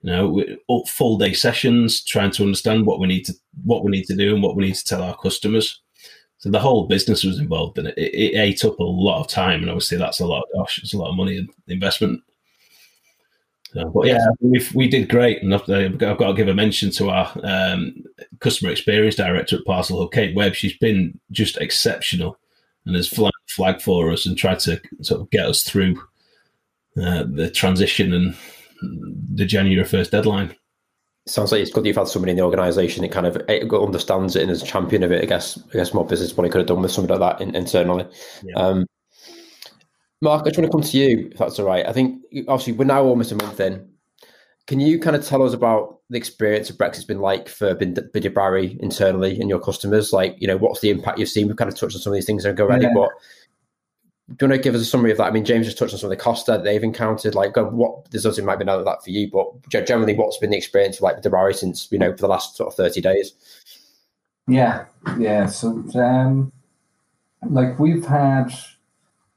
You 0.01 0.11
know, 0.11 0.85
full 0.87 1.17
day 1.17 1.33
sessions, 1.33 2.01
trying 2.05 2.31
to 2.31 2.43
understand 2.43 2.85
what 2.85 3.01
we 3.01 3.07
need 3.07 3.25
to 3.25 3.33
what 3.65 3.83
we 3.83 3.91
need 3.91 4.05
to 4.05 4.15
do 4.15 4.33
and 4.33 4.41
what 4.41 4.55
we 4.55 4.65
need 4.65 4.75
to 4.75 4.85
tell 4.85 5.03
our 5.03 5.17
customers. 5.17 5.81
So 6.39 6.49
the 6.49 6.59
whole 6.59 6.87
business 6.87 7.23
was 7.23 7.37
involved 7.37 7.77
and 7.77 7.87
it. 7.87 7.97
It, 7.97 8.13
it 8.13 8.37
ate 8.37 8.65
up 8.65 8.79
a 8.79 8.83
lot 8.83 9.19
of 9.19 9.27
time, 9.27 9.61
and 9.61 9.69
obviously 9.69 9.97
that's 9.97 10.21
a 10.21 10.25
lot. 10.25 10.43
Of, 10.43 10.59
gosh, 10.59 10.79
it's 10.81 10.93
a 10.93 10.97
lot 10.97 11.09
of 11.09 11.17
money 11.17 11.37
and 11.37 11.49
investment. 11.67 12.21
So, 13.73 13.89
but 13.89 14.07
yeah, 14.07 14.25
we 14.39 14.65
we 14.73 14.87
did 14.87 15.09
great, 15.09 15.43
and 15.43 15.53
I've, 15.53 15.69
I've, 15.69 15.99
got 15.99 16.17
to 16.17 16.33
give 16.33 16.47
a 16.47 16.53
mention 16.53 16.91
to 16.91 17.09
our 17.09 17.31
um, 17.43 18.03
customer 18.39 18.71
experience 18.71 19.15
director 19.15 19.57
at 19.57 19.65
Parcelhub, 19.65 20.13
Kate 20.13 20.35
Webb. 20.35 20.55
She's 20.55 20.77
been 20.77 21.19
just 21.29 21.57
exceptional, 21.57 22.39
and 22.85 22.95
has 22.95 23.07
flagged 23.07 23.35
flag 23.49 23.81
for 23.81 24.11
us 24.11 24.25
and 24.25 24.37
tried 24.37 24.59
to 24.59 24.81
sort 25.01 25.21
of 25.21 25.29
get 25.29 25.45
us 25.45 25.63
through 25.63 26.01
uh, 26.97 27.25
the 27.29 27.51
transition 27.53 28.13
and 28.13 28.35
the 29.35 29.45
January 29.45 29.85
first 29.85 30.11
deadline 30.11 30.55
sounds 31.29 31.51
like 31.51 31.61
it's 31.61 31.71
good 31.71 31.85
you've 31.85 31.95
had 31.95 32.07
somebody 32.07 32.31
in 32.31 32.37
the 32.37 32.43
organisation 32.43 33.03
that 33.03 33.11
kind 33.11 33.27
of 33.27 33.41
eh, 33.47 33.65
understands 33.71 34.35
it 34.35 34.43
and 34.43 34.51
is 34.51 34.63
a 34.63 34.65
champion 34.65 35.03
of 35.03 35.11
it. 35.11 35.23
I 35.23 35.25
guess 35.25 35.59
I 35.69 35.73
guess 35.73 35.93
more 35.93 36.05
business 36.05 36.35
money 36.35 36.49
could 36.49 36.59
have 36.59 36.67
done 36.67 36.81
with 36.81 36.91
something 36.91 37.17
like 37.17 37.37
that 37.37 37.41
in, 37.41 37.55
internally. 37.55 38.07
Yeah. 38.43 38.55
Um, 38.55 38.85
Marc, 40.21 40.41
I 40.41 40.49
just 40.49 40.59
want 40.59 40.71
to 40.71 40.77
come 40.77 40.81
to 40.81 40.97
you 40.97 41.29
if 41.31 41.37
that's 41.37 41.59
all 41.59 41.65
right. 41.65 41.85
I 41.85 41.93
think 41.93 42.21
obviously 42.47 42.73
we're 42.73 42.85
now 42.85 43.03
almost 43.03 43.31
a 43.31 43.35
month 43.35 43.59
in. 43.59 43.87
Can 44.67 44.79
you 44.79 44.99
kind 44.99 45.15
of 45.15 45.25
tell 45.25 45.41
us 45.41 45.53
about 45.53 45.99
the 46.09 46.17
experience 46.17 46.69
of 46.69 46.77
Brexit's 46.77 47.05
been 47.05 47.21
like 47.21 47.47
for 47.47 47.73
Dubarry 47.73 48.77
internally 48.79 49.39
and 49.39 49.49
your 49.49 49.59
customers? 49.59 50.11
Like, 50.13 50.35
you 50.39 50.47
know, 50.47 50.57
what's 50.57 50.81
the 50.81 50.89
impact 50.89 51.19
you've 51.19 51.29
seen? 51.29 51.47
We've 51.47 51.55
kind 51.55 51.71
of 51.71 51.77
touched 51.77 51.95
on 51.95 52.01
some 52.01 52.11
of 52.11 52.15
these 52.15 52.25
things 52.25 52.45
and 52.45 52.59
already, 52.59 52.85
yeah. 52.85 52.93
but 52.93 53.09
do 54.37 54.45
you 54.45 54.49
want 54.49 54.59
to 54.59 54.63
give 54.63 54.75
us 54.75 54.81
a 54.81 54.85
summary 54.85 55.11
of 55.11 55.17
that? 55.17 55.25
I 55.25 55.31
mean, 55.31 55.43
James 55.43 55.65
just 55.65 55.77
touched 55.77 55.93
on 55.93 55.99
some 55.99 56.11
of 56.11 56.15
the 56.15 56.23
costs 56.23 56.45
that 56.45 56.63
they've 56.63 56.83
encountered. 56.83 57.33
Like, 57.33 57.55
what 57.55 58.11
there's 58.11 58.27
obviously 58.27 58.45
might 58.45 58.59
be 58.59 58.65
none 58.65 58.77
of 58.77 58.85
that 58.85 59.03
for 59.03 59.09
you, 59.09 59.29
but 59.29 59.47
generally, 59.69 60.13
what's 60.13 60.37
been 60.37 60.51
the 60.51 60.57
experience 60.57 60.97
of 60.97 61.01
like 61.01 61.21
the 61.23 61.53
since 61.53 61.87
you 61.91 61.97
know 61.97 62.11
for 62.11 62.17
the 62.17 62.27
last 62.27 62.55
sort 62.55 62.67
of 62.67 62.75
thirty 62.75 63.01
days? 63.01 63.33
Yeah, 64.47 64.85
yeah. 65.17 65.47
So, 65.47 65.83
um, 65.95 66.51
like 67.49 67.79
we've 67.79 68.05
had, 68.05 68.53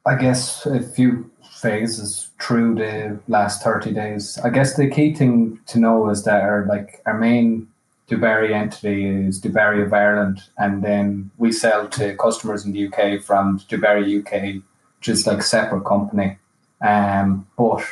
I 0.04 0.16
guess, 0.16 0.66
a 0.66 0.82
few 0.82 1.30
phases 1.50 2.30
through 2.38 2.74
the 2.74 3.18
last 3.28 3.62
thirty 3.62 3.92
days. 3.92 4.38
I 4.44 4.50
guess 4.50 4.76
the 4.76 4.90
key 4.90 5.14
thing 5.14 5.58
to 5.68 5.78
know 5.78 6.10
is 6.10 6.24
that 6.24 6.42
our 6.42 6.66
like 6.66 7.00
our 7.06 7.18
main 7.18 7.66
Dubarry 8.10 8.52
entity 8.52 9.06
is 9.06 9.40
Dubarry 9.40 9.82
of 9.86 9.94
Ireland, 9.94 10.42
and 10.58 10.84
then 10.84 11.30
we 11.38 11.50
sell 11.50 11.88
to 11.88 12.14
customers 12.16 12.66
in 12.66 12.72
the 12.72 12.88
UK 12.88 13.22
from 13.22 13.58
Dubarry 13.60 14.20
UK 14.20 14.62
just 15.02 15.26
like 15.26 15.42
separate 15.42 15.84
company. 15.84 16.38
Um, 16.80 17.46
but 17.58 17.84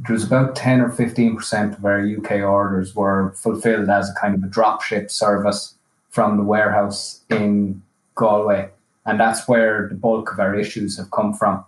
it 0.00 0.10
was 0.10 0.24
about 0.24 0.56
10 0.56 0.80
or 0.80 0.90
15% 0.90 1.78
of 1.78 1.84
our 1.84 2.00
UK 2.00 2.42
orders 2.42 2.94
were 2.94 3.32
fulfilled 3.32 3.88
as 3.88 4.10
a 4.10 4.14
kind 4.20 4.34
of 4.34 4.42
a 4.42 4.48
drop 4.48 4.82
ship 4.82 5.10
service 5.10 5.74
from 6.10 6.36
the 6.36 6.42
warehouse 6.42 7.20
in 7.30 7.82
Galway. 8.14 8.70
And 9.04 9.20
that's 9.20 9.46
where 9.46 9.88
the 9.88 9.94
bulk 9.94 10.32
of 10.32 10.40
our 10.40 10.54
issues 10.54 10.98
have 10.98 11.10
come 11.12 11.32
from. 11.32 11.64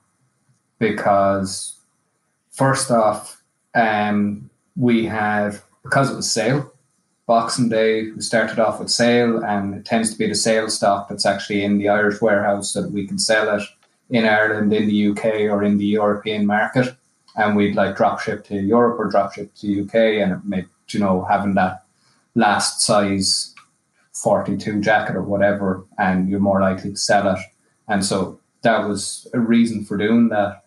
Because, 0.78 1.76
first 2.50 2.90
off, 2.90 3.42
um, 3.74 4.50
we 4.76 5.06
have, 5.06 5.64
because 5.82 6.10
it 6.10 6.16
was 6.16 6.30
sale, 6.30 6.72
Boxing 7.26 7.68
Day, 7.68 8.10
we 8.10 8.22
started 8.22 8.58
off 8.58 8.80
with 8.80 8.90
sale, 8.90 9.44
and 9.44 9.74
it 9.74 9.84
tends 9.84 10.10
to 10.10 10.18
be 10.18 10.26
the 10.26 10.34
sale 10.34 10.70
stock 10.70 11.08
that's 11.08 11.26
actually 11.26 11.62
in 11.62 11.76
the 11.76 11.88
Irish 11.88 12.22
warehouse 12.22 12.72
so 12.72 12.80
that 12.80 12.90
we 12.90 13.06
can 13.06 13.18
sell 13.18 13.54
it 13.54 13.62
in 14.10 14.24
Ireland, 14.24 14.72
in 14.72 14.86
the 14.86 15.08
UK, 15.08 15.24
or 15.50 15.62
in 15.62 15.78
the 15.78 15.86
European 15.86 16.46
market 16.46 16.96
and 17.38 17.56
we'd 17.56 17.76
like 17.76 17.96
drop 17.96 18.20
ship 18.20 18.44
to 18.46 18.56
Europe 18.56 18.98
or 18.98 19.06
drop 19.08 19.32
ship 19.32 19.54
to 19.54 19.84
UK, 19.84 19.94
and 20.20 20.32
it 20.32 20.44
made 20.44 20.66
you 20.90 21.00
know 21.00 21.24
having 21.24 21.54
that 21.54 21.84
last 22.34 22.82
size 22.82 23.54
42 24.12 24.80
jacket 24.80 25.16
or 25.16 25.22
whatever, 25.22 25.84
and 25.98 26.28
you're 26.28 26.40
more 26.40 26.60
likely 26.60 26.90
to 26.90 26.96
sell 26.96 27.32
it. 27.34 27.38
And 27.86 28.04
so 28.04 28.40
that 28.62 28.86
was 28.86 29.28
a 29.32 29.38
reason 29.38 29.84
for 29.84 29.96
doing 29.96 30.28
that. 30.28 30.64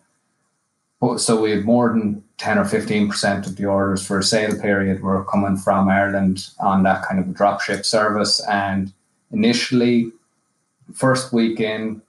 So 1.18 1.40
we 1.40 1.50
had 1.50 1.64
more 1.64 1.88
than 1.90 2.22
10 2.38 2.58
or 2.58 2.64
15% 2.64 3.46
of 3.46 3.56
the 3.56 3.66
orders 3.66 4.06
for 4.06 4.18
a 4.18 4.22
sale 4.22 4.58
period 4.58 5.02
were 5.02 5.24
coming 5.24 5.56
from 5.56 5.88
Ireland 5.88 6.48
on 6.60 6.84
that 6.84 7.04
kind 7.06 7.20
of 7.20 7.28
a 7.28 7.32
drop 7.32 7.60
ship 7.60 7.84
service. 7.84 8.40
And 8.48 8.92
initially, 9.32 10.12
first 10.94 11.32
week 11.32 11.58
in, 11.58 12.00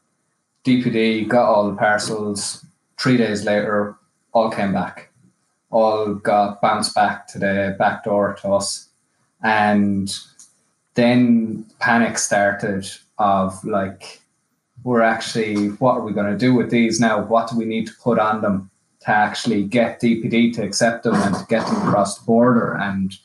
DPD 0.66 1.28
got 1.28 1.46
all 1.46 1.70
the 1.70 1.78
parcels. 1.78 2.66
Three 2.98 3.18
days 3.18 3.44
later, 3.44 3.96
all 4.34 4.50
came 4.50 4.74
back, 4.74 5.12
all 5.70 6.14
got 6.14 6.62
bounced 6.62 6.96
back 6.96 7.28
to 7.28 7.40
the 7.40 7.76
back 7.78 8.04
door 8.04 8.38
to 8.42 8.50
us, 8.50 8.90
and 9.44 10.16
then 10.96 11.66
panic 11.80 12.18
started 12.18 12.90
of 13.18 13.64
like 13.64 14.22
we're 14.84 15.02
actually 15.02 15.68
what 15.68 15.96
are 15.96 16.02
we 16.02 16.14
going 16.14 16.32
to 16.32 16.38
do 16.38 16.54
with 16.54 16.70
these 16.70 17.00
now? 17.00 17.22
What 17.22 17.50
do 17.50 17.58
we 17.58 17.66
need 17.66 17.88
to 17.88 17.94
put 18.02 18.20
on 18.20 18.42
them 18.42 18.70
to 19.02 19.10
actually 19.10 19.64
get 19.64 20.02
DPD 20.02 20.54
to 20.56 20.64
accept 20.64 21.04
them 21.04 21.16
and 21.16 21.36
to 21.36 21.46
get 21.48 21.66
them 21.66 21.88
across 21.88 22.20
the 22.20 22.26
border? 22.26 22.74
And 22.74 23.18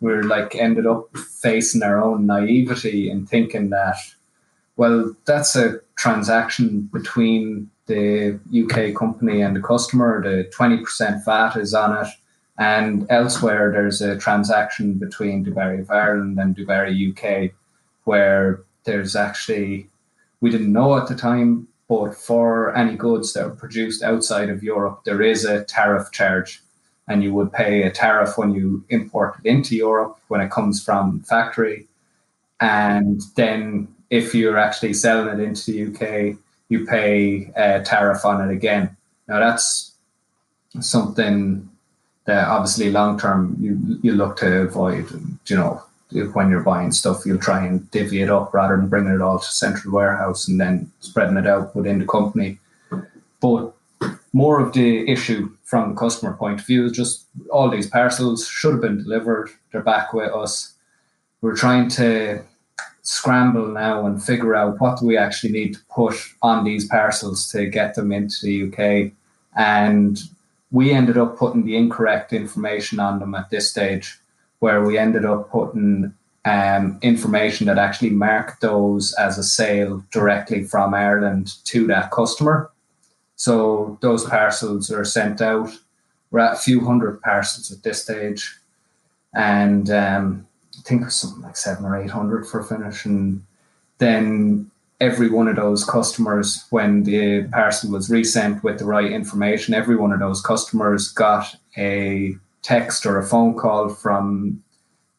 we're 0.00 0.22
like 0.22 0.54
ended 0.54 0.86
up 0.86 1.16
facing 1.16 1.82
our 1.82 2.02
own 2.02 2.26
naivety 2.26 3.10
in 3.10 3.26
thinking 3.26 3.70
that 3.70 3.96
well 4.76 5.14
that's 5.24 5.56
a 5.56 5.80
transaction 5.96 6.88
between 6.92 7.70
the 7.86 8.38
UK 8.52 8.94
company 8.98 9.42
and 9.42 9.56
the 9.56 9.60
customer. 9.60 10.22
The 10.22 10.50
20% 10.56 11.24
VAT 11.24 11.56
is 11.56 11.74
on 11.74 12.04
it. 12.04 12.12
And 12.58 13.06
elsewhere, 13.10 13.72
there's 13.72 14.00
a 14.00 14.16
transaction 14.16 14.94
between 14.94 15.44
Dubarry 15.44 15.80
of 15.80 15.90
Ireland 15.90 16.38
and 16.38 16.56
Dubarry 16.56 17.10
UK 17.10 17.52
where 18.04 18.62
there's 18.84 19.16
actually, 19.16 19.88
we 20.40 20.50
didn't 20.50 20.72
know 20.72 20.96
at 20.96 21.08
the 21.08 21.14
time, 21.14 21.66
but 21.88 22.14
for 22.14 22.74
any 22.76 22.96
goods 22.96 23.32
that 23.32 23.46
are 23.46 23.50
produced 23.50 24.02
outside 24.02 24.50
of 24.50 24.62
Europe, 24.62 25.02
there 25.04 25.22
is 25.22 25.44
a 25.44 25.64
tariff 25.64 26.10
charge. 26.12 26.62
And 27.08 27.22
you 27.22 27.34
would 27.34 27.52
pay 27.52 27.82
a 27.82 27.90
tariff 27.90 28.38
when 28.38 28.54
you 28.54 28.84
import 28.88 29.36
it 29.42 29.48
into 29.48 29.76
Europe 29.76 30.18
when 30.28 30.40
it 30.40 30.50
comes 30.50 30.82
from 30.82 31.20
factory. 31.20 31.86
And 32.60 33.20
then 33.36 33.93
if 34.14 34.32
you're 34.32 34.58
actually 34.58 34.94
selling 34.94 35.40
it 35.40 35.42
into 35.42 35.72
the 35.72 35.78
UK, 35.88 36.36
you 36.68 36.86
pay 36.86 37.50
a 37.56 37.82
tariff 37.82 38.24
on 38.24 38.48
it 38.48 38.52
again. 38.52 38.96
Now 39.26 39.40
that's 39.40 39.92
something 40.80 41.68
that 42.24 42.46
obviously 42.46 42.90
long 42.92 43.18
term 43.18 43.56
you 43.58 43.98
you 44.02 44.12
look 44.14 44.36
to 44.36 44.60
avoid. 44.60 45.10
You 45.46 45.56
know, 45.56 45.82
when 46.32 46.48
you're 46.48 46.62
buying 46.62 46.92
stuff, 46.92 47.26
you'll 47.26 47.38
try 47.38 47.66
and 47.66 47.90
divvy 47.90 48.22
it 48.22 48.30
up 48.30 48.54
rather 48.54 48.76
than 48.76 48.88
bringing 48.88 49.12
it 49.12 49.20
all 49.20 49.40
to 49.40 49.44
central 49.44 49.92
warehouse 49.92 50.46
and 50.46 50.60
then 50.60 50.92
spreading 51.00 51.36
it 51.36 51.48
out 51.48 51.74
within 51.74 51.98
the 51.98 52.06
company. 52.06 52.58
But 53.40 53.74
more 54.32 54.60
of 54.60 54.74
the 54.74 55.10
issue 55.10 55.50
from 55.64 55.90
the 55.90 56.00
customer 56.00 56.34
point 56.34 56.60
of 56.60 56.66
view 56.66 56.84
is 56.84 56.92
just 56.92 57.26
all 57.50 57.68
these 57.68 57.88
parcels 57.88 58.46
should 58.46 58.74
have 58.74 58.80
been 58.80 59.02
delivered. 59.02 59.50
They're 59.72 59.82
back 59.82 60.12
with 60.12 60.32
us. 60.32 60.72
We're 61.40 61.56
trying 61.56 61.88
to 61.90 62.44
scramble 63.04 63.68
now 63.68 64.06
and 64.06 64.22
figure 64.22 64.56
out 64.56 64.80
what 64.80 64.98
do 64.98 65.06
we 65.06 65.16
actually 65.16 65.52
need 65.52 65.74
to 65.74 65.80
put 65.90 66.16
on 66.42 66.64
these 66.64 66.88
parcels 66.88 67.46
to 67.48 67.66
get 67.66 67.94
them 67.94 68.10
into 68.10 68.36
the 68.42 68.64
UK. 68.64 69.12
And 69.56 70.18
we 70.72 70.90
ended 70.90 71.18
up 71.18 71.38
putting 71.38 71.64
the 71.64 71.76
incorrect 71.76 72.32
information 72.32 72.98
on 72.98 73.20
them 73.20 73.34
at 73.34 73.50
this 73.50 73.70
stage, 73.70 74.18
where 74.58 74.82
we 74.82 74.98
ended 74.98 75.24
up 75.24 75.50
putting 75.50 76.14
um, 76.46 76.98
information 77.02 77.66
that 77.66 77.78
actually 77.78 78.10
marked 78.10 78.62
those 78.62 79.12
as 79.14 79.38
a 79.38 79.44
sale 79.44 80.02
directly 80.10 80.64
from 80.64 80.94
Ireland 80.94 81.62
to 81.64 81.86
that 81.88 82.10
customer. 82.10 82.70
So 83.36 83.98
those 84.00 84.24
parcels 84.24 84.90
are 84.90 85.04
sent 85.04 85.42
out. 85.42 85.70
We're 86.30 86.40
at 86.40 86.54
a 86.54 86.58
few 86.58 86.84
hundred 86.84 87.20
parcels 87.20 87.70
at 87.70 87.82
this 87.82 88.02
stage. 88.02 88.58
And 89.34 89.90
um, 89.90 90.46
think 90.84 91.02
it 91.02 91.06
was 91.06 91.14
something 91.14 91.42
like 91.42 91.56
seven 91.56 91.84
or 91.84 92.00
eight 92.00 92.10
hundred 92.10 92.46
for 92.46 92.60
a 92.60 92.64
finish, 92.64 93.04
and 93.04 93.44
then 93.98 94.70
every 95.00 95.28
one 95.28 95.48
of 95.48 95.56
those 95.56 95.84
customers, 95.84 96.64
when 96.70 97.02
the 97.04 97.44
parcel 97.52 97.90
was 97.90 98.10
resent 98.10 98.62
with 98.62 98.78
the 98.78 98.84
right 98.84 99.10
information, 99.10 99.74
every 99.74 99.96
one 99.96 100.12
of 100.12 100.20
those 100.20 100.40
customers 100.40 101.08
got 101.08 101.56
a 101.76 102.36
text 102.62 103.04
or 103.04 103.18
a 103.18 103.26
phone 103.26 103.54
call 103.54 103.88
from 103.88 104.62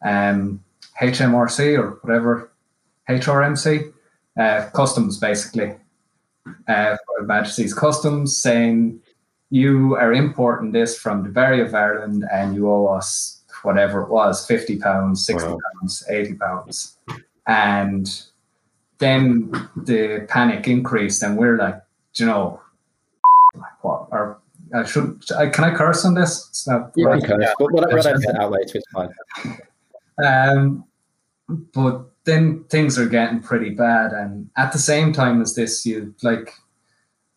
um, 0.04 0.64
HMRC 1.02 1.78
or 1.78 2.00
whatever, 2.02 2.52
HRMC, 3.10 3.94
uh, 4.40 4.70
customs 4.74 5.18
basically, 5.18 5.76
uh, 6.68 6.96
Majesty's 7.24 7.74
Customs 7.74 8.36
saying 8.36 9.02
you 9.50 9.96
are 9.96 10.14
importing 10.14 10.72
this 10.72 10.98
from 10.98 11.26
Dubarry 11.26 11.66
of 11.66 11.74
Ireland 11.74 12.26
and 12.32 12.56
you 12.56 12.70
owe 12.70 12.88
us 12.88 13.35
whatever 13.66 14.02
it 14.02 14.10
was 14.10 14.46
50 14.46 14.78
pounds 14.80 15.26
60 15.26 15.50
wow. 15.50 15.58
pounds 15.80 16.04
80 16.10 16.34
pounds 16.36 16.98
and 17.48 18.24
then 18.98 19.52
the 19.76 20.26
panic 20.30 20.68
increased 20.68 21.24
and 21.24 21.38
we're 21.38 21.58
like 21.58 21.82
you 22.16 22.26
know 22.26 22.62
like 23.56 23.84
what 23.84 24.08
or 24.12 24.40
I 24.74 24.84
should 24.84 25.24
I, 25.38 25.48
can 25.48 25.64
I 25.64 25.76
curse 25.76 26.06
on 26.06 26.14
this 26.14 26.48
it's 26.50 26.68
not 26.68 26.92
yeah, 26.96 27.08
right. 27.08 27.24
okay. 27.24 27.48
but 27.60 27.72
whatever 27.72 28.02
that 28.02 28.38
out 28.40 28.52
later 28.52 28.80
it's 28.80 28.92
fine 28.92 29.60
um 30.24 30.86
but 31.74 32.06
then 32.26 32.64
things 32.66 32.98
are 32.98 33.08
getting 33.08 33.40
pretty 33.40 33.70
bad 33.70 34.12
and 34.12 34.50
at 34.58 34.72
the 34.72 34.80
same 34.80 35.14
time 35.14 35.42
as 35.42 35.56
this 35.56 35.86
you 35.86 36.14
like 36.24 36.54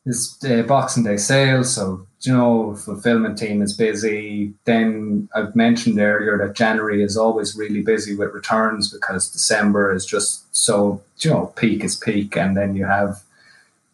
this 0.05 0.43
uh, 0.45 0.63
Boxing 0.63 1.05
Day 1.05 1.17
sale, 1.17 1.65
so 1.65 2.07
you 2.23 2.33
know, 2.33 2.75
fulfillment 2.75 3.39
team 3.39 3.63
is 3.63 3.77
busy. 3.77 4.53
Then 4.65 5.29
I've 5.35 5.55
mentioned 5.55 5.99
earlier 5.99 6.37
that 6.39 6.57
January 6.57 7.03
is 7.03 7.17
always 7.17 7.57
really 7.57 7.83
busy 7.83 8.17
with 8.17 8.33
returns 8.33 8.93
because 8.93 9.31
December 9.31 9.93
is 9.95 10.05
just 10.05 10.45
so 10.57 11.03
you 11.19 11.31
know 11.31 11.53
peak 11.57 11.85
is 11.85 11.97
peak, 11.97 12.37
and 12.37 12.57
then 12.57 12.75
you 12.75 12.87
have 12.87 13.23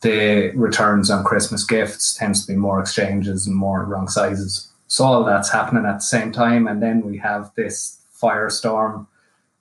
the 0.01 0.51
returns 0.55 1.11
on 1.11 1.25
Christmas 1.25 1.65
gifts 1.65 2.15
tends 2.15 2.47
to 2.47 2.53
be 2.53 2.57
more 2.57 2.81
exchanges 2.81 3.47
and 3.47 3.57
more 3.57 3.85
wrong 3.85 4.09
sizes. 4.09 4.71
So 4.87 5.05
all 5.05 5.25
that's 5.25 5.51
happening 5.51 5.87
at 5.87 5.97
the 5.97 6.01
same 6.01 6.31
time, 6.31 6.67
and 6.67 6.83
then 6.83 7.03
we 7.03 7.19
have 7.19 7.51
this 7.57 8.01
firestorm, 8.23 9.07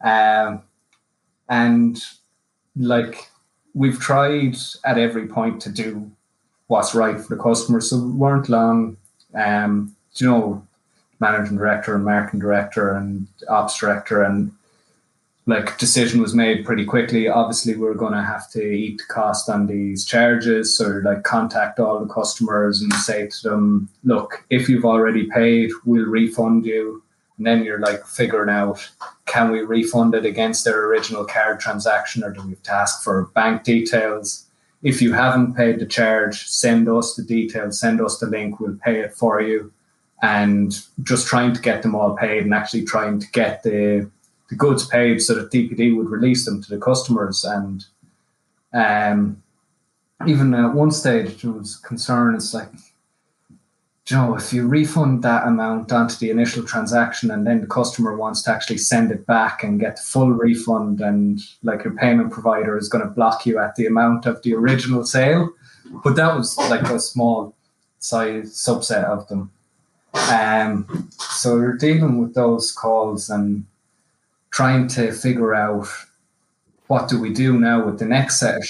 um, 0.03 0.62
and 1.49 1.97
like 2.75 3.29
we've 3.73 4.00
tried 4.00 4.56
at 4.85 4.98
every 4.98 5.27
point 5.27 5.62
to 5.62 5.69
do 5.69 6.12
what's 6.74 6.96
right 6.96 7.19
for 7.21 7.36
the 7.36 7.44
customer. 7.50 7.80
So 7.80 8.00
we 8.00 8.12
weren't 8.12 8.50
long, 8.50 8.98
um, 9.36 9.96
you 10.15 10.26
know, 10.28 10.67
managing 11.19 11.58
director 11.58 11.94
and 11.94 12.04
marketing 12.04 12.40
director 12.40 12.96
and 12.98 13.28
ops 13.48 13.80
director 13.80 14.24
and 14.24 14.52
like 15.46 15.78
decision 15.78 16.19
was 16.19 16.34
made 16.34 16.65
pretty 16.65 16.86
quickly. 16.86 17.28
Obviously, 17.28 17.76
we 17.76 17.88
are 17.88 17.94
going 18.04 18.13
to 18.13 18.24
have 18.24 18.50
to 18.52 18.63
eat 18.63 18.98
the 18.98 19.13
cost 19.13 19.50
on 19.50 19.67
these 19.67 20.06
charges, 20.06 20.80
or 20.80 21.04
like 21.04 21.24
contact 21.24 21.80
all 21.80 22.00
the 22.00 22.13
customers 22.13 22.82
and 22.82 22.94
say 22.94 23.28
to 23.28 23.50
them, 23.50 23.90
"Look, 24.06 24.46
if 24.50 24.69
you've 24.69 24.86
already 24.86 25.26
paid, 25.30 25.69
we'll 25.86 26.06
refund 26.06 26.65
you." 26.65 27.04
And 27.38 27.46
then 27.46 27.65
you're 27.65 27.86
like 27.90 28.06
figuring 28.06 28.50
out, 28.50 28.80
can 29.26 29.52
we 29.52 29.60
refund 29.62 30.15
it 30.15 30.26
against 30.26 30.63
their 30.63 30.86
original 30.86 31.26
card 31.26 31.60
transaction, 31.60 32.24
or 32.24 32.32
do 32.32 32.42
we 32.42 32.52
have 32.52 32.63
to 32.63 32.74
ask 32.74 33.04
for 33.04 33.26
bank 33.36 33.63
details? 33.63 34.46
If 34.84 35.02
you 35.02 35.13
haven't 35.13 35.56
paid 35.56 35.79
the 35.79 35.86
charge, 35.86 36.46
send 36.48 36.90
us 36.90 37.15
the 37.15 37.23
details, 37.23 37.79
send 37.79 38.02
us 38.02 38.19
the 38.19 38.27
link, 38.27 38.60
we'll 38.60 38.77
pay 38.84 39.00
it 39.00 39.13
for 39.13 39.42
you. 39.42 39.71
And 40.21 40.77
just 41.02 41.27
trying 41.27 41.54
to 41.54 41.62
get 41.62 41.81
them 41.81 41.96
all 41.96 42.15
paid 42.15 42.44
and 42.44 42.54
actually 42.54 42.86
trying 42.86 43.19
to 43.19 43.27
get 43.31 43.63
the 43.63 44.10
the 44.50 44.56
goods 44.56 44.86
paid 44.86 45.21
so 45.21 45.36
that 45.36 45.52
DPD 45.52 45.96
would 45.96 46.10
release 46.10 46.46
them 46.46 46.62
to 46.62 46.69
the 46.69 46.77
customers. 46.77 47.44
And 47.44 47.86
um, 48.73 49.42
even 50.27 50.54
at 50.54 50.73
one 50.73 50.92
stage, 50.92 51.42
there 51.42 51.52
was 51.52 51.77
concern. 51.77 52.36
It's 52.36 52.54
like 52.54 52.69
know, 54.12 54.35
if 54.35 54.51
you 54.51 54.67
refund 54.67 55.23
that 55.23 55.47
amount 55.47 55.91
onto 55.91 56.17
the 56.17 56.29
initial 56.29 56.63
transaction 56.63 57.31
and 57.31 57.47
then 57.47 57.62
the 57.62 57.67
customer 57.67 58.17
wants 58.17 58.41
to 58.43 58.51
actually 58.51 58.77
send 58.77 59.12
it 59.12 59.25
back 59.25 59.63
and 59.63 59.79
get 59.79 59.95
the 59.95 60.01
full 60.01 60.31
refund, 60.31 60.99
and 60.99 61.39
like 61.63 61.85
your 61.85 61.93
payment 61.93 62.31
provider 62.31 62.77
is 62.77 62.89
going 62.89 63.04
to 63.04 63.10
block 63.10 63.45
you 63.45 63.60
at 63.60 63.75
the 63.75 63.85
amount 63.85 64.25
of 64.25 64.41
the 64.43 64.54
original 64.54 65.06
sale. 65.06 65.49
But 66.04 66.15
that 66.17 66.35
was 66.35 66.58
like 66.58 66.81
a 66.81 66.99
small 66.99 67.56
size 67.99 68.51
subset 68.51 69.06
of 69.06 69.27
them. 69.29 69.51
Um, 70.13 71.10
so 71.12 71.56
we're 71.56 71.77
dealing 71.77 72.21
with 72.21 72.33
those 72.33 72.71
calls 72.71 73.29
and 73.29 73.65
trying 74.51 74.87
to 74.89 75.12
figure 75.13 75.56
out 75.56 75.87
what 76.87 77.10
do 77.10 77.19
we 77.19 77.33
do 77.33 77.58
now 77.58 77.85
with 77.85 77.99
the 77.99 78.06
next 78.06 78.39
set 78.39 78.58
of 78.58 78.63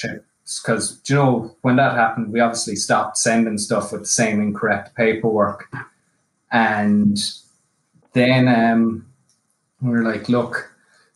because 0.62 1.02
you 1.08 1.16
know 1.16 1.56
when 1.62 1.78
that 1.78 1.96
happened, 1.96 2.32
we 2.32 2.40
obviously 2.40 2.76
stopped 2.76 3.18
sending 3.18 3.58
stuff 3.58 3.92
with 3.92 4.02
the 4.02 4.08
same 4.08 4.42
incorrect 4.42 4.96
paperwork, 4.96 5.72
and 6.52 7.18
then 8.14 8.48
um, 8.48 9.06
we 9.82 9.90
were 9.92 10.04
like, 10.04 10.30
look, 10.30 10.74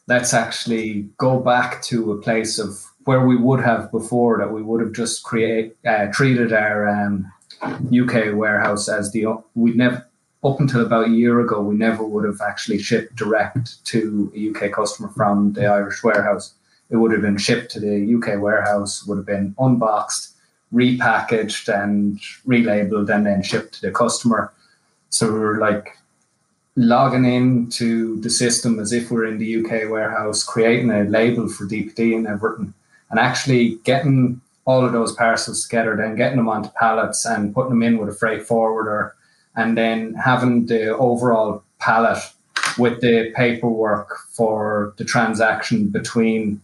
let's 0.07 0.33
actually 0.33 1.09
go 1.17 1.39
back 1.39 1.81
to 1.83 2.11
a 2.11 2.21
place 2.21 2.59
of 2.59 2.83
where 3.07 3.25
we 3.25 3.37
would 3.37 3.61
have 3.61 3.89
before 3.91 4.37
that 4.37 4.51
we 4.51 4.61
would 4.61 4.81
have 4.81 4.91
just 4.91 5.23
create 5.23 5.77
uh, 5.85 6.07
treated 6.11 6.51
our 6.51 6.87
um, 6.87 7.31
UK 7.63 8.35
warehouse 8.35 8.89
as 8.89 9.11
the 9.11 9.25
we'd 9.55 9.77
never 9.77 10.05
up 10.43 10.59
until 10.59 10.85
about 10.85 11.07
a 11.07 11.11
year 11.11 11.39
ago 11.39 11.61
we 11.61 11.75
never 11.75 12.03
would 12.03 12.25
have 12.25 12.41
actually 12.45 12.77
shipped 12.77 13.15
direct 13.15 13.83
to 13.85 14.31
a 14.35 14.49
UK 14.49 14.71
customer 14.71 15.09
from 15.09 15.53
the 15.53 15.65
Irish 15.65 16.03
warehouse 16.03 16.53
it 16.89 16.97
would 16.97 17.11
have 17.11 17.21
been 17.21 17.37
shipped 17.37 17.71
to 17.71 17.79
the 17.79 18.15
UK 18.15 18.41
warehouse, 18.41 19.05
would 19.05 19.17
have 19.17 19.25
been 19.25 19.55
unboxed, 19.59 20.33
repackaged, 20.73 21.67
and 21.73 22.19
relabeled, 22.45 23.09
and 23.09 23.25
then 23.25 23.43
shipped 23.43 23.75
to 23.75 23.81
the 23.81 23.91
customer. 23.91 24.53
So 25.09 25.31
we 25.31 25.39
are 25.39 25.57
like 25.59 25.97
logging 26.75 27.25
into 27.25 28.21
the 28.21 28.29
system 28.29 28.79
as 28.79 28.93
if 28.93 29.09
we're 29.09 29.25
in 29.25 29.39
the 29.39 29.57
UK 29.57 29.89
warehouse, 29.89 30.43
creating 30.43 30.91
a 30.91 31.03
label 31.03 31.49
for 31.49 31.65
DPD 31.65 32.15
and 32.15 32.27
everything, 32.27 32.73
and 33.09 33.19
actually 33.19 33.75
getting 33.83 34.41
all 34.65 34.85
of 34.85 34.91
those 34.91 35.13
parcels 35.13 35.63
together, 35.63 35.95
then 35.95 36.15
getting 36.15 36.37
them 36.37 36.49
onto 36.49 36.69
pallets 36.79 37.25
and 37.25 37.53
putting 37.53 37.69
them 37.69 37.83
in 37.83 37.97
with 37.97 38.09
a 38.09 38.13
freight 38.13 38.45
forwarder, 38.45 39.15
and 39.55 39.77
then 39.77 40.13
having 40.13 40.67
the 40.67 40.95
overall 40.97 41.63
pallet 41.79 42.19
with 42.77 43.01
the 43.01 43.31
paperwork 43.35 44.17
for 44.31 44.93
the 44.97 45.05
transaction 45.05 45.87
between 45.87 46.61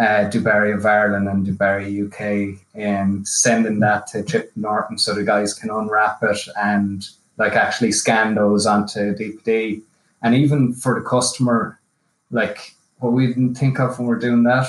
uh, 0.00 0.28
Dubarry 0.30 0.74
of 0.74 0.86
Ireland 0.86 1.28
and 1.28 1.46
Dubarry 1.46 2.06
UK 2.06 2.58
and 2.74 3.26
sending 3.26 3.80
that 3.80 4.06
to 4.08 4.22
Chip 4.22 4.52
Norton 4.56 4.98
so 4.98 5.14
the 5.14 5.22
guys 5.22 5.54
can 5.54 5.70
unwrap 5.70 6.22
it 6.22 6.38
and 6.58 7.06
like 7.36 7.52
actually 7.52 7.92
scan 7.92 8.34
those 8.34 8.66
onto 8.66 9.14
DPD. 9.14 9.82
And 10.22 10.34
even 10.34 10.72
for 10.72 10.98
the 10.98 11.06
customer, 11.06 11.78
like 12.30 12.74
what 12.98 13.12
we 13.12 13.26
didn't 13.26 13.56
think 13.56 13.78
of 13.78 13.98
when 13.98 14.08
we're 14.08 14.18
doing 14.18 14.44
that, 14.44 14.68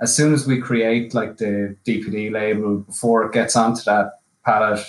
as 0.00 0.14
soon 0.14 0.32
as 0.32 0.46
we 0.46 0.60
create 0.60 1.14
like 1.14 1.38
the 1.38 1.74
DPD 1.84 2.30
label 2.30 2.78
before 2.78 3.24
it 3.24 3.32
gets 3.32 3.56
onto 3.56 3.82
that 3.84 4.20
pallet, 4.44 4.80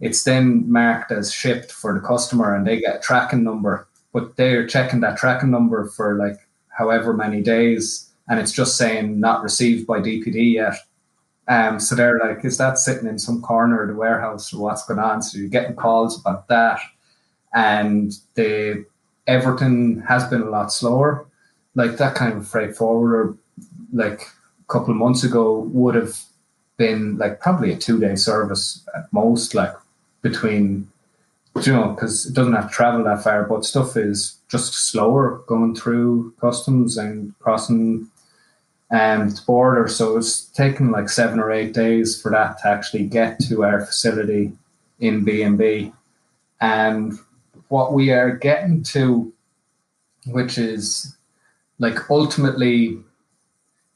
it's 0.00 0.24
then 0.24 0.70
marked 0.70 1.12
as 1.12 1.32
shipped 1.32 1.72
for 1.72 1.94
the 1.94 2.06
customer 2.06 2.54
and 2.54 2.66
they 2.66 2.80
get 2.80 2.96
a 2.96 3.00
tracking 3.00 3.44
number. 3.44 3.88
But 4.12 4.36
they're 4.36 4.66
checking 4.66 5.00
that 5.00 5.16
tracking 5.16 5.50
number 5.50 5.86
for 5.86 6.16
like 6.16 6.36
however 6.68 7.14
many 7.14 7.40
days 7.40 8.11
and 8.28 8.38
it's 8.40 8.52
just 8.52 8.76
saying 8.76 9.20
not 9.20 9.42
received 9.42 9.86
by 9.86 10.00
DPD 10.00 10.54
yet. 10.54 10.74
Um, 11.48 11.80
so 11.80 11.94
they're 11.94 12.18
like, 12.18 12.44
is 12.44 12.58
that 12.58 12.78
sitting 12.78 13.08
in 13.08 13.18
some 13.18 13.42
corner 13.42 13.82
of 13.82 13.88
the 13.88 13.94
warehouse 13.94 14.52
or 14.52 14.62
what's 14.62 14.86
going 14.86 15.00
on? 15.00 15.22
So 15.22 15.38
you're 15.38 15.48
getting 15.48 15.76
calls 15.76 16.20
about 16.20 16.48
that. 16.48 16.80
And 17.52 18.12
the 18.34 18.86
everything 19.26 20.02
has 20.08 20.24
been 20.28 20.42
a 20.42 20.50
lot 20.50 20.72
slower. 20.72 21.26
Like 21.74 21.96
that 21.96 22.14
kind 22.14 22.34
of 22.34 22.46
freight 22.46 22.76
forwarder, 22.76 23.36
like 23.92 24.22
a 24.22 24.72
couple 24.72 24.90
of 24.90 24.96
months 24.96 25.24
ago, 25.24 25.60
would 25.72 25.94
have 25.94 26.18
been 26.76 27.18
like 27.18 27.40
probably 27.40 27.72
a 27.72 27.76
two 27.76 27.98
day 27.98 28.14
service 28.14 28.86
at 28.96 29.12
most, 29.12 29.54
like 29.54 29.74
between 30.22 30.88
you 31.60 31.72
know, 31.72 31.88
because 31.88 32.26
it 32.26 32.34
doesn't 32.34 32.54
have 32.54 32.68
to 32.68 32.74
travel 32.74 33.04
that 33.04 33.22
far, 33.22 33.44
but 33.44 33.64
stuff 33.64 33.96
is 33.96 34.38
just 34.48 34.72
slower 34.72 35.42
going 35.46 35.74
through 35.74 36.32
customs 36.40 36.96
and 36.96 37.38
crossing 37.40 38.08
um, 38.92 39.30
the 39.30 39.40
border. 39.46 39.88
So 39.88 40.16
it's 40.16 40.44
taken 40.46 40.90
like 40.90 41.08
seven 41.08 41.40
or 41.40 41.50
eight 41.50 41.72
days 41.72 42.20
for 42.20 42.30
that 42.30 42.58
to 42.58 42.68
actually 42.68 43.06
get 43.06 43.40
to 43.48 43.64
our 43.64 43.84
facility 43.84 44.52
in 45.00 45.24
B&B. 45.24 45.92
And 46.60 47.18
what 47.68 47.92
we 47.92 48.10
are 48.10 48.36
getting 48.36 48.84
to, 48.84 49.32
which 50.26 50.58
is 50.58 51.16
like 51.78 52.10
ultimately, 52.10 52.98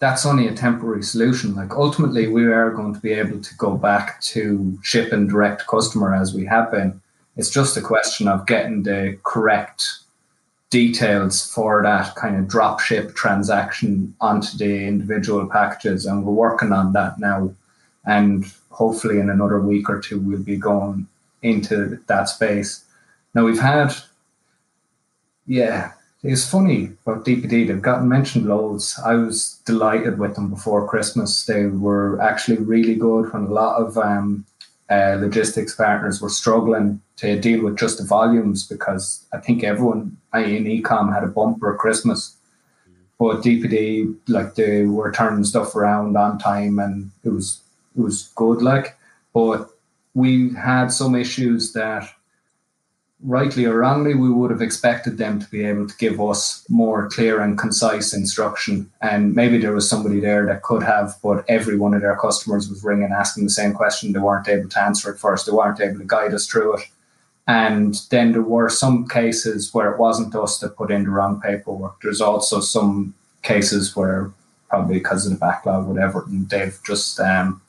that's 0.01 0.26
only 0.26 0.49
a 0.49 0.55
temporary 0.55 1.03
solution. 1.03 1.55
Like 1.55 1.72
ultimately, 1.72 2.26
we 2.26 2.47
are 2.47 2.70
going 2.70 2.94
to 2.94 3.01
be 3.01 3.12
able 3.12 3.40
to 3.40 3.55
go 3.57 3.76
back 3.76 4.20
to 4.22 4.76
shipping 4.82 5.28
direct 5.28 5.66
customer 5.68 6.14
as 6.14 6.34
we 6.34 6.44
have 6.47 6.72
been 6.72 7.01
it's 7.36 7.51
just 7.51 7.76
a 7.76 7.82
question 7.82 8.28
of 8.28 8.47
getting 8.47 8.82
the 8.82 9.18
correct 9.22 9.84
details 10.71 11.51
for 11.53 11.83
that 11.83 12.14
kind 12.17 12.37
of 12.37 12.49
drop 12.49 12.81
ship 12.81 13.14
transaction 13.14 14.14
onto 14.21 14.57
the 14.59 14.87
individual 14.87 15.47
packages. 15.49 16.07
And 16.07 16.25
we're 16.25 16.33
working 16.33 16.73
on 16.73 16.93
that 16.93 17.19
now. 17.19 17.55
And 18.05 18.45
hopefully, 18.71 19.19
in 19.19 19.31
another 19.31 19.61
week 19.61 19.89
or 19.89 20.01
two, 20.01 20.21
we'll 20.21 20.43
be 20.43 20.57
going 20.57 21.09
into 21.43 21.99
that 22.07 22.29
space. 22.29 22.85
Now, 23.35 23.45
we've 23.45 23.61
had, 23.61 23.95
yeah, 25.47 25.93
it's 26.23 26.49
funny 26.49 26.93
about 27.05 27.25
DPD. 27.25 27.69
They've 27.69 27.83
gotten 27.83 28.09
mentioned 28.09 28.47
loads. 28.47 28.99
I 29.05 29.14
was 29.14 29.61
delighted 29.64 30.19
with 30.19 30.35
them 30.35 30.51
before 30.51 30.89
Christmas. 30.89 31.45
They 31.45 31.67
were 31.67 32.21
actually 32.21 32.59
really 32.59 32.95
good 32.95 33.33
when 33.33 33.45
a 33.45 33.53
lot 33.53 33.81
of 33.81 33.99
um, 33.99 34.45
uh, 34.89 35.16
logistics 35.20 35.74
partners 35.74 36.20
were 36.20 36.28
struggling 36.28 37.01
to 37.16 37.41
deal 37.41 37.64
with 37.64 37.78
just 37.78 37.99
the 37.99 38.05
volumes 38.05 38.66
because 38.66 39.26
I 39.32 39.39
think 39.39 39.64
everyone 39.64 40.16
in 40.34 40.64
ecom 40.64 41.12
had 41.12 41.24
a 41.24 41.28
bumper 41.28 41.74
Christmas. 41.74 42.37
But 43.18 43.41
DPD, 43.43 44.14
like 44.28 44.55
they 44.55 44.84
were 44.84 45.11
turning 45.11 45.45
stuff 45.45 45.74
around 45.74 46.16
on 46.16 46.39
time 46.39 46.78
and 46.78 47.11
it 47.24 47.30
was 47.30 47.62
it 47.97 48.03
was 48.03 48.30
good 48.34 48.61
like. 48.61 48.97
But 49.32 49.70
we 50.14 50.55
had 50.55 50.89
some 50.89 51.14
issues 51.14 51.72
that 51.72 52.09
rightly 53.23 53.64
or 53.64 53.79
wrongly, 53.79 54.14
we 54.14 54.31
would 54.31 54.51
have 54.51 54.62
expected 54.62 55.19
them 55.19 55.41
to 55.41 55.51
be 55.51 55.64
able 55.64 55.87
to 55.87 55.97
give 55.97 56.21
us 56.21 56.64
more 56.69 57.09
clear 57.09 57.41
and 57.41 57.59
concise 57.59 58.12
instruction. 58.12 58.91
And 59.01 59.35
maybe 59.35 59.59
there 59.59 59.73
was 59.73 59.89
somebody 59.89 60.21
there 60.21 60.47
that 60.47 60.62
could 60.62 60.83
have, 60.83 61.14
but 61.23 61.45
every 61.49 61.79
one 61.79 61.95
of 61.95 62.03
their 62.03 62.17
customers 62.17 62.69
was 62.69 62.85
ringing 62.85 63.11
asking 63.12 63.45
the 63.45 63.51
same 63.51 63.73
question. 63.73 64.12
They 64.12 64.19
weren't 64.19 64.49
able 64.49 64.69
to 64.69 64.83
answer 64.83 65.11
it 65.11 65.19
first. 65.19 65.47
They 65.47 65.53
weren't 65.53 65.81
able 65.81 65.99
to 65.99 66.05
guide 66.05 66.35
us 66.35 66.47
through 66.47 66.77
it. 66.77 66.83
And 67.49 67.95
then 68.11 68.33
there 68.33 68.43
were 68.43 68.69
some 68.69 69.07
cases 69.07 69.73
where 69.73 69.93
it 69.93 69.99
wasn't 69.99 70.35
us 70.35 70.59
that 70.59 70.77
put 70.77 70.91
in 70.91 71.05
the 71.05 71.11
wrong 71.11 71.41
paperwork. 71.41 72.01
There's 72.03 72.21
also 72.21 72.61
some 72.61 73.14
cases 73.43 73.95
where 73.95 74.33
probably 74.69 74.95
because 74.95 75.27
of 75.27 75.33
the 75.33 75.39
backlog, 75.39 75.87
whatever, 75.87 76.27
they've 76.29 76.79
just 76.85 77.21
um, 77.21 77.62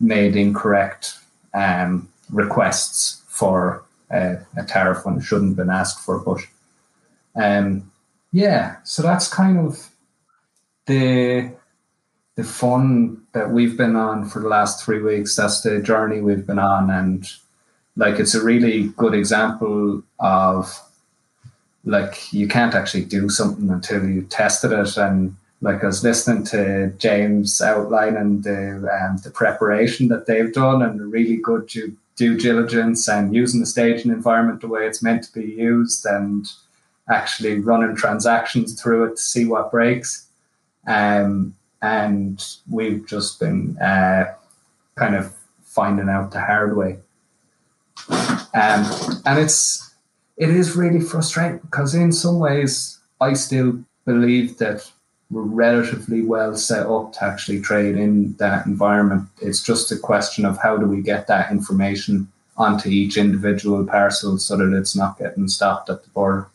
made 0.00 0.34
incorrect 0.34 1.18
um, 1.52 2.08
requests 2.30 3.22
for 3.28 3.84
uh, 4.12 4.36
a 4.56 4.64
tariff 4.64 5.04
when 5.04 5.18
it 5.18 5.22
shouldn't 5.22 5.50
have 5.50 5.56
been 5.56 5.70
asked 5.70 6.00
for. 6.04 6.18
But 6.18 6.40
um, 7.34 7.90
yeah, 8.32 8.76
so 8.84 9.02
that's 9.02 9.28
kind 9.28 9.58
of 9.58 9.88
the 10.86 11.52
the 12.34 12.44
fun 12.44 13.22
that 13.32 13.50
we've 13.50 13.76
been 13.76 13.94
on 13.94 14.26
for 14.26 14.40
the 14.40 14.48
last 14.48 14.84
three 14.84 15.00
weeks. 15.00 15.36
That's 15.36 15.60
the 15.60 15.82
journey 15.82 16.20
we've 16.20 16.46
been 16.46 16.58
on, 16.58 16.90
and 16.90 17.30
like 17.96 18.18
it's 18.18 18.34
a 18.34 18.42
really 18.42 18.88
good 18.96 19.14
example 19.14 20.02
of 20.18 20.78
like 21.84 22.32
you 22.32 22.48
can't 22.48 22.74
actually 22.74 23.04
do 23.04 23.28
something 23.28 23.68
until 23.68 24.08
you 24.08 24.22
tested 24.22 24.72
it 24.72 24.96
and 24.96 25.36
like 25.62 25.82
I 25.82 25.86
was 25.86 26.02
listening 26.02 26.44
to 26.46 26.92
James 26.98 27.62
outlining 27.62 28.42
the 28.42 28.88
um, 28.92 29.18
the 29.22 29.30
preparation 29.30 30.08
that 30.08 30.26
they've 30.26 30.52
done 30.52 30.82
and 30.82 30.98
the 30.98 31.06
really 31.06 31.36
good 31.36 31.68
due, 31.68 31.96
due 32.16 32.36
diligence 32.36 33.08
and 33.08 33.34
using 33.34 33.60
the 33.60 33.66
staging 33.66 34.10
environment 34.10 34.60
the 34.60 34.68
way 34.68 34.86
it's 34.86 35.02
meant 35.02 35.24
to 35.24 35.32
be 35.32 35.46
used 35.46 36.04
and 36.06 36.46
actually 37.08 37.58
running 37.58 37.96
transactions 37.96 38.80
through 38.80 39.04
it 39.04 39.16
to 39.16 39.22
see 39.22 39.44
what 39.44 39.70
breaks. 39.70 40.26
Um, 40.86 41.56
and 41.80 42.44
we've 42.70 43.06
just 43.06 43.40
been 43.40 43.76
uh, 43.78 44.34
kind 44.94 45.16
of 45.16 45.34
finding 45.64 46.08
out 46.08 46.30
the 46.30 46.40
hard 46.40 46.76
way. 46.76 46.98
Um, 48.54 48.84
and 49.24 49.38
it's 49.38 49.90
it 50.36 50.50
is 50.50 50.76
really 50.76 51.00
frustrating 51.00 51.58
because 51.58 51.94
in 51.94 52.12
some 52.12 52.38
ways 52.38 52.98
I 53.20 53.34
still 53.34 53.84
believe 54.04 54.58
that 54.58 54.90
we're 55.32 55.42
relatively 55.42 56.22
well 56.22 56.54
set 56.54 56.86
up 56.86 57.14
to 57.14 57.24
actually 57.24 57.60
trade 57.60 57.96
in 57.96 58.34
that 58.34 58.66
environment. 58.66 59.26
It's 59.40 59.62
just 59.62 59.90
a 59.90 59.98
question 59.98 60.44
of 60.44 60.58
how 60.62 60.76
do 60.76 60.86
we 60.86 61.00
get 61.00 61.26
that 61.26 61.50
information 61.50 62.30
onto 62.58 62.90
each 62.90 63.16
individual 63.16 63.84
parcel 63.86 64.36
so 64.36 64.58
that 64.58 64.76
it's 64.76 64.94
not 64.94 65.18
getting 65.18 65.48
stopped 65.48 65.88
at 65.88 66.04
the 66.04 66.10
border. 66.10 66.48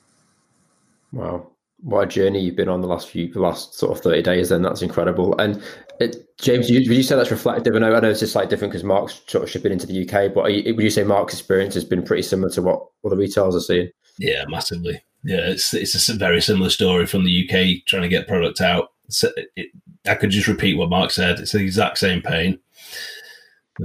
Wow. 1.11 1.47
What 1.81 2.03
a 2.03 2.07
journey 2.07 2.41
you've 2.41 2.55
been 2.55 2.69
on 2.69 2.81
the 2.81 2.87
last 2.87 3.09
few, 3.09 3.31
the 3.31 3.39
last 3.39 3.73
sort 3.73 3.97
of 3.97 4.03
30 4.03 4.21
days, 4.21 4.49
then 4.49 4.61
that's 4.61 4.83
incredible. 4.83 5.35
And 5.39 5.61
it, 5.99 6.37
James, 6.37 6.69
you, 6.69 6.79
would 6.79 6.97
you 6.97 7.03
say 7.03 7.15
that's 7.15 7.31
reflective? 7.31 7.75
I 7.75 7.79
know, 7.79 7.95
I 7.95 7.99
know 7.99 8.09
it's 8.09 8.19
just 8.19 8.35
like 8.35 8.49
different 8.49 8.71
because 8.71 8.83
Mark's 8.83 9.21
sort 9.27 9.43
of 9.43 9.49
shipping 9.49 9.71
into 9.71 9.87
the 9.87 10.07
UK, 10.07 10.33
but 10.33 10.53
you, 10.53 10.75
would 10.75 10.83
you 10.83 10.89
say 10.91 11.03
Mark's 11.03 11.33
experience 11.33 11.73
has 11.73 11.83
been 11.83 12.03
pretty 12.03 12.23
similar 12.23 12.51
to 12.51 12.61
what 12.61 12.85
other 13.03 13.15
retailers 13.15 13.55
are 13.55 13.59
seeing? 13.59 13.89
Yeah, 14.19 14.45
massively. 14.47 15.01
Yeah, 15.27 15.41
it's 15.41 15.73
it's 15.73 16.07
a 16.07 16.13
very 16.13 16.39
similar 16.41 16.69
story 16.69 17.05
from 17.05 17.25
the 17.25 17.43
UK 17.43 17.85
trying 17.85 18.03
to 18.03 18.07
get 18.07 18.29
product 18.29 18.61
out. 18.61 18.93
It, 19.23 19.51
it, 19.57 19.67
I 20.05 20.15
could 20.15 20.29
just 20.29 20.47
repeat 20.47 20.77
what 20.77 20.89
Mark 20.89 21.11
said. 21.11 21.37
It's 21.41 21.51
the 21.51 21.59
exact 21.59 21.97
same 21.97 22.21
pain. 22.21 22.59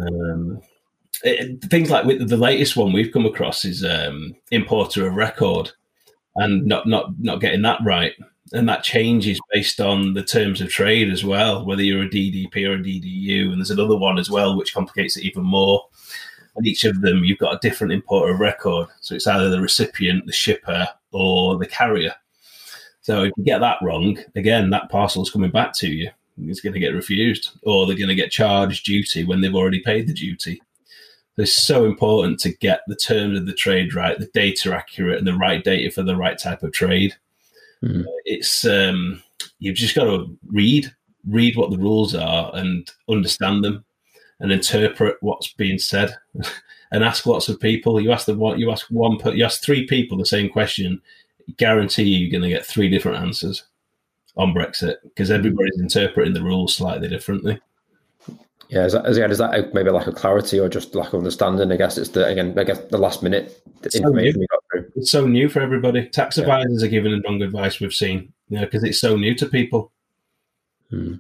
Um, 0.01 0.62
it, 1.24 1.61
things 1.64 1.90
like 1.90 2.05
with 2.05 2.28
the 2.28 2.36
latest 2.36 2.76
one 2.76 2.93
we've 2.93 3.12
come 3.12 3.26
across 3.26 3.64
is 3.64 3.84
um, 3.84 4.36
importer 4.53 5.05
of 5.05 5.14
record, 5.14 5.72
and 6.36 6.64
not 6.64 6.86
not 6.86 7.18
not 7.18 7.40
getting 7.40 7.62
that 7.62 7.80
right, 7.82 8.12
and 8.53 8.68
that 8.68 8.84
changes 8.84 9.40
based 9.53 9.80
on 9.80 10.14
the 10.14 10.22
terms 10.22 10.61
of 10.61 10.68
trade 10.68 11.11
as 11.11 11.24
well, 11.24 11.66
whether 11.66 11.82
you're 11.82 12.05
a 12.05 12.09
DDP 12.09 12.68
or 12.68 12.74
a 12.74 12.78
DDU, 12.78 13.51
and 13.51 13.57
there's 13.57 13.72
another 13.72 13.97
one 13.97 14.16
as 14.16 14.30
well 14.30 14.57
which 14.57 14.74
complicates 14.74 15.16
it 15.16 15.24
even 15.24 15.43
more. 15.43 15.88
And 16.55 16.64
each 16.68 16.84
of 16.84 17.01
them, 17.01 17.24
you've 17.24 17.38
got 17.38 17.57
a 17.57 17.68
different 17.68 17.95
importer 17.95 18.32
of 18.32 18.38
record, 18.38 18.86
so 19.01 19.16
it's 19.16 19.26
either 19.26 19.51
the 19.51 19.61
recipient, 19.61 20.26
the 20.26 20.32
shipper, 20.32 20.86
or 21.12 21.58
the 21.58 21.66
carrier. 21.66 22.14
So 23.02 23.24
if 23.24 23.32
you 23.36 23.44
get 23.44 23.58
that 23.60 23.78
wrong, 23.82 24.18
again, 24.36 24.70
that 24.70 24.90
parcel's 24.90 25.30
coming 25.30 25.50
back 25.50 25.72
to 25.74 25.88
you. 25.88 26.10
It's 26.44 26.60
going 26.60 26.72
to 26.72 26.80
get 26.80 26.94
refused, 26.94 27.50
or 27.62 27.86
they're 27.86 27.96
going 27.96 28.08
to 28.08 28.14
get 28.14 28.30
charged 28.30 28.86
duty 28.86 29.24
when 29.24 29.40
they've 29.40 29.54
already 29.54 29.80
paid 29.80 30.06
the 30.06 30.14
duty. 30.14 30.62
So 31.36 31.42
it's 31.42 31.66
so 31.66 31.84
important 31.84 32.40
to 32.40 32.52
get 32.56 32.80
the 32.86 32.96
terms 32.96 33.38
of 33.38 33.46
the 33.46 33.52
trade 33.52 33.94
right, 33.94 34.18
the 34.18 34.30
data 34.32 34.74
accurate, 34.74 35.18
and 35.18 35.26
the 35.26 35.36
right 35.36 35.62
data 35.62 35.90
for 35.90 36.02
the 36.02 36.16
right 36.16 36.38
type 36.38 36.62
of 36.62 36.72
trade. 36.72 37.14
Mm-hmm. 37.82 38.02
It's 38.24 38.64
um, 38.64 39.22
you've 39.58 39.76
just 39.76 39.94
got 39.94 40.04
to 40.04 40.36
read, 40.46 40.94
read 41.28 41.56
what 41.56 41.70
the 41.70 41.78
rules 41.78 42.14
are, 42.14 42.50
and 42.54 42.90
understand 43.08 43.64
them, 43.64 43.84
and 44.40 44.52
interpret 44.52 45.16
what's 45.20 45.52
being 45.52 45.78
said, 45.78 46.14
and 46.93 47.03
ask 47.03 47.26
lots 47.26 47.49
of 47.49 47.59
people. 47.59 48.01
You 48.01 48.12
ask 48.12 48.26
the 48.26 48.34
one, 48.34 48.61
you 48.61 48.70
ask 48.70 48.86
one, 48.90 49.18
you 49.36 49.45
ask 49.45 49.62
three 49.62 49.86
people 49.86 50.16
the 50.16 50.26
same 50.26 50.49
question. 50.49 51.01
Guarantee 51.57 52.05
you, 52.05 52.18
you're 52.18 52.30
going 52.30 52.49
to 52.49 52.55
get 52.55 52.64
three 52.64 52.88
different 52.88 53.18
answers 53.18 53.64
on 54.36 54.55
Brexit 54.55 54.97
because 55.03 55.30
everybody's 55.30 55.80
interpreting 55.80 56.34
the 56.34 56.43
rules 56.43 56.76
slightly 56.76 57.09
differently. 57.09 57.61
Yeah, 58.68 58.86
is 58.86 58.93
that, 58.93 59.07
is, 59.07 59.18
is 59.18 59.38
that 59.38 59.74
maybe 59.74 59.90
lack 59.90 60.07
of 60.07 60.14
clarity 60.14 60.59
or 60.59 60.68
just 60.68 60.95
lack 60.95 61.09
of 61.09 61.18
understanding? 61.18 61.72
I 61.72 61.76
guess 61.76 61.99
it's 61.99 62.11
the 62.11 62.26
again, 62.26 62.59
I 62.59 62.64
guess 62.64 62.78
the 62.90 62.97
last 62.97 63.22
minute 63.22 63.61
information 63.84 64.34
so 64.34 64.40
we 64.40 64.47
got 64.47 64.64
through. 64.70 64.93
It's 64.97 65.11
so 65.11 65.26
new 65.26 65.49
for 65.51 65.61
everybody. 65.61 66.09
Tax 66.09 66.38
advisors 66.38 66.82
are 66.82 66.88
giving 66.88 67.12
the 67.12 67.20
wrong 67.26 67.43
advice. 67.43 67.80
We've 67.80 67.93
seen, 67.93 68.32
you 68.49 68.59
know, 68.59 68.64
because 68.64 68.82
it's 68.82 68.99
so 68.99 69.16
new 69.16 69.34
to 69.34 69.47
people. 69.47 69.93
Hmm. 70.88 71.16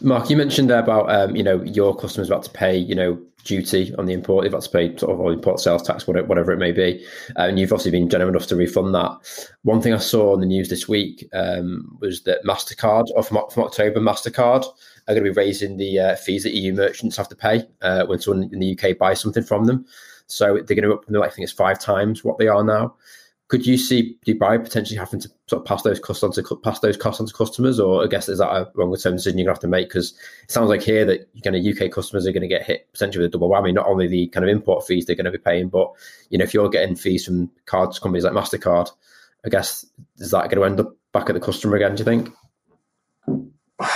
Mark, 0.00 0.30
you 0.30 0.38
mentioned 0.38 0.70
there 0.70 0.78
about 0.78 1.10
um, 1.10 1.36
you 1.36 1.42
know 1.42 1.62
your 1.64 1.94
customers 1.94 2.28
about 2.28 2.44
to 2.44 2.50
pay 2.50 2.76
you 2.76 2.94
know 2.94 3.20
duty 3.44 3.94
on 3.96 4.06
the 4.06 4.12
import, 4.12 4.42
they've 4.42 4.52
got 4.52 4.62
to 4.62 4.70
pay 4.70 4.96
sort 4.96 5.18
of 5.18 5.32
import 5.32 5.60
sales 5.60 5.82
tax, 5.82 6.06
whatever 6.06 6.52
it 6.52 6.58
may 6.58 6.72
be, 6.72 7.04
and 7.36 7.58
you've 7.58 7.72
obviously 7.72 7.90
been 7.90 8.08
generous 8.08 8.30
enough 8.30 8.46
to 8.48 8.56
refund 8.56 8.94
that. 8.94 9.10
One 9.62 9.80
thing 9.80 9.92
I 9.92 9.98
saw 9.98 10.32
on 10.32 10.40
the 10.40 10.46
news 10.46 10.68
this 10.68 10.88
week 10.88 11.28
um, 11.32 11.96
was 12.00 12.22
that 12.22 12.44
Mastercard, 12.44 13.06
or 13.14 13.22
from, 13.22 13.38
from 13.50 13.64
October, 13.64 14.00
Mastercard 14.00 14.64
are 15.08 15.14
going 15.14 15.24
to 15.24 15.30
be 15.30 15.36
raising 15.36 15.76
the 15.76 15.98
uh, 15.98 16.16
fees 16.16 16.44
that 16.44 16.54
EU 16.54 16.72
merchants 16.72 17.16
have 17.16 17.28
to 17.28 17.36
pay 17.36 17.66
uh, 17.82 18.06
when 18.06 18.20
someone 18.20 18.48
in 18.52 18.60
the 18.60 18.78
UK 18.78 18.96
buys 18.96 19.20
something 19.20 19.42
from 19.42 19.64
them. 19.64 19.84
So 20.26 20.54
they're 20.54 20.76
going 20.76 20.82
to 20.82 20.94
up 20.94 21.04
I 21.08 21.28
think 21.28 21.44
it's 21.44 21.52
five 21.52 21.80
times 21.80 22.22
what 22.22 22.38
they 22.38 22.46
are 22.46 22.62
now. 22.62 22.94
Could 23.50 23.66
you 23.66 23.76
see 23.76 24.16
Dubarry 24.24 24.62
potentially 24.62 24.96
having 24.96 25.18
to 25.18 25.28
sort 25.48 25.62
of 25.62 25.66
pass 25.66 25.82
those 25.82 25.98
costs 25.98 26.22
on 26.22 26.30
to 26.30 26.56
pass 26.62 26.78
those 26.78 26.96
costs 26.96 27.20
on 27.20 27.26
to 27.26 27.34
customers, 27.34 27.80
or 27.80 28.04
I 28.04 28.06
guess 28.06 28.28
is 28.28 28.38
that 28.38 28.48
a 28.48 28.70
longer 28.76 28.96
term 28.96 29.16
decision 29.16 29.38
you're 29.38 29.46
to 29.46 29.50
have 29.50 29.58
to 29.60 29.66
make? 29.66 29.88
Because 29.88 30.14
it 30.44 30.52
sounds 30.52 30.68
like 30.68 30.82
here 30.82 31.04
that 31.04 31.28
you're 31.34 31.52
going 31.52 31.60
to 31.60 31.84
UK 31.84 31.90
customers 31.90 32.28
are 32.28 32.32
going 32.32 32.42
to 32.42 32.48
get 32.48 32.62
hit 32.62 32.86
potentially 32.92 33.24
with 33.24 33.30
a 33.30 33.32
double 33.32 33.50
whammy. 33.50 33.74
Not 33.74 33.86
only 33.86 34.06
the 34.06 34.28
kind 34.28 34.44
of 34.44 34.50
import 34.50 34.86
fees 34.86 35.04
they're 35.04 35.16
going 35.16 35.24
to 35.24 35.32
be 35.32 35.38
paying, 35.38 35.68
but 35.68 35.90
you 36.28 36.38
know 36.38 36.44
if 36.44 36.54
you're 36.54 36.68
getting 36.68 36.94
fees 36.94 37.24
from 37.24 37.50
cards 37.66 37.98
companies 37.98 38.22
like 38.22 38.34
Mastercard, 38.34 38.88
I 39.44 39.48
guess 39.48 39.84
is 40.18 40.30
that 40.30 40.48
going 40.48 40.58
to 40.58 40.64
end 40.64 40.78
up 40.78 40.94
back 41.12 41.28
at 41.28 41.34
the 41.34 41.40
customer 41.40 41.74
again? 41.74 41.96
Do 41.96 42.02
you 42.02 42.04
think? 42.04 42.32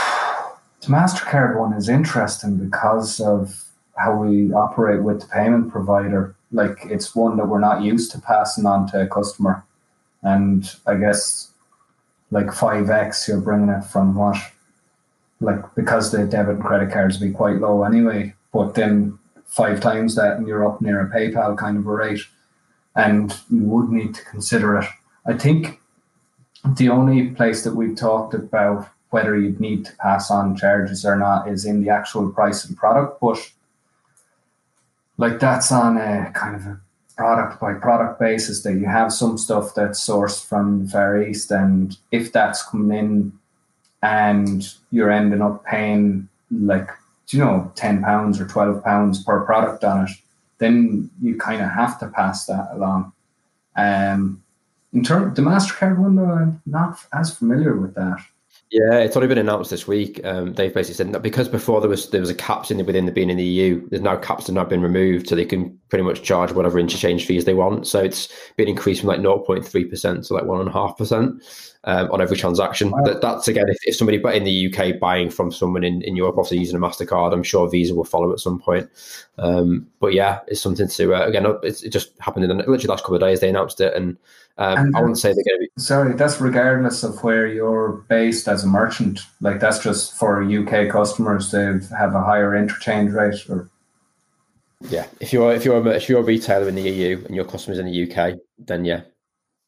The 0.81 0.91
MasterCard 0.91 1.59
one 1.59 1.73
is 1.73 1.89
interesting 1.89 2.59
because 2.59 3.19
of 3.19 3.65
how 3.97 4.17
we 4.17 4.53
operate 4.53 5.03
with 5.03 5.21
the 5.21 5.27
payment 5.29 5.71
provider. 5.71 6.37
Like 6.55 6.79
it's 6.85 7.15
one 7.15 7.37
that 7.37 7.49
we're 7.49 7.59
not 7.59 7.83
used 7.83 8.13
to 8.13 8.21
passing 8.21 8.65
on 8.65 8.89
to 8.91 9.03
a 9.03 9.07
customer. 9.07 9.65
And 10.23 10.65
I 10.87 10.95
guess 10.95 11.51
like 12.31 12.47
5x, 12.47 13.29
you're 13.29 13.41
bringing 13.41 13.69
it 13.69 13.85
from 13.85 14.15
what? 14.15 14.39
Like 15.41 15.75
because 15.75 16.13
the 16.13 16.25
debit 16.25 16.57
and 16.57 16.65
credit 16.65 16.93
cards 16.93 17.19
be 17.19 17.31
quite 17.31 17.57
low 17.57 17.83
anyway, 17.83 18.35
but 18.53 18.75
then 18.75 19.19
five 19.45 19.81
times 19.81 20.15
that 20.15 20.37
and 20.37 20.47
you're 20.47 20.67
up 20.67 20.81
near 20.81 21.01
a 21.01 21.11
PayPal 21.11 21.59
kind 21.59 21.77
of 21.77 21.87
a 21.87 21.91
rate. 21.91 22.23
And 22.97 23.37
you 23.51 23.65
would 23.65 23.91
need 23.91 24.15
to 24.15 24.25
consider 24.25 24.79
it. 24.79 24.89
I 25.27 25.35
think 25.35 25.81
the 26.77 26.89
only 26.89 27.31
place 27.31 27.65
that 27.65 27.75
we've 27.75 27.97
talked 27.97 28.35
about 28.35 28.89
whether 29.11 29.37
you'd 29.37 29.61
need 29.61 29.85
to 29.85 29.97
pass 29.97 30.31
on 30.31 30.57
charges 30.57 31.05
or 31.05 31.17
not 31.17 31.49
is 31.49 31.65
in 31.65 31.83
the 31.83 31.91
actual 31.91 32.31
price 32.31 32.65
of 32.65 32.71
the 32.71 32.77
product. 32.77 33.21
But 33.21 33.39
like 35.17 35.39
that's 35.41 35.71
on 35.71 35.97
a 35.97 36.31
kind 36.35 36.57
of 36.57 36.67
a 36.67 36.81
product 37.17 37.61
by 37.61 37.75
product 37.75 38.19
basis 38.19 38.63
that 38.63 38.75
you 38.75 38.87
have 38.87 39.13
some 39.13 39.39
stuff 39.39 39.75
that's 39.75 40.05
sourced 40.05 40.45
from 40.45 40.85
the 40.85 40.91
Far 40.91 41.23
East 41.23 41.51
and 41.51 41.97
if 42.11 42.33
that's 42.33 42.63
coming 42.63 42.99
in 42.99 43.33
and 44.03 44.75
you're 44.91 45.11
ending 45.11 45.41
up 45.41 45.65
paying 45.65 46.29
like 46.51 46.89
you 47.29 47.39
know 47.39 47.73
10 47.77 48.03
pounds 48.03 48.41
or 48.41 48.47
12 48.47 48.83
pounds 48.83 49.23
per 49.23 49.45
product 49.45 49.85
on 49.85 50.07
it 50.07 50.11
then 50.59 51.11
you 51.21 51.37
kind 51.37 51.63
of 51.63 51.71
have 51.71 51.99
to 51.99 52.07
pass 52.09 52.47
that 52.47 52.69
along. 52.73 53.13
Um 53.77 54.43
in 54.93 55.03
terms 55.03 55.35
the 55.35 55.43
mastercard 55.43 55.99
one 55.99 56.15
though 56.15 56.31
i'm 56.31 56.63
not 56.65 57.05
as 57.13 57.37
familiar 57.37 57.75
with 57.75 57.95
that 57.95 58.25
yeah, 58.75 58.99
it's 58.99 59.15
only 59.15 59.29
been 59.29 59.39
announced 59.39 59.71
this 59.71 59.87
week. 59.87 60.21
Um, 60.25 60.55
they've 60.55 60.75
basically 60.75 60.97
said 60.97 61.13
that 61.13 61.23
because 61.23 61.49
before 61.49 61.81
there 61.81 61.89
was 61.89 62.11
there 62.11 62.21
was 62.21 62.29
a 62.29 62.35
caps 62.35 62.73
in 62.73 62.79
the, 62.79 62.85
within 62.85 63.07
the 63.07 63.13
being 63.13 63.31
in 63.31 63.37
the 63.37 63.45
EU, 63.45 63.89
there's 63.89 64.03
now 64.03 64.17
caps 64.17 64.47
that 64.47 64.53
have 64.53 64.65
now 64.65 64.69
been 64.69 64.83
removed, 64.83 65.29
so 65.29 65.37
they 65.37 65.45
can 65.45 65.79
pretty 65.91 66.03
much 66.03 66.25
charge 66.25 66.51
whatever 66.51 66.81
interchange 66.81 67.25
fees 67.25 67.45
they 67.45 67.55
want. 67.55 67.87
So 67.87 68.03
it's 68.03 68.29
been 68.57 68.67
increased 68.67 69.03
from 69.03 69.11
like 69.11 69.21
0.3 69.21 69.89
percent 69.89 70.25
to 70.25 70.35
like 70.35 70.45
one 70.45 70.59
and 70.59 70.69
a 70.69 70.73
half 70.73 70.99
percent 70.99 71.41
um, 71.85 72.11
on 72.11 72.21
every 72.21 72.37
transaction. 72.37 72.91
Wow. 72.91 73.05
That, 73.05 73.21
that's 73.21 73.47
again 73.47 73.69
if, 73.69 73.79
if 73.85 73.95
somebody 73.95 74.19
but 74.19 74.35
in 74.35 74.43
the 74.43 74.75
UK 74.75 74.99
buying 74.99 75.31
from 75.31 75.53
someone 75.53 75.85
in, 75.85 76.03
in 76.03 76.17
Europe, 76.17 76.37
obviously 76.37 76.59
using 76.59 76.77
a 76.77 76.81
Mastercard, 76.81 77.33
I'm 77.33 77.45
sure 77.45 77.71
Visa 77.71 77.95
will 77.95 78.03
follow 78.03 78.33
at 78.33 78.41
some 78.41 78.59
point. 78.59 78.91
Um, 79.39 79.87
but 80.01 80.15
yeah, 80.15 80.41
it's 80.49 80.61
something 80.61 80.89
to 80.89 81.15
uh, 81.15 81.29
again. 81.29 81.47
it 81.63 81.91
just 81.91 82.11
happened 82.19 82.51
in 82.51 82.57
the 82.57 82.57
literally 82.57 82.87
last 82.89 83.05
couple 83.05 83.15
of 83.15 83.21
days. 83.21 83.39
They 83.39 83.51
announced 83.51 83.81
it 83.81 83.95
and 83.95 84.17
um, 84.57 84.95
I 84.95 85.01
wouldn't 85.01 85.19
say 85.19 85.33
they're 85.33 85.45
going 85.45 85.57
to 85.57 85.61
be. 85.61 85.83
Sorry, 85.83 86.15
that's 86.15 86.41
regardless 86.41 87.03
of 87.03 87.23
where 87.25 87.47
you're 87.47 88.05
based 88.09 88.47
as 88.47 88.63
a 88.63 88.69
merchant. 88.69 89.21
Like 89.41 89.59
that's 89.59 89.81
just 89.81 90.15
for 90.15 90.43
UK 90.43 90.91
customers 90.91 91.51
to 91.51 91.81
have 91.97 92.15
a 92.15 92.23
higher 92.23 92.55
interchange 92.55 93.11
rate, 93.11 93.49
or 93.49 93.69
yeah. 94.89 95.07
If 95.21 95.33
you're 95.33 95.53
if 95.53 95.65
you're 95.65 95.85
a, 95.85 95.91
if 95.91 96.09
you're 96.09 96.21
a 96.21 96.25
retailer 96.25 96.69
in 96.69 96.77
the 96.77 96.83
EU 96.83 97.25
and 97.27 97.35
your 97.35 97.45
customers 97.45 97.81
in 97.81 97.87
the 97.87 98.13
UK, 98.13 98.39
then 98.59 98.85
yeah. 98.85 99.03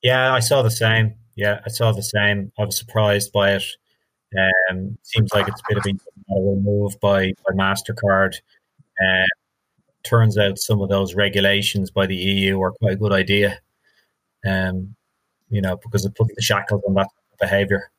Yeah, 0.03 0.33
I 0.33 0.39
saw 0.39 0.63
the 0.63 0.71
same. 0.71 1.15
Yeah, 1.35 1.61
I 1.67 1.69
saw 1.69 1.91
the 1.91 2.03
same. 2.03 2.53
I 2.57 2.65
was 2.65 2.79
surprised 2.79 3.33
by 3.33 3.55
it. 3.55 3.65
Um, 4.71 4.99
seems 5.03 5.33
like 5.35 5.49
it's 5.49 5.61
a 5.61 5.75
bit 5.75 5.79
of 5.79 5.87
a 5.87 6.61
move 6.61 7.01
by 7.01 7.33
by 7.45 7.55
Mastercard. 7.55 8.37
Uh, 9.05 9.27
turns 10.05 10.39
out 10.39 10.59
some 10.59 10.81
of 10.81 10.91
those 10.91 11.17
regulations 11.17 11.91
by 11.91 12.07
the 12.07 12.15
EU 12.15 12.61
are 12.63 12.71
quite 12.71 12.93
a 12.93 12.97
good 12.97 13.11
idea 13.11 13.59
um, 14.45 14.95
you 15.49 15.61
know, 15.61 15.77
because 15.77 16.05
it 16.05 16.15
puts 16.15 16.35
the 16.35 16.43
shackles 16.43 16.83
on 16.87 16.95
that 16.95 17.09
behavior. 17.41 17.91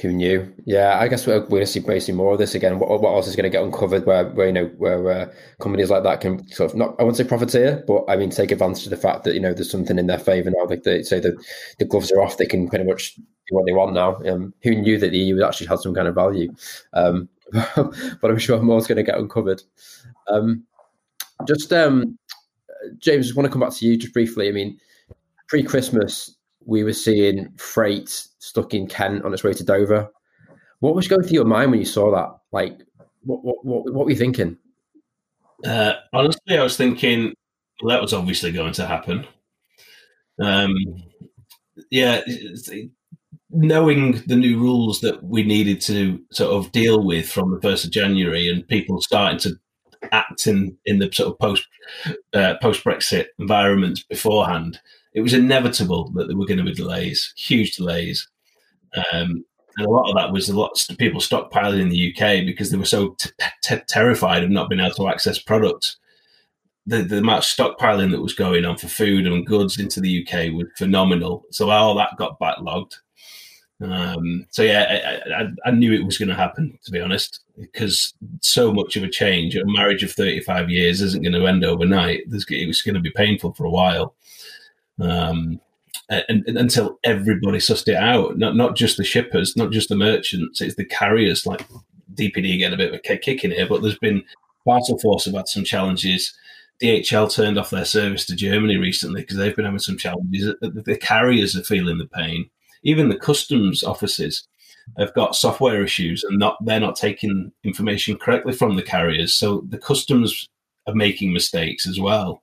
Who 0.00 0.12
knew? 0.12 0.52
Yeah, 0.64 0.98
I 0.98 1.06
guess 1.06 1.28
we're, 1.28 1.40
going 1.40 1.62
to 1.62 1.66
see 1.66 1.78
basically 1.78 2.14
more 2.14 2.32
of 2.32 2.38
this 2.38 2.56
again. 2.56 2.80
What, 2.80 3.00
what 3.00 3.14
else 3.14 3.28
is 3.28 3.36
going 3.36 3.44
to 3.44 3.50
get 3.50 3.62
uncovered 3.62 4.04
where, 4.04 4.28
where 4.30 4.48
you 4.48 4.52
know, 4.52 4.66
where 4.76 5.10
uh, 5.10 5.32
companies 5.60 5.90
like 5.90 6.02
that 6.02 6.20
can 6.20 6.44
sort 6.48 6.72
of 6.72 6.76
not, 6.76 6.96
I 6.98 7.04
wouldn't 7.04 7.16
say 7.16 7.24
profiteer, 7.24 7.84
but 7.86 8.04
I 8.08 8.16
mean, 8.16 8.30
take 8.30 8.50
advantage 8.50 8.84
of 8.84 8.90
the 8.90 8.96
fact 8.96 9.22
that, 9.24 9.34
you 9.34 9.40
know, 9.40 9.54
there's 9.54 9.70
something 9.70 9.98
in 9.98 10.08
their 10.08 10.18
favor 10.18 10.50
now. 10.50 10.64
Like 10.64 10.82
they 10.82 11.04
say 11.04 11.20
that 11.20 11.36
the 11.78 11.84
gloves 11.84 12.10
are 12.10 12.20
off, 12.20 12.36
they 12.36 12.46
can 12.46 12.68
pretty 12.68 12.84
much 12.84 13.14
do 13.14 13.22
what 13.50 13.64
they 13.64 13.72
want 13.72 13.94
now. 13.94 14.16
Um, 14.28 14.52
who 14.64 14.74
knew 14.74 14.98
that 14.98 15.10
the 15.10 15.18
EU 15.18 15.44
actually 15.44 15.68
had 15.68 15.78
some 15.78 15.94
kind 15.94 16.08
of 16.08 16.16
value? 16.16 16.52
Um, 16.94 17.28
but 17.52 18.30
I'm 18.30 18.38
sure 18.38 18.60
more 18.60 18.78
is 18.78 18.88
going 18.88 18.96
to 18.96 19.04
get 19.04 19.18
uncovered. 19.18 19.62
Um, 20.26 20.64
just, 21.46 21.72
um, 21.72 22.18
James, 22.98 23.30
I 23.30 23.34
want 23.36 23.46
to 23.46 23.52
come 23.52 23.60
back 23.60 23.74
to 23.74 23.86
you 23.86 23.96
just 23.96 24.12
briefly. 24.12 24.48
I 24.48 24.52
mean, 24.52 24.80
pre 25.52 25.62
Christmas, 25.62 26.34
we 26.64 26.82
were 26.82 26.94
seeing 26.94 27.52
freight 27.58 28.08
stuck 28.38 28.72
in 28.72 28.86
Kent 28.86 29.22
on 29.22 29.34
its 29.34 29.44
way 29.44 29.52
to 29.52 29.62
Dover. 29.62 30.08
What 30.80 30.94
was 30.94 31.06
going 31.06 31.24
through 31.24 31.34
your 31.34 31.44
mind 31.44 31.70
when 31.70 31.80
you 31.80 31.84
saw 31.84 32.10
that? 32.10 32.30
Like, 32.52 32.78
what 33.22 33.44
what 33.44 33.62
what, 33.62 33.92
what 33.92 34.06
were 34.06 34.10
you 34.10 34.16
thinking? 34.16 34.56
Uh, 35.62 35.92
honestly, 36.14 36.56
I 36.56 36.62
was 36.62 36.78
thinking 36.78 37.34
Well, 37.82 37.94
that 37.94 38.00
was 38.00 38.14
obviously 38.14 38.50
going 38.50 38.72
to 38.72 38.86
happen. 38.86 39.26
Um, 40.40 40.74
yeah, 41.90 42.22
knowing 43.50 44.22
the 44.26 44.36
new 44.36 44.58
rules 44.58 45.02
that 45.02 45.22
we 45.22 45.42
needed 45.42 45.82
to 45.82 46.18
sort 46.32 46.52
of 46.52 46.72
deal 46.72 47.04
with 47.04 47.28
from 47.28 47.50
the 47.50 47.60
first 47.60 47.84
of 47.84 47.90
January, 47.90 48.48
and 48.48 48.66
people 48.66 49.02
starting 49.02 49.38
to 49.40 49.58
act 50.12 50.46
in 50.46 50.78
in 50.86 50.98
the 50.98 51.12
sort 51.12 51.28
of 51.30 51.38
post 51.38 51.68
uh, 52.32 52.54
post 52.62 52.82
Brexit 52.82 53.26
environment 53.38 54.02
beforehand, 54.08 54.80
it 55.14 55.20
was 55.20 55.34
inevitable 55.34 56.10
that 56.14 56.28
there 56.28 56.36
were 56.36 56.46
going 56.46 56.58
to 56.58 56.64
be 56.64 56.74
delays, 56.74 57.32
huge 57.36 57.76
delays. 57.76 58.28
Um, 59.12 59.44
and 59.76 59.86
a 59.86 59.90
lot 59.90 60.08
of 60.08 60.16
that 60.16 60.32
was 60.32 60.48
a 60.48 60.58
lot 60.58 60.84
of 60.90 60.98
people 60.98 61.20
stockpiling 61.20 61.80
in 61.80 61.88
the 61.88 62.14
UK 62.14 62.44
because 62.44 62.70
they 62.70 62.76
were 62.76 62.84
so 62.84 63.10
t- 63.18 63.30
t- 63.62 63.76
terrified 63.88 64.44
of 64.44 64.50
not 64.50 64.68
being 64.68 64.80
able 64.80 64.94
to 64.96 65.08
access 65.08 65.38
products. 65.38 65.96
The, 66.86 67.02
the 67.02 67.18
amount 67.18 67.44
of 67.44 67.44
stockpiling 67.44 68.10
that 68.10 68.20
was 68.20 68.34
going 68.34 68.64
on 68.64 68.76
for 68.76 68.88
food 68.88 69.26
and 69.26 69.46
goods 69.46 69.78
into 69.78 70.00
the 70.00 70.26
UK 70.26 70.52
was 70.52 70.66
phenomenal. 70.76 71.44
So 71.50 71.70
all 71.70 71.94
that 71.94 72.16
got 72.16 72.40
backlogged. 72.40 72.94
Um, 73.80 74.46
so 74.50 74.62
yeah, 74.62 75.20
I, 75.28 75.42
I, 75.42 75.48
I, 75.66 75.70
knew 75.72 75.92
it 75.92 76.04
was 76.04 76.16
going 76.16 76.28
to 76.28 76.36
happen, 76.36 76.78
to 76.84 76.92
be 76.92 77.00
honest, 77.00 77.40
because 77.58 78.14
so 78.40 78.72
much 78.72 78.96
of 78.96 79.02
a 79.02 79.08
change, 79.08 79.56
a 79.56 79.66
marriage 79.66 80.04
of 80.04 80.12
35 80.12 80.70
years 80.70 81.00
isn't 81.00 81.22
going 81.22 81.32
to 81.32 81.46
end 81.46 81.64
overnight. 81.64 82.22
There's, 82.28 82.46
it 82.48 82.66
was 82.66 82.82
going 82.82 82.94
to 82.94 83.00
be 83.00 83.10
painful 83.10 83.54
for 83.54 83.64
a 83.64 83.70
while. 83.70 84.14
Um, 85.02 85.60
and, 86.08 86.44
and, 86.46 86.58
until 86.58 86.98
everybody 87.04 87.58
sussed 87.58 87.88
it 87.88 87.96
out, 87.96 88.38
not 88.38 88.56
not 88.56 88.76
just 88.76 88.96
the 88.96 89.04
shippers, 89.04 89.56
not 89.56 89.70
just 89.70 89.88
the 89.88 89.96
merchants, 89.96 90.60
it's 90.60 90.74
the 90.74 90.84
carriers. 90.84 91.46
Like 91.46 91.66
DPD 92.14 92.58
get 92.58 92.72
a 92.72 92.76
bit 92.76 92.88
of 92.88 92.94
a 92.94 92.98
kick 92.98 93.44
in 93.44 93.50
here, 93.50 93.66
but 93.66 93.82
there's 93.82 93.98
been 93.98 94.22
Parcelforce 94.66 95.24
have 95.24 95.34
had 95.34 95.48
some 95.48 95.64
challenges. 95.64 96.34
DHL 96.82 97.32
turned 97.32 97.58
off 97.58 97.70
their 97.70 97.84
service 97.84 98.26
to 98.26 98.34
Germany 98.34 98.76
recently 98.76 99.20
because 99.20 99.36
they've 99.36 99.54
been 99.54 99.64
having 99.64 99.78
some 99.78 99.98
challenges. 99.98 100.52
The 100.60 100.98
carriers 101.00 101.56
are 101.56 101.62
feeling 101.62 101.98
the 101.98 102.06
pain. 102.06 102.50
Even 102.82 103.08
the 103.08 103.16
customs 103.16 103.84
offices 103.84 104.46
have 104.98 105.14
got 105.14 105.36
software 105.36 105.84
issues 105.84 106.24
and 106.24 106.38
not 106.38 106.56
they're 106.64 106.80
not 106.80 106.96
taking 106.96 107.52
information 107.62 108.16
correctly 108.16 108.52
from 108.52 108.76
the 108.76 108.82
carriers. 108.82 109.34
So 109.34 109.64
the 109.68 109.78
customs 109.78 110.48
are 110.86 110.94
making 110.94 111.32
mistakes 111.32 111.86
as 111.86 112.00
well. 112.00 112.42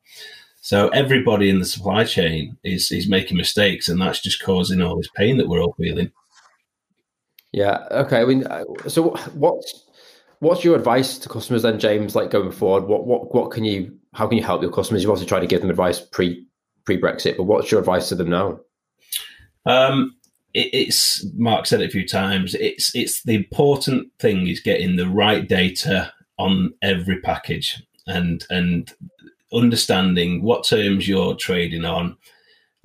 So 0.69 0.89
everybody 0.89 1.49
in 1.49 1.57
the 1.57 1.65
supply 1.65 2.03
chain 2.03 2.55
is 2.63 2.91
is 2.91 3.09
making 3.09 3.37
mistakes, 3.37 3.89
and 3.89 3.99
that's 3.99 4.19
just 4.19 4.43
causing 4.43 4.83
all 4.83 4.97
this 4.97 5.09
pain 5.15 5.37
that 5.37 5.49
we're 5.49 5.63
all 5.63 5.73
feeling. 5.73 6.11
Yeah. 7.51 7.87
Okay. 7.89 8.21
I 8.21 8.25
mean, 8.25 8.45
uh, 8.45 8.65
so 8.87 9.15
what's 9.33 9.83
what's 10.41 10.63
your 10.63 10.75
advice 10.75 11.17
to 11.17 11.27
customers 11.27 11.63
then, 11.63 11.79
James? 11.79 12.15
Like 12.15 12.29
going 12.29 12.51
forward, 12.51 12.83
what 12.83 13.07
what 13.07 13.33
what 13.33 13.49
can 13.49 13.63
you? 13.63 13.97
How 14.13 14.27
can 14.27 14.37
you 14.37 14.43
help 14.43 14.61
your 14.61 14.71
customers? 14.71 15.01
You've 15.01 15.09
also 15.09 15.25
tried 15.25 15.39
to 15.39 15.47
give 15.47 15.61
them 15.61 15.71
advice 15.71 16.01
pre 16.01 16.45
pre 16.85 17.01
Brexit, 17.01 17.37
but 17.37 17.45
what's 17.45 17.71
your 17.71 17.79
advice 17.79 18.09
to 18.09 18.15
them 18.15 18.29
now? 18.29 18.59
Um, 19.65 20.17
it, 20.53 20.69
it's 20.71 21.25
Mark 21.33 21.65
said 21.65 21.81
it 21.81 21.89
a 21.89 21.91
few 21.91 22.07
times. 22.07 22.53
It's 22.53 22.93
it's 22.93 23.23
the 23.23 23.33
important 23.33 24.11
thing 24.19 24.45
is 24.45 24.59
getting 24.59 24.97
the 24.97 25.09
right 25.09 25.49
data 25.49 26.13
on 26.37 26.75
every 26.83 27.21
package 27.21 27.81
and 28.05 28.45
and 28.51 28.93
understanding 29.53 30.41
what 30.41 30.63
terms 30.63 31.07
you're 31.07 31.35
trading 31.35 31.85
on 31.85 32.17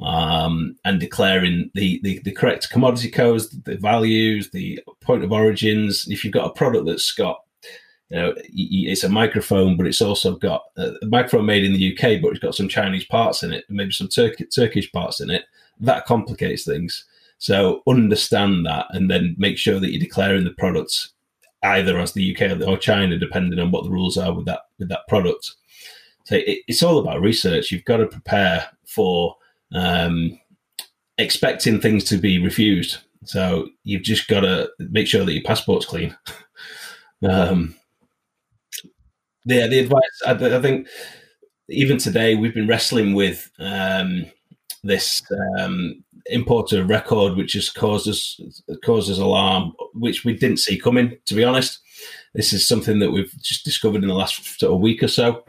um, 0.03 0.77
and 0.85 0.99
declaring 0.99 1.71
the, 1.75 2.01
the, 2.03 2.21
the, 2.25 2.33
correct 2.33 2.71
commodity 2.71 3.11
codes, 3.11 3.49
the 3.51 3.77
values, 3.77 4.51
the 4.51 4.81
point 5.01 5.25
of 5.25 5.33
origins. 5.33 6.07
If 6.09 6.25
you've 6.25 6.35
got 6.35 6.51
a 6.51 6.55
product 6.55 6.87
that's 6.87 7.13
got, 7.13 7.41
you 8.11 8.17
know, 8.17 8.35
it's 8.37 9.05
a 9.05 9.09
microphone, 9.09 9.77
but 9.77 9.87
it's 9.87 10.03
also 10.03 10.37
got 10.37 10.65
a 10.77 10.95
microphone 11.07 11.47
made 11.47 11.65
in 11.65 11.75
the 11.75 11.93
UK, 11.93 12.21
but 12.21 12.31
it's 12.31 12.41
got 12.41 12.55
some 12.55 12.69
Chinese 12.69 13.05
parts 13.05 13.43
in 13.43 13.53
it, 13.53 13.65
maybe 13.69 13.93
some 13.93 14.09
Turk- 14.09 14.43
Turkish 14.55 14.91
parts 14.93 15.21
in 15.21 15.31
it. 15.31 15.45
That 15.81 16.07
complicates 16.07 16.65
things. 16.65 17.05
So 17.39 17.83
understand 17.87 18.65
that, 18.67 18.87
and 18.91 19.11
then 19.11 19.35
make 19.39 19.59
sure 19.59 19.81
that 19.81 19.91
you're 19.91 20.01
declaring 20.01 20.45
the 20.45 20.53
products 20.53 21.13
either 21.63 21.99
as 21.99 22.13
the 22.13 22.37
UK 22.37 22.67
or 22.67 22.77
China, 22.77 23.19
depending 23.19 23.59
on 23.59 23.71
what 23.71 23.85
the 23.85 23.91
rules 23.91 24.17
are 24.19 24.33
with 24.33 24.47
that 24.47 24.61
with 24.79 24.89
that 24.89 25.07
product. 25.09 25.55
So 26.25 26.37
it, 26.37 26.61
it's 26.67 26.83
all 26.83 26.99
about 26.99 27.21
research. 27.21 27.71
You've 27.71 27.85
got 27.85 27.99
to 27.99 28.07
prepare 28.07 28.67
for 28.87 29.37
um, 29.75 30.39
expecting 31.19 31.81
things 31.81 32.05
to 32.05 32.17
be 32.17 32.39
refused. 32.39 32.99
So 33.25 33.69
you've 33.85 34.03
just 34.03 34.29
got 34.29 34.41
to 34.41 34.71
make 34.79 35.07
sure 35.07 35.25
that 35.25 35.33
your 35.33 35.43
passport's 35.43 35.87
clean. 35.87 36.17
um, 37.29 37.75
yeah, 39.47 39.67
the 39.67 39.79
advice 39.79 40.23
I, 40.27 40.33
I, 40.33 40.63
think 40.63 40.89
even 41.69 41.99
today 41.99 42.35
we've 42.35 42.55
been 42.55 42.69
wrestling 42.69 43.15
with 43.15 43.51
um, 43.59 44.27
this 44.83 45.23
um, 45.59 46.03
importer 46.27 46.85
record, 46.85 47.37
which 47.37 47.53
has 47.53 47.69
caused 47.69 48.09
us 48.09 48.41
caused 48.85 49.11
us 49.11 49.19
alarm, 49.19 49.75
which 49.93 50.25
we 50.25 50.35
didn't 50.35 50.59
see 50.59 50.79
coming. 50.79 51.19
To 51.27 51.35
be 51.35 51.45
honest, 51.45 51.81
this 52.35 52.53
is 52.53 52.67
something 52.67 52.99
that 53.01 53.13
we've 53.13 53.35
just 53.43 53.65
discovered 53.65 54.03
in 54.03 54.09
the 54.09 54.15
last 54.15 54.59
sort 54.59 54.73
of 54.73 54.81
week 54.81 55.03
or 55.03 55.09
so. 55.09 55.45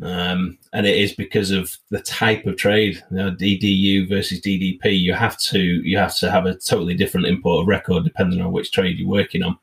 Um, 0.00 0.58
and 0.72 0.86
it 0.86 0.96
is 0.96 1.12
because 1.12 1.50
of 1.50 1.76
the 1.90 2.00
type 2.00 2.46
of 2.46 2.56
trade, 2.56 3.02
you 3.10 3.16
know, 3.16 3.30
DDU 3.30 4.08
versus 4.08 4.40
DDP. 4.40 4.98
You 4.98 5.14
have 5.14 5.38
to 5.42 5.60
you 5.60 5.96
have 5.98 6.16
to 6.16 6.30
have 6.30 6.46
a 6.46 6.56
totally 6.56 6.94
different 6.94 7.26
import 7.26 7.62
of 7.62 7.68
record 7.68 8.04
depending 8.04 8.40
on 8.40 8.52
which 8.52 8.72
trade 8.72 8.98
you're 8.98 9.08
working 9.08 9.42
on. 9.42 9.58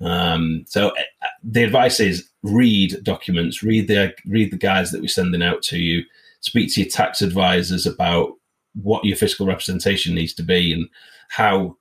Um, 0.00 0.64
so 0.68 0.88
uh, 0.90 1.26
the 1.42 1.64
advice 1.64 2.00
is 2.00 2.28
read 2.42 3.02
documents, 3.02 3.62
read 3.62 3.88
the 3.88 4.14
read 4.26 4.52
the 4.52 4.56
guides 4.56 4.90
that 4.92 5.00
we're 5.00 5.08
sending 5.08 5.42
out 5.42 5.62
to 5.64 5.78
you. 5.78 6.04
Speak 6.40 6.72
to 6.74 6.82
your 6.82 6.90
tax 6.90 7.20
advisors 7.20 7.84
about 7.84 8.34
what 8.74 9.04
your 9.04 9.16
fiscal 9.16 9.46
representation 9.46 10.14
needs 10.14 10.32
to 10.34 10.42
be 10.42 10.72
and 10.72 10.88
how 11.28 11.76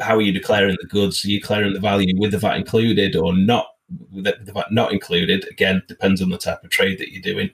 how 0.00 0.16
are 0.16 0.22
you 0.22 0.32
declaring 0.32 0.76
the 0.80 0.88
goods? 0.88 1.24
Are 1.24 1.28
you 1.28 1.40
declaring 1.40 1.72
the 1.72 1.80
value 1.80 2.18
with 2.18 2.32
the 2.32 2.38
VAT 2.38 2.56
included 2.56 3.14
or 3.14 3.36
not 3.36 3.68
with 4.10 4.24
the 4.24 4.52
VAT 4.52 4.72
not 4.72 4.92
included. 4.92 5.46
Again, 5.50 5.82
depends 5.88 6.22
on 6.22 6.30
the 6.30 6.38
type 6.38 6.62
of 6.64 6.70
trade 6.70 6.98
that 6.98 7.12
you're 7.12 7.22
doing. 7.22 7.50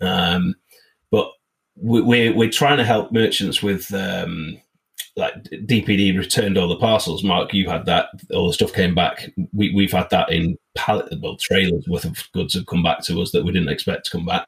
Um, 0.00 0.54
but 1.10 1.30
we, 1.76 2.00
we're 2.00 2.34
we're 2.34 2.50
trying 2.50 2.78
to 2.78 2.84
help 2.84 3.12
merchants 3.12 3.62
with 3.62 3.92
um, 3.94 4.60
like 5.16 5.34
DPD 5.44 6.16
returned 6.16 6.56
all 6.56 6.68
the 6.68 6.76
parcels. 6.76 7.24
Mark, 7.24 7.52
you 7.52 7.68
had 7.68 7.84
that. 7.86 8.08
All 8.32 8.46
the 8.46 8.52
stuff 8.52 8.72
came 8.72 8.94
back. 8.94 9.30
We 9.52 9.74
we've 9.74 9.92
had 9.92 10.08
that 10.10 10.30
in 10.30 10.56
pallet, 10.74 11.12
well, 11.20 11.36
trailers 11.36 11.84
worth 11.88 12.04
of 12.04 12.16
goods 12.32 12.54
have 12.54 12.66
come 12.66 12.82
back 12.82 13.02
to 13.04 13.20
us 13.20 13.32
that 13.32 13.44
we 13.44 13.52
didn't 13.52 13.68
expect 13.68 14.06
to 14.06 14.10
come 14.12 14.24
back. 14.24 14.46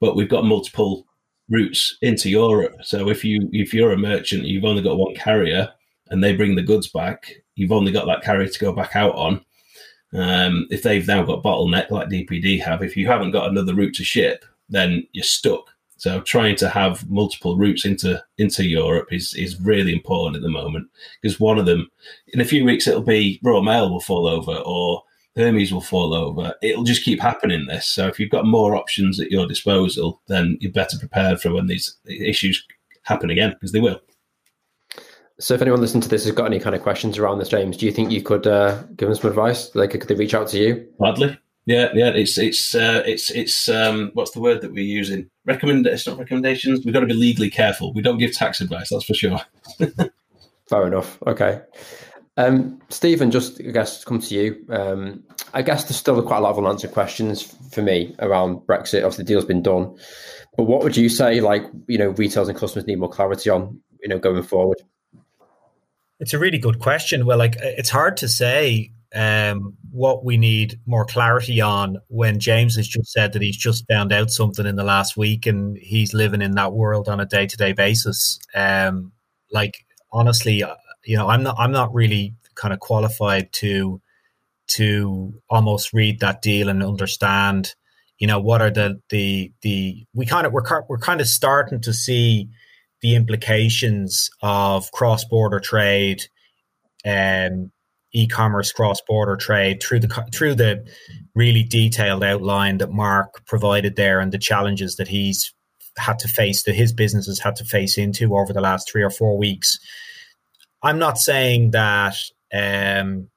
But 0.00 0.16
we've 0.16 0.28
got 0.28 0.44
multiple 0.44 1.06
routes 1.50 1.96
into 2.00 2.30
Europe. 2.30 2.76
So 2.82 3.08
if 3.10 3.24
you 3.24 3.48
if 3.52 3.74
you're 3.74 3.92
a 3.92 3.98
merchant, 3.98 4.44
you've 4.44 4.64
only 4.64 4.82
got 4.82 4.96
one 4.96 5.14
carrier, 5.14 5.72
and 6.08 6.22
they 6.22 6.34
bring 6.34 6.54
the 6.54 6.62
goods 6.62 6.88
back. 6.88 7.32
You've 7.56 7.72
only 7.72 7.92
got 7.92 8.06
that 8.06 8.22
carrier 8.22 8.48
to 8.48 8.58
go 8.58 8.72
back 8.72 8.96
out 8.96 9.14
on. 9.14 9.44
Um, 10.14 10.66
if 10.70 10.82
they've 10.82 11.06
now 11.06 11.24
got 11.24 11.42
bottleneck 11.42 11.90
like 11.90 12.08
DPD 12.08 12.62
have, 12.62 12.82
if 12.82 12.96
you 12.96 13.06
haven't 13.06 13.32
got 13.32 13.50
another 13.50 13.74
route 13.74 13.94
to 13.96 14.04
ship, 14.04 14.44
then 14.68 15.06
you're 15.12 15.24
stuck. 15.24 15.70
So 15.96 16.20
trying 16.20 16.56
to 16.56 16.68
have 16.68 17.08
multiple 17.08 17.56
routes 17.56 17.84
into 17.84 18.22
into 18.38 18.64
Europe 18.64 19.12
is 19.12 19.34
is 19.34 19.60
really 19.60 19.92
important 19.92 20.36
at 20.36 20.42
the 20.42 20.50
moment 20.50 20.88
because 21.20 21.40
one 21.40 21.58
of 21.58 21.66
them, 21.66 21.90
in 22.28 22.40
a 22.40 22.44
few 22.44 22.64
weeks, 22.64 22.86
it'll 22.86 23.02
be 23.02 23.40
Royal 23.42 23.62
Mail 23.62 23.90
will 23.90 24.00
fall 24.00 24.26
over 24.26 24.52
or 24.52 25.02
Hermes 25.36 25.72
will 25.72 25.80
fall 25.80 26.14
over. 26.14 26.54
It'll 26.62 26.84
just 26.84 27.04
keep 27.04 27.20
happening. 27.20 27.66
This. 27.66 27.86
So 27.86 28.06
if 28.06 28.20
you've 28.20 28.30
got 28.30 28.46
more 28.46 28.76
options 28.76 29.18
at 29.18 29.30
your 29.30 29.46
disposal, 29.46 30.20
then 30.28 30.58
you're 30.60 30.72
better 30.72 30.98
prepared 30.98 31.40
for 31.40 31.52
when 31.52 31.66
these 31.66 31.96
issues 32.06 32.64
happen 33.02 33.30
again 33.30 33.50
because 33.50 33.72
they 33.72 33.80
will. 33.80 34.00
So, 35.40 35.54
if 35.54 35.62
anyone 35.62 35.80
listening 35.80 36.02
to 36.02 36.08
this 36.08 36.24
has 36.24 36.32
got 36.32 36.46
any 36.46 36.60
kind 36.60 36.76
of 36.76 36.82
questions 36.82 37.18
around 37.18 37.38
this, 37.38 37.48
James, 37.48 37.76
do 37.76 37.86
you 37.86 37.92
think 37.92 38.10
you 38.10 38.22
could 38.22 38.46
uh, 38.46 38.82
give 38.96 39.08
them 39.08 39.14
some 39.14 39.30
advice? 39.30 39.74
Like, 39.74 39.90
could 39.90 40.02
they 40.02 40.14
reach 40.14 40.34
out 40.34 40.48
to 40.48 40.58
you? 40.58 40.86
Gladly. 40.98 41.38
Yeah, 41.66 41.88
yeah. 41.94 42.10
It's 42.10 42.36
it's 42.38 42.74
uh, 42.74 43.02
it's 43.06 43.30
it's 43.30 43.68
um, 43.68 44.10
what's 44.14 44.32
the 44.32 44.40
word 44.40 44.60
that 44.60 44.72
we're 44.72 44.84
using? 44.84 45.30
Recommend. 45.46 45.86
It's 45.86 46.06
not 46.06 46.18
recommendations. 46.18 46.84
We've 46.84 46.92
got 46.92 47.00
to 47.00 47.06
be 47.06 47.14
legally 47.14 47.50
careful. 47.50 47.92
We 47.94 48.02
don't 48.02 48.18
give 48.18 48.34
tax 48.34 48.60
advice. 48.60 48.90
That's 48.90 49.04
for 49.04 49.14
sure. 49.14 49.40
Fair 50.68 50.86
enough. 50.86 51.22
Okay. 51.26 51.60
Um, 52.36 52.80
Stephen, 52.88 53.30
just 53.30 53.60
I 53.60 53.70
guess 53.70 54.04
come 54.04 54.20
to 54.20 54.34
you. 54.34 54.64
Um, 54.68 55.22
I 55.54 55.62
guess 55.62 55.84
there's 55.84 55.96
still 55.96 56.20
quite 56.22 56.38
a 56.38 56.40
lot 56.40 56.50
of 56.50 56.58
unanswered 56.58 56.92
questions 56.92 57.42
for 57.72 57.80
me 57.80 58.14
around 58.18 58.58
Brexit. 58.66 59.04
Obviously, 59.04 59.24
the 59.24 59.28
deal's 59.28 59.44
been 59.44 59.62
done, 59.62 59.96
but 60.56 60.64
what 60.64 60.82
would 60.82 60.96
you 60.96 61.08
say? 61.08 61.40
Like, 61.40 61.64
you 61.86 61.96
know, 61.96 62.10
retailers 62.10 62.48
and 62.48 62.58
customers 62.58 62.86
need 62.86 62.98
more 62.98 63.08
clarity 63.08 63.50
on, 63.50 63.80
you 64.02 64.08
know, 64.08 64.18
going 64.18 64.42
forward. 64.42 64.78
It's 66.24 66.32
a 66.32 66.38
really 66.38 66.56
good 66.56 66.78
question. 66.78 67.26
Well, 67.26 67.36
like 67.36 67.56
it's 67.60 67.90
hard 67.90 68.16
to 68.16 68.28
say 68.28 68.92
um, 69.14 69.76
what 69.90 70.24
we 70.24 70.38
need 70.38 70.80
more 70.86 71.04
clarity 71.04 71.60
on 71.60 71.98
when 72.08 72.40
James 72.40 72.76
has 72.76 72.88
just 72.88 73.12
said 73.12 73.34
that 73.34 73.42
he's 73.42 73.58
just 73.58 73.84
found 73.90 74.10
out 74.10 74.30
something 74.30 74.64
in 74.64 74.76
the 74.76 74.84
last 74.84 75.18
week 75.18 75.44
and 75.44 75.76
he's 75.76 76.14
living 76.14 76.40
in 76.40 76.52
that 76.52 76.72
world 76.72 77.10
on 77.10 77.20
a 77.20 77.26
day 77.26 77.46
to 77.46 77.56
day 77.58 77.74
basis. 77.74 78.38
Um, 78.54 79.12
like 79.52 79.84
honestly, 80.10 80.62
uh, 80.62 80.76
you 81.04 81.18
know, 81.18 81.28
I'm 81.28 81.42
not 81.42 81.56
I'm 81.58 81.72
not 81.72 81.92
really 81.92 82.34
kind 82.54 82.72
of 82.72 82.80
qualified 82.80 83.52
to 83.60 84.00
to 84.68 85.34
almost 85.50 85.92
read 85.92 86.20
that 86.20 86.40
deal 86.40 86.70
and 86.70 86.82
understand 86.82 87.74
you 88.16 88.26
know 88.26 88.40
what 88.40 88.62
are 88.62 88.70
the 88.70 88.98
the 89.10 89.52
the 89.60 90.06
we 90.14 90.24
kind 90.24 90.46
of 90.46 90.54
we're 90.54 90.64
we're 90.88 90.96
kind 90.96 91.20
of 91.20 91.26
starting 91.26 91.82
to 91.82 91.92
see 91.92 92.48
the 93.04 93.14
implications 93.14 94.30
of 94.40 94.90
cross 94.92 95.26
border 95.26 95.60
trade 95.60 96.22
and 97.04 97.64
um, 97.64 97.72
e-commerce 98.14 98.72
cross 98.72 98.98
border 99.06 99.36
trade 99.36 99.82
through 99.82 100.00
the 100.00 100.26
through 100.32 100.54
the 100.54 100.82
really 101.34 101.62
detailed 101.62 102.24
outline 102.24 102.78
that 102.78 102.90
Mark 102.90 103.44
provided 103.44 103.96
there 103.96 104.20
and 104.20 104.32
the 104.32 104.38
challenges 104.38 104.96
that 104.96 105.06
he's 105.06 105.52
had 105.98 106.18
to 106.18 106.28
face 106.28 106.62
that 106.62 106.74
his 106.74 106.94
business 106.94 107.26
has 107.26 107.38
had 107.38 107.56
to 107.56 107.64
face 107.64 107.98
into 107.98 108.34
over 108.34 108.54
the 108.54 108.62
last 108.62 108.90
three 108.90 109.02
or 109.02 109.10
four 109.10 109.36
weeks. 109.36 109.78
I'm 110.82 110.98
not 110.98 111.18
saying 111.18 111.72
that 111.72 112.16
um, 112.54 113.28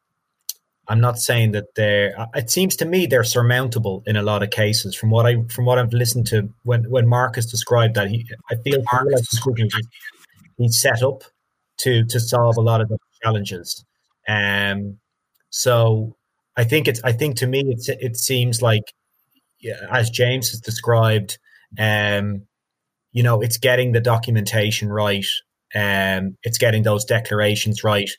I'm 0.89 1.01
not 1.01 1.19
saying 1.19 1.51
that 1.51 1.75
they're. 1.75 2.13
It 2.33 2.49
seems 2.49 2.75
to 2.77 2.85
me 2.85 3.05
they're 3.05 3.23
surmountable 3.23 4.03
in 4.05 4.15
a 4.15 4.21
lot 4.21 4.41
of 4.41 4.51
cases. 4.51 4.95
From 4.95 5.09
what 5.09 5.25
I 5.25 5.43
from 5.53 5.65
what 5.65 5.77
I've 5.77 5.93
listened 5.93 6.27
to, 6.27 6.49
when 6.63 6.89
when 6.89 7.07
Marcus 7.07 7.45
described 7.45 7.95
that, 7.95 8.09
he 8.09 8.25
I 8.49 8.55
feel 8.55 8.81
like 8.93 9.23
he's 10.57 10.79
set 10.79 11.03
up 11.03 11.23
to 11.79 12.05
to 12.05 12.19
solve 12.19 12.57
a 12.57 12.61
lot 12.61 12.81
of 12.81 12.87
the 12.87 12.97
challenges. 13.21 13.83
Um, 14.29 14.99
so 15.49 16.15
I 16.55 16.63
think 16.63 16.87
it's. 16.87 17.01
I 17.03 17.11
think 17.11 17.35
to 17.37 17.47
me, 17.47 17.63
it's. 17.67 17.89
It 17.89 18.15
seems 18.15 18.61
like, 18.61 18.93
as 19.91 20.09
James 20.09 20.49
has 20.51 20.61
described, 20.61 21.37
um, 21.77 22.43
you 23.11 23.23
know, 23.23 23.41
it's 23.41 23.57
getting 23.57 23.91
the 23.91 24.01
documentation 24.01 24.89
right. 24.89 25.25
Um, 25.75 26.37
it's 26.43 26.57
getting 26.57 26.83
those 26.83 27.03
declarations 27.03 27.83
right 27.83 28.09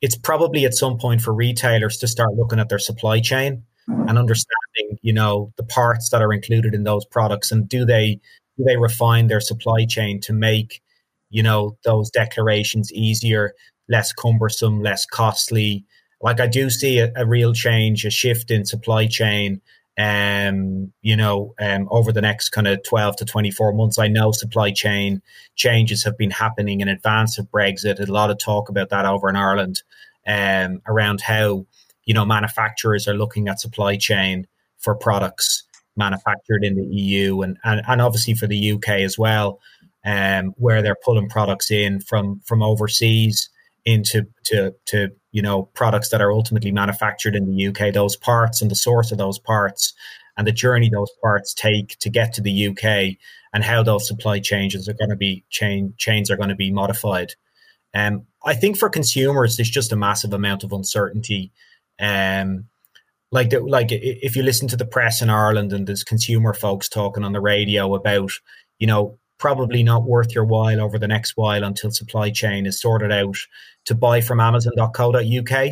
it's 0.00 0.16
probably 0.16 0.64
at 0.64 0.74
some 0.74 0.98
point 0.98 1.20
for 1.20 1.32
retailers 1.32 1.96
to 1.98 2.08
start 2.08 2.34
looking 2.34 2.58
at 2.58 2.68
their 2.68 2.78
supply 2.78 3.20
chain 3.20 3.62
hmm. 3.86 4.08
and 4.08 4.18
understanding, 4.18 4.98
you 5.02 5.12
know, 5.12 5.52
the 5.56 5.64
parts 5.64 6.10
that 6.10 6.22
are 6.22 6.32
included 6.32 6.74
in 6.74 6.84
those 6.84 7.04
products 7.06 7.50
and 7.50 7.68
do 7.68 7.84
they 7.84 8.20
do 8.56 8.64
they 8.64 8.76
refine 8.76 9.26
their 9.26 9.40
supply 9.40 9.84
chain 9.84 10.20
to 10.20 10.32
make, 10.32 10.80
you 11.30 11.42
know, 11.42 11.76
those 11.84 12.10
declarations 12.10 12.92
easier, 12.92 13.52
less 13.88 14.12
cumbersome, 14.12 14.80
less 14.82 15.04
costly. 15.04 15.84
Like 16.22 16.40
I 16.40 16.46
do 16.46 16.70
see 16.70 16.98
a, 16.98 17.12
a 17.16 17.26
real 17.26 17.52
change, 17.52 18.04
a 18.04 18.10
shift 18.10 18.50
in 18.50 18.64
supply 18.64 19.06
chain 19.06 19.60
um, 19.98 20.92
you 21.00 21.16
know, 21.16 21.54
um, 21.58 21.88
over 21.90 22.12
the 22.12 22.20
next 22.20 22.50
kind 22.50 22.66
of 22.66 22.82
12 22.82 23.16
to 23.16 23.24
24 23.24 23.72
months. 23.72 23.98
I 23.98 24.08
know 24.08 24.30
supply 24.30 24.70
chain 24.70 25.22
changes 25.54 26.04
have 26.04 26.18
been 26.18 26.30
happening 26.30 26.80
in 26.80 26.88
advance 26.88 27.38
of 27.38 27.50
Brexit. 27.50 28.06
A 28.06 28.12
lot 28.12 28.30
of 28.30 28.38
talk 28.38 28.68
about 28.68 28.90
that 28.90 29.06
over 29.06 29.28
in 29.28 29.36
Ireland 29.36 29.82
um, 30.26 30.82
around 30.86 31.22
how, 31.22 31.66
you 32.04 32.14
know, 32.14 32.26
manufacturers 32.26 33.08
are 33.08 33.14
looking 33.14 33.48
at 33.48 33.60
supply 33.60 33.96
chain 33.96 34.46
for 34.78 34.94
products 34.94 35.62
manufactured 35.96 36.62
in 36.62 36.76
the 36.76 36.84
EU 36.84 37.40
and, 37.40 37.56
and, 37.64 37.80
and 37.88 38.02
obviously 38.02 38.34
for 38.34 38.46
the 38.46 38.72
UK 38.72 38.88
as 39.00 39.18
well, 39.18 39.60
um, 40.04 40.52
where 40.58 40.82
they're 40.82 40.96
pulling 41.02 41.28
products 41.30 41.70
in 41.70 42.00
from, 42.00 42.40
from 42.44 42.62
overseas 42.62 43.48
into 43.86 44.26
to 44.44 44.74
to 44.86 45.08
you 45.32 45.40
know 45.40 45.62
products 45.74 46.10
that 46.10 46.20
are 46.20 46.32
ultimately 46.32 46.72
manufactured 46.72 47.34
in 47.34 47.46
the 47.46 47.68
UK. 47.68 47.94
Those 47.94 48.16
parts 48.16 48.60
and 48.60 48.70
the 48.70 48.74
source 48.74 49.12
of 49.12 49.18
those 49.18 49.38
parts 49.38 49.94
and 50.36 50.46
the 50.46 50.52
journey 50.52 50.90
those 50.90 51.10
parts 51.22 51.54
take 51.54 51.96
to 52.00 52.10
get 52.10 52.34
to 52.34 52.42
the 52.42 52.68
UK 52.68 53.16
and 53.54 53.64
how 53.64 53.82
those 53.82 54.06
supply 54.06 54.38
chains 54.40 54.88
are 54.88 54.92
going 54.92 55.08
to 55.08 55.16
be 55.16 55.44
chain 55.48 55.94
chains 55.96 56.30
are 56.30 56.36
going 56.36 56.50
to 56.50 56.56
be 56.56 56.70
modified. 56.70 57.32
Um, 57.94 58.26
I 58.44 58.54
think 58.54 58.76
for 58.76 58.90
consumers, 58.90 59.56
there's 59.56 59.70
just 59.70 59.92
a 59.92 59.96
massive 59.96 60.34
amount 60.34 60.64
of 60.64 60.72
uncertainty. 60.72 61.52
Um, 61.98 62.66
like 63.32 63.50
the, 63.50 63.60
like 63.60 63.88
if 63.90 64.36
you 64.36 64.42
listen 64.42 64.68
to 64.68 64.76
the 64.76 64.84
press 64.84 65.22
in 65.22 65.30
Ireland 65.30 65.72
and 65.72 65.86
there's 65.86 66.04
consumer 66.04 66.52
folks 66.52 66.88
talking 66.88 67.24
on 67.24 67.32
the 67.32 67.40
radio 67.40 67.94
about, 67.94 68.30
you 68.78 68.86
know, 68.86 69.18
probably 69.38 69.82
not 69.82 70.04
worth 70.04 70.34
your 70.34 70.44
while 70.44 70.80
over 70.80 70.98
the 70.98 71.08
next 71.08 71.36
while 71.36 71.64
until 71.64 71.90
supply 71.90 72.30
chain 72.30 72.66
is 72.66 72.80
sorted 72.80 73.12
out 73.12 73.36
to 73.86 73.94
buy 73.94 74.20
from 74.20 74.40
amazon.co.uk 74.40 75.66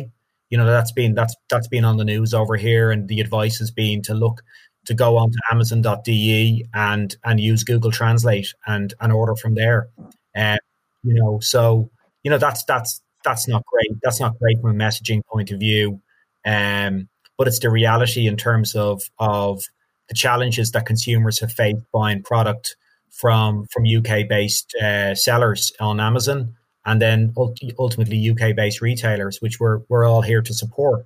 you 0.49 0.57
know 0.57 0.65
that's 0.65 0.91
been 0.91 1.13
that's 1.13 1.35
that's 1.49 1.67
been 1.67 1.85
on 1.85 1.97
the 1.97 2.05
news 2.05 2.33
over 2.33 2.55
here 2.55 2.91
and 2.91 3.07
the 3.07 3.19
advice 3.19 3.57
has 3.59 3.71
been 3.71 4.01
to 4.01 4.13
look 4.13 4.41
to 4.85 4.93
go 4.93 5.17
on 5.17 5.31
to 5.31 5.39
amazon.de 5.51 6.65
and 6.73 7.17
and 7.23 7.39
use 7.39 7.63
google 7.63 7.91
translate 7.91 8.53
and 8.67 8.93
and 9.01 9.11
order 9.11 9.35
from 9.35 9.55
there. 9.55 9.89
And 10.33 10.59
uh, 10.59 10.63
you 11.03 11.13
know 11.13 11.39
so 11.39 11.89
you 12.23 12.31
know 12.31 12.37
that's 12.37 12.63
that's 12.65 13.01
that's 13.23 13.47
not 13.47 13.65
great. 13.65 13.99
That's 14.03 14.19
not 14.19 14.37
great 14.37 14.61
from 14.61 14.69
a 14.69 14.83
messaging 14.83 15.21
point 15.25 15.51
of 15.51 15.59
view. 15.59 16.01
Um 16.45 17.09
but 17.37 17.47
it's 17.47 17.59
the 17.59 17.69
reality 17.69 18.27
in 18.27 18.37
terms 18.37 18.75
of 18.75 19.03
of 19.19 19.63
the 20.07 20.15
challenges 20.15 20.71
that 20.71 20.85
consumers 20.85 21.39
have 21.39 21.51
faced 21.51 21.81
buying 21.91 22.21
product 22.21 22.75
from 23.09 23.65
from 23.71 23.85
UK 23.85 24.27
based 24.29 24.75
uh, 24.75 25.15
sellers 25.15 25.71
on 25.79 25.99
Amazon, 25.99 26.55
and 26.85 27.01
then 27.01 27.33
ultimately 27.79 28.29
UK 28.29 28.55
based 28.55 28.81
retailers, 28.81 29.41
which 29.41 29.59
we're 29.59 29.79
we're 29.89 30.05
all 30.05 30.21
here 30.21 30.41
to 30.41 30.53
support. 30.53 31.05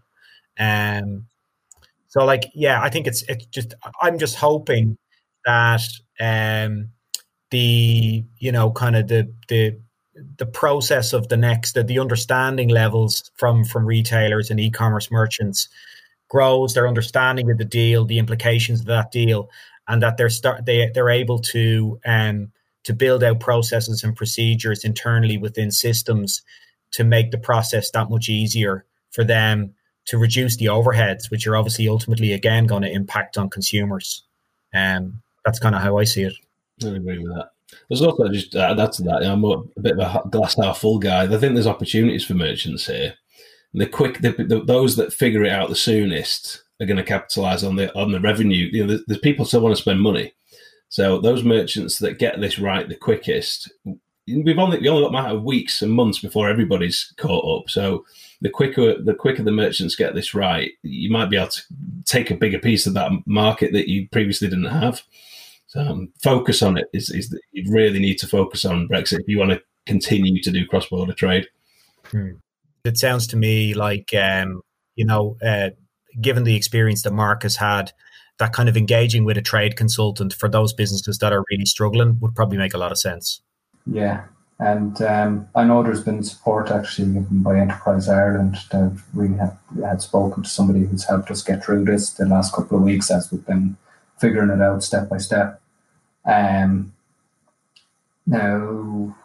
Um, 0.59 1.27
so 2.07 2.25
like 2.25 2.45
yeah, 2.53 2.81
I 2.81 2.89
think 2.89 3.07
it's 3.07 3.23
it's 3.23 3.45
just 3.45 3.73
I'm 4.01 4.17
just 4.19 4.35
hoping 4.35 4.97
that 5.45 5.81
um, 6.19 6.89
the 7.51 8.25
you 8.37 8.51
know 8.51 8.71
kind 8.71 8.95
of 8.95 9.07
the 9.07 9.33
the 9.47 9.79
the 10.37 10.45
process 10.45 11.13
of 11.13 11.29
the 11.29 11.37
next 11.37 11.73
the, 11.73 11.83
the 11.83 11.99
understanding 11.99 12.69
levels 12.69 13.31
from 13.35 13.63
from 13.63 13.85
retailers 13.85 14.49
and 14.49 14.59
e-commerce 14.59 15.09
merchants 15.11 15.69
grows 16.29 16.73
their 16.73 16.87
understanding 16.87 17.49
of 17.49 17.57
the 17.57 17.65
deal 17.65 18.05
the 18.05 18.19
implications 18.19 18.81
of 18.81 18.87
that 18.87 19.11
deal 19.11 19.49
and 19.87 20.03
that 20.03 20.17
they're 20.17 20.29
start 20.29 20.65
they 20.65 20.89
they're 20.93 21.09
able 21.09 21.39
to 21.39 21.99
um, 22.05 22.51
to 22.83 22.93
build 22.93 23.23
out 23.23 23.39
processes 23.39 24.03
and 24.03 24.15
procedures 24.15 24.83
internally 24.83 25.37
within 25.37 25.71
systems 25.71 26.41
to 26.91 27.03
make 27.03 27.31
the 27.31 27.37
process 27.37 27.91
that 27.91 28.09
much 28.09 28.29
easier 28.29 28.85
for 29.11 29.23
them 29.23 29.73
to 30.05 30.17
reduce 30.17 30.57
the 30.57 30.65
overheads, 30.65 31.29
which 31.29 31.45
are 31.45 31.55
obviously 31.55 31.87
ultimately 31.87 32.33
again 32.33 32.65
going 32.65 32.81
to 32.81 32.91
impact 32.91 33.37
on 33.37 33.49
consumers. 33.49 34.23
Um, 34.73 35.21
that's 35.45 35.59
kind 35.59 35.75
of 35.75 35.81
how 35.81 35.97
I 35.97 36.03
see 36.03 36.23
it. 36.23 36.33
I 36.83 36.87
agree 36.87 37.19
with 37.19 37.33
that. 37.35 37.51
There's 37.87 38.01
also 38.01 38.27
just 38.29 38.55
uh, 38.55 38.73
that's 38.73 38.97
that. 38.97 39.23
I'm 39.23 39.43
a 39.43 39.61
bit 39.79 39.99
of 39.99 39.99
a 39.99 40.27
glass 40.29 40.55
half 40.55 40.79
full 40.79 40.97
guy. 40.97 41.23
I 41.23 41.37
think 41.37 41.53
there's 41.53 41.67
opportunities 41.67 42.25
for 42.25 42.33
merchants 42.33 42.87
here. 42.87 43.15
The 43.73 43.85
quick, 43.85 44.21
the, 44.21 44.31
the, 44.31 44.63
those 44.65 44.95
that 44.95 45.13
figure 45.13 45.43
it 45.43 45.51
out 45.51 45.69
the 45.69 45.75
soonest 45.75 46.63
are 46.81 46.87
going 46.87 46.97
to 46.97 47.03
capitalize 47.03 47.63
on 47.63 47.75
the 47.75 47.95
on 47.95 48.11
the 48.11 48.19
revenue. 48.19 48.69
You 48.71 48.81
know, 48.81 48.87
there's, 48.87 49.05
there's 49.05 49.19
people 49.19 49.45
still 49.45 49.61
want 49.61 49.75
to 49.75 49.81
spend 49.81 50.01
money, 50.01 50.33
so 50.89 51.21
those 51.21 51.43
merchants 51.43 51.99
that 51.99 52.19
get 52.19 52.41
this 52.41 52.59
right 52.59 52.89
the 52.89 52.95
quickest, 52.95 53.71
we've 54.27 54.57
only 54.57 54.79
we 54.79 54.89
only 54.89 55.03
got 55.03 55.09
a 55.09 55.21
matter 55.21 55.35
of 55.35 55.43
weeks 55.43 55.81
and 55.81 55.91
months 55.91 56.19
before 56.19 56.49
everybody's 56.49 57.13
caught 57.17 57.59
up. 57.59 57.69
So 57.69 58.05
the 58.41 58.49
quicker 58.49 59.01
the 59.01 59.13
quicker 59.13 59.43
the 59.43 59.51
merchants 59.51 59.95
get 59.95 60.15
this 60.15 60.33
right, 60.33 60.71
you 60.81 61.11
might 61.11 61.29
be 61.29 61.37
able 61.37 61.49
to 61.49 61.61
take 62.05 62.31
a 62.31 62.35
bigger 62.35 62.59
piece 62.59 62.87
of 62.87 62.95
that 62.95 63.11
market 63.25 63.71
that 63.73 63.87
you 63.87 64.09
previously 64.09 64.47
didn't 64.47 64.65
have. 64.65 65.03
So 65.67 65.81
um, 65.81 66.11
focus 66.23 66.63
on 66.63 66.77
it 66.77 66.87
is, 66.93 67.11
is 67.11 67.37
you 67.51 67.71
really 67.71 67.99
need 67.99 68.17
to 68.19 68.27
focus 68.27 68.65
on 68.65 68.87
Brexit 68.87 69.19
if 69.19 69.27
you 69.27 69.37
want 69.37 69.51
to 69.51 69.61
continue 69.85 70.41
to 70.41 70.51
do 70.51 70.65
cross 70.65 70.87
border 70.87 71.13
trade. 71.13 71.47
Hmm. 72.05 72.31
It 72.83 72.97
sounds 72.97 73.27
to 73.27 73.37
me 73.37 73.73
like 73.73 74.13
um, 74.15 74.61
you 74.95 75.05
know. 75.05 75.37
Uh, 75.45 75.69
given 76.19 76.43
the 76.43 76.55
experience 76.55 77.03
that 77.03 77.13
Mark 77.13 77.43
has 77.43 77.55
had, 77.55 77.91
that 78.39 78.53
kind 78.53 78.67
of 78.69 78.75
engaging 78.75 79.25
with 79.25 79.37
a 79.37 79.41
trade 79.41 79.75
consultant 79.75 80.33
for 80.33 80.49
those 80.49 80.73
businesses 80.73 81.17
that 81.19 81.31
are 81.31 81.43
really 81.51 81.65
struggling 81.65 82.17
would 82.19 82.33
probably 82.33 82.57
make 82.57 82.73
a 82.73 82.77
lot 82.77 82.91
of 82.91 82.97
sense. 82.97 83.41
Yeah. 83.85 84.23
And 84.59 85.01
um, 85.01 85.47
I 85.55 85.63
know 85.63 85.83
there's 85.83 86.03
been 86.03 86.23
support 86.23 86.69
actually 86.69 87.13
given 87.13 87.43
by 87.43 87.57
Enterprise 87.57 88.09
Ireland 88.09 88.57
that 88.71 89.01
we 89.13 89.29
have, 89.37 89.57
had 89.81 90.01
spoken 90.01 90.43
to 90.43 90.49
somebody 90.49 90.85
who's 90.85 91.05
helped 91.05 91.31
us 91.31 91.41
get 91.41 91.63
through 91.63 91.85
this 91.85 92.11
the 92.11 92.25
last 92.25 92.53
couple 92.53 92.77
of 92.77 92.83
weeks 92.83 93.09
as 93.09 93.31
we've 93.31 93.45
been 93.45 93.77
figuring 94.19 94.49
it 94.49 94.61
out 94.61 94.83
step 94.83 95.07
by 95.07 95.17
step. 95.17 95.61
Um, 96.25 96.93
now, 98.27 99.15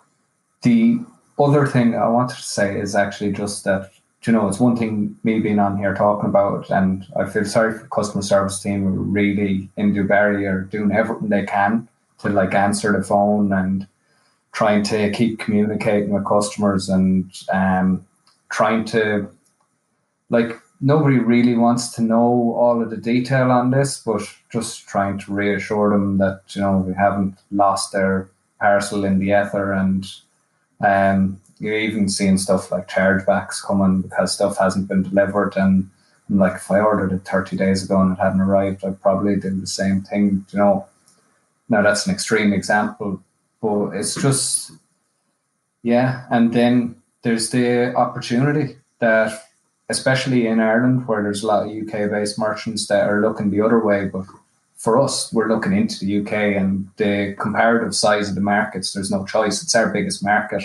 the 0.63 1.01
other 1.39 1.67
thing 1.67 1.97
I 1.97 2.09
wanted 2.09 2.37
to 2.37 2.43
say 2.43 2.79
is 2.79 2.95
actually 2.95 3.33
just 3.33 3.65
that 3.65 3.91
you 4.27 4.33
know, 4.33 4.49
it's 4.49 4.61
one 4.61 4.77
thing 4.77 5.17
me 5.23 5.39
being 5.39 5.59
on 5.59 5.77
here 5.77 5.95
talking 5.95 6.29
about, 6.29 6.71
and 6.71 7.07
I 7.17 7.27
feel 7.27 7.45
sorry 7.45 7.79
for 7.79 7.87
customer 7.89 8.23
service 8.23 8.63
team 8.63 8.85
who 8.85 8.91
really 8.91 9.69
in 9.77 9.95
Dubarry 9.95 10.51
are 10.51 10.63
doing 10.63 10.93
everything 10.93 11.29
they 11.29 11.45
can 11.45 11.89
to 12.21 12.31
like 12.31 12.55
answer 12.55 12.93
the 12.93 13.03
phone 13.03 13.53
and 13.53 13.87
trying 14.53 14.83
to 14.85 15.11
keep 15.11 15.39
communicating 15.39 16.11
with 16.11 16.25
customers 16.27 16.89
and 16.89 17.31
um, 17.53 18.07
trying 18.51 18.85
to 18.87 19.29
like 20.31 20.59
nobody 20.81 21.19
really 21.19 21.55
wants 21.55 21.93
to 21.95 22.03
know 22.03 22.55
all 22.57 22.83
of 22.83 22.91
the 22.91 22.97
detail 22.97 23.51
on 23.51 23.71
this, 23.71 24.01
but 24.01 24.23
just 24.51 24.87
trying 24.87 25.19
to 25.19 25.33
reassure 25.33 25.91
them 25.91 26.19
that 26.19 26.41
you 26.51 26.63
know 26.63 26.79
we 26.79 26.95
haven't 26.95 27.37
lost 27.51 27.93
their 27.93 28.31
parcel 28.61 29.05
in 29.05 29.19
the 29.19 29.33
ether 29.33 29.73
and 29.73 30.07
um, 30.81 31.41
you're 31.59 31.79
even 31.79 32.09
seeing 32.09 32.39
stuff 32.39 32.71
like 32.71 32.89
chargebacks 32.89 33.63
coming 33.65 34.03
because 34.03 34.33
stuff 34.33 34.59
hasn't 34.59 34.89
been 34.89 35.03
delivered 35.03 35.57
and 35.57 35.91
like 36.31 36.55
if 36.55 36.71
I 36.71 36.81
ordered 36.81 37.13
it 37.13 37.25
30 37.25 37.57
days 37.57 37.85
ago 37.85 38.01
and 38.01 38.13
it 38.13 38.21
hadn't 38.21 38.41
arrived, 38.41 38.85
I'd 38.85 39.01
probably 39.01 39.37
do 39.37 39.51
the 39.61 39.67
same 39.67 40.03
thing, 40.03 40.47
you 40.51 40.59
know. 40.59 40.87
Now 41.69 41.83
that's 41.83 42.07
an 42.07 42.15
extreme 42.15 42.53
example, 42.53 43.23
but 43.61 43.91
it's 43.91 44.15
just 44.15 44.73
yeah. 45.83 46.25
And 46.31 46.53
then 46.53 46.97
there's 47.23 47.51
the 47.51 47.95
opportunity 47.95 48.79
that 49.01 49.45
especially 49.89 50.47
in 50.47 50.61
Ireland 50.61 51.07
where 51.07 51.23
there's 51.23 51.43
a 51.43 51.47
lot 51.47 51.67
of 51.67 51.71
UK 51.71 52.11
based 52.11 52.39
merchants 52.39 52.87
that 52.87 53.09
are 53.09 53.21
looking 53.21 53.51
the 53.51 53.61
other 53.61 53.85
way, 53.85 54.07
but 54.07 54.25
for 54.77 55.01
us, 55.01 55.33
we're 55.33 55.49
looking 55.49 55.73
into 55.73 56.05
the 56.05 56.21
UK 56.21 56.61
and 56.61 56.89
the 56.97 57.35
comparative 57.39 57.95
size 57.95 58.29
of 58.29 58.35
the 58.35 58.41
markets. 58.41 58.93
There's 58.93 59.11
no 59.11 59.25
choice; 59.25 59.63
it's 59.63 59.75
our 59.75 59.91
biggest 59.91 60.23
market. 60.23 60.65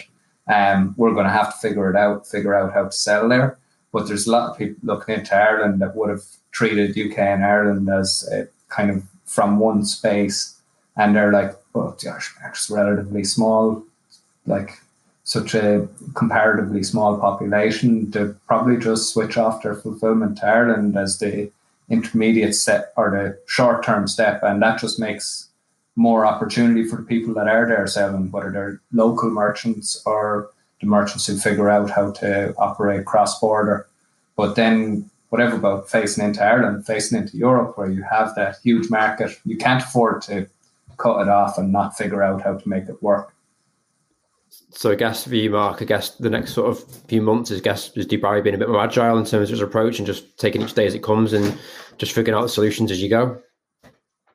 Um, 0.49 0.95
we're 0.97 1.13
going 1.13 1.27
to 1.27 1.31
have 1.31 1.53
to 1.53 1.59
figure 1.59 1.89
it 1.89 1.95
out, 1.95 2.27
figure 2.27 2.55
out 2.55 2.73
how 2.73 2.85
to 2.85 2.91
sell 2.91 3.29
there. 3.29 3.57
But 3.93 4.07
there's 4.07 4.27
a 4.27 4.31
lot 4.31 4.51
of 4.51 4.57
people 4.57 4.77
looking 4.83 5.15
into 5.15 5.35
Ireland 5.35 5.81
that 5.81 5.95
would 5.95 6.09
have 6.09 6.23
treated 6.51 6.97
UK 6.97 7.19
and 7.19 7.45
Ireland 7.45 7.89
as 7.89 8.27
a 8.31 8.47
kind 8.69 8.91
of 8.91 9.03
from 9.25 9.59
one 9.59 9.85
space, 9.85 10.59
and 10.97 11.15
they're 11.15 11.31
like, 11.31 11.55
"Oh 11.75 11.95
gosh, 12.03 12.33
it's 12.47 12.69
relatively 12.69 13.23
small, 13.23 13.83
like 14.45 14.79
such 15.23 15.53
a 15.55 15.87
comparatively 16.15 16.83
small 16.83 17.17
population." 17.17 18.11
To 18.11 18.35
probably 18.47 18.77
just 18.77 19.13
switch 19.13 19.37
off 19.37 19.63
their 19.63 19.75
fulfillment 19.75 20.37
to 20.37 20.47
Ireland 20.47 20.97
as 20.97 21.17
the 21.17 21.51
intermediate 21.89 22.55
step 22.55 22.93
or 22.95 23.09
the 23.11 23.39
short 23.47 23.83
term 23.83 24.07
step, 24.07 24.41
and 24.43 24.61
that 24.61 24.79
just 24.79 24.99
makes 24.99 25.48
more 25.95 26.25
opportunity 26.25 26.85
for 26.85 26.97
the 26.97 27.03
people 27.03 27.33
that 27.33 27.47
are 27.47 27.67
there 27.67 27.87
selling, 27.87 28.31
whether 28.31 28.51
they're 28.51 28.81
local 28.93 29.29
merchants 29.29 30.01
or 30.05 30.49
the 30.79 30.87
merchants 30.87 31.27
who 31.27 31.37
figure 31.37 31.69
out 31.69 31.89
how 31.89 32.11
to 32.11 32.53
operate 32.57 33.05
cross 33.05 33.39
border. 33.39 33.87
But 34.35 34.55
then, 34.55 35.09
whatever 35.29 35.57
about 35.57 35.89
facing 35.89 36.23
into 36.23 36.43
Ireland, 36.43 36.85
facing 36.85 37.19
into 37.19 37.37
Europe, 37.37 37.77
where 37.77 37.89
you 37.89 38.03
have 38.03 38.33
that 38.35 38.57
huge 38.63 38.89
market, 38.89 39.37
you 39.45 39.57
can't 39.57 39.83
afford 39.83 40.21
to 40.23 40.47
cut 40.97 41.21
it 41.21 41.29
off 41.29 41.57
and 41.57 41.71
not 41.71 41.97
figure 41.97 42.23
out 42.23 42.41
how 42.41 42.57
to 42.57 42.69
make 42.69 42.87
it 42.87 43.01
work. 43.03 43.33
So 44.71 44.91
I 44.91 44.95
guess 44.95 45.25
for 45.25 45.35
you, 45.35 45.49
Mark, 45.49 45.81
I 45.81 45.85
guess 45.85 46.11
the 46.15 46.29
next 46.29 46.53
sort 46.53 46.69
of 46.69 46.83
few 47.07 47.21
months 47.21 47.51
is 47.51 47.61
guess 47.61 47.95
is 47.95 48.07
Dubarry 48.07 48.43
being 48.43 48.55
a 48.55 48.57
bit 48.57 48.69
more 48.69 48.81
agile 48.81 49.17
in 49.17 49.25
terms 49.25 49.49
of 49.49 49.53
its 49.53 49.61
approach 49.61 49.99
and 49.99 50.07
just 50.07 50.37
taking 50.37 50.61
each 50.61 50.73
day 50.73 50.87
as 50.87 50.95
it 50.95 51.03
comes 51.03 51.33
and 51.33 51.57
just 51.97 52.13
figuring 52.13 52.37
out 52.37 52.43
the 52.43 52.49
solutions 52.49 52.91
as 52.91 53.01
you 53.01 53.09
go. 53.09 53.39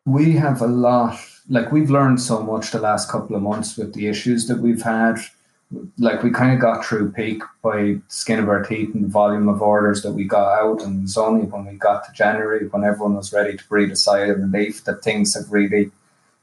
We 0.06 0.32
have 0.32 0.60
a 0.60 0.66
lot 0.66 1.18
like 1.48 1.72
we've 1.72 1.90
learned 1.90 2.20
so 2.20 2.42
much 2.42 2.70
the 2.70 2.78
last 2.78 3.10
couple 3.10 3.36
of 3.36 3.42
months 3.42 3.76
with 3.76 3.94
the 3.94 4.06
issues 4.06 4.48
that 4.48 4.60
we've 4.60 4.82
had. 4.82 5.16
Like 5.98 6.22
we 6.22 6.30
kind 6.30 6.52
of 6.52 6.60
got 6.60 6.84
through 6.84 7.12
peak 7.12 7.42
by 7.62 7.96
skin 8.08 8.38
of 8.38 8.48
our 8.48 8.62
teeth 8.62 8.94
and 8.94 9.04
the 9.04 9.08
volume 9.08 9.48
of 9.48 9.60
orders 9.60 10.02
that 10.02 10.12
we 10.12 10.24
got 10.24 10.52
out, 10.58 10.82
and 10.82 10.98
it 10.98 11.02
was 11.02 11.16
only 11.16 11.46
when 11.46 11.66
we 11.66 11.74
got 11.74 12.04
to 12.04 12.12
January 12.12 12.66
when 12.68 12.84
everyone 12.84 13.14
was 13.14 13.32
ready 13.32 13.56
to 13.56 13.68
breathe 13.68 13.90
a 13.90 13.96
sigh 13.96 14.20
of 14.20 14.38
relief 14.38 14.84
that 14.84 15.02
things 15.02 15.34
have 15.34 15.50
really 15.50 15.90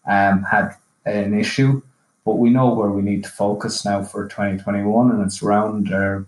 um, 0.05 0.43
had 0.43 0.75
an 1.05 1.33
issue 1.33 1.81
but 2.25 2.35
we 2.35 2.49
know 2.49 2.73
where 2.73 2.89
we 2.89 3.01
need 3.01 3.23
to 3.23 3.29
focus 3.29 3.83
now 3.83 4.03
for 4.03 4.27
2021, 4.27 5.11
and 5.11 5.21
it's 5.23 5.41
around 5.41 5.93
our 5.93 6.25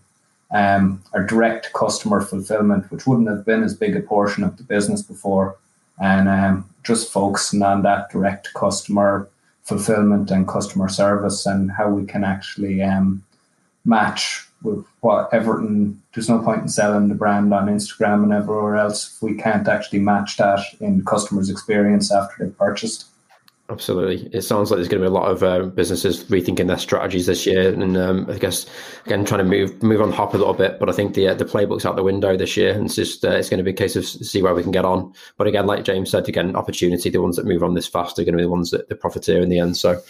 um, 0.52 1.02
our 1.14 1.24
direct 1.24 1.74
customer 1.74 2.22
fulfillment, 2.22 2.92
which 2.92 3.08
wouldn't 3.08 3.30
have 3.30 3.44
been 3.44 3.64
as 3.64 3.76
big 3.76 3.96
a 3.96 4.02
portion 4.02 4.44
of 4.44 4.58
the 4.58 4.64
business 4.64 5.02
before, 5.02 5.58
and 6.00 6.30
um, 6.30 6.70
just 6.84 7.12
focusing 7.12 7.62
on 7.62 7.82
that 7.84 8.10
direct 8.12 8.54
customer 8.54 9.30
fulfillment 9.64 10.30
and 10.30 10.48
customer 10.48 10.90
service 10.90 11.46
and 11.46 11.72
how 11.72 11.90
we 11.90 12.06
can 12.06 12.24
actually 12.24 12.82
um, 12.82 13.24
match 13.86 14.46
with 14.62 14.86
what 15.02 15.34
Everton. 15.34 16.02
There's 16.14 16.30
no 16.30 16.40
point 16.40 16.62
in 16.62 16.68
selling 16.68 17.10
the 17.10 17.16
brand 17.16 17.54
on 17.54 17.68
Instagram 17.68 18.24
and 18.24 18.34
everywhere 18.34 18.78
else 18.78 19.16
if 19.16 19.22
we 19.22 19.36
can't 19.36 19.68
actually 19.68 20.00
match 20.00 20.38
that 20.38 20.62
in 20.80 21.04
customers' 21.06 21.50
experience 21.50 22.12
after 22.12 22.44
they've 22.44 22.58
purchased. 22.58 23.06
Absolutely. 23.70 24.30
It 24.34 24.42
sounds 24.42 24.70
like 24.70 24.78
there's 24.78 24.90
going 24.90 25.02
to 25.02 25.08
be 25.08 25.12
a 25.12 25.20
lot 25.20 25.32
of 25.32 25.42
uh, 25.42 25.68
businesses 25.68 26.26
rethinking 26.26 26.68
their 26.68 26.78
strategies 26.78 27.28
this 27.28 27.46
year, 27.46 27.74
and 27.74 27.96
um, 27.96 28.30
I 28.30 28.38
guess 28.38 28.66
again 29.06 29.24
trying 29.24 29.38
to 29.40 29.46
move 29.46 29.82
move 29.82 30.02
on 30.02 30.12
hop 30.12 30.34
a 30.34 30.38
little 30.38 30.54
bit. 30.54 30.80
But 30.80 30.90
I 30.90 30.92
think 30.92 31.14
the 31.14 31.30
uh, 31.30 31.34
the 31.34 31.46
playbook's 31.46 31.86
out 31.86 31.96
the 31.96 32.04
window 32.04 32.36
this 32.36 32.58
year, 32.58 32.74
and 32.74 32.86
it's 32.88 32.96
just 32.96 33.24
uh, 33.24 33.30
it's 33.30 33.50
going 33.50 33.60
to 33.60 33.64
be 33.64 33.72
a 33.72 33.74
case 33.74 33.96
of 33.96 34.06
see 34.06 34.42
where 34.42 34.54
we 34.54 34.64
can 34.64 34.74
get 34.74 34.84
on. 34.84 35.14
But 35.38 35.48
again, 35.48 35.66
like 35.66 35.86
James 35.86 36.12
said, 36.12 36.28
again, 36.28 36.58
opportunity. 36.58 37.10
The 37.10 37.22
ones 37.22 37.38
that 37.38 37.46
move 37.46 37.64
on 37.64 37.74
this 37.74 37.88
fast 37.88 38.20
are 38.20 38.26
going 38.26 38.34
to 38.34 38.38
be 38.38 38.44
the 38.44 38.50
ones 38.50 38.70
that 38.72 38.90
the 38.90 38.96
profiteer 38.96 39.42
in 39.42 39.48
the 39.48 39.60
end. 39.60 39.78
So 39.78 40.02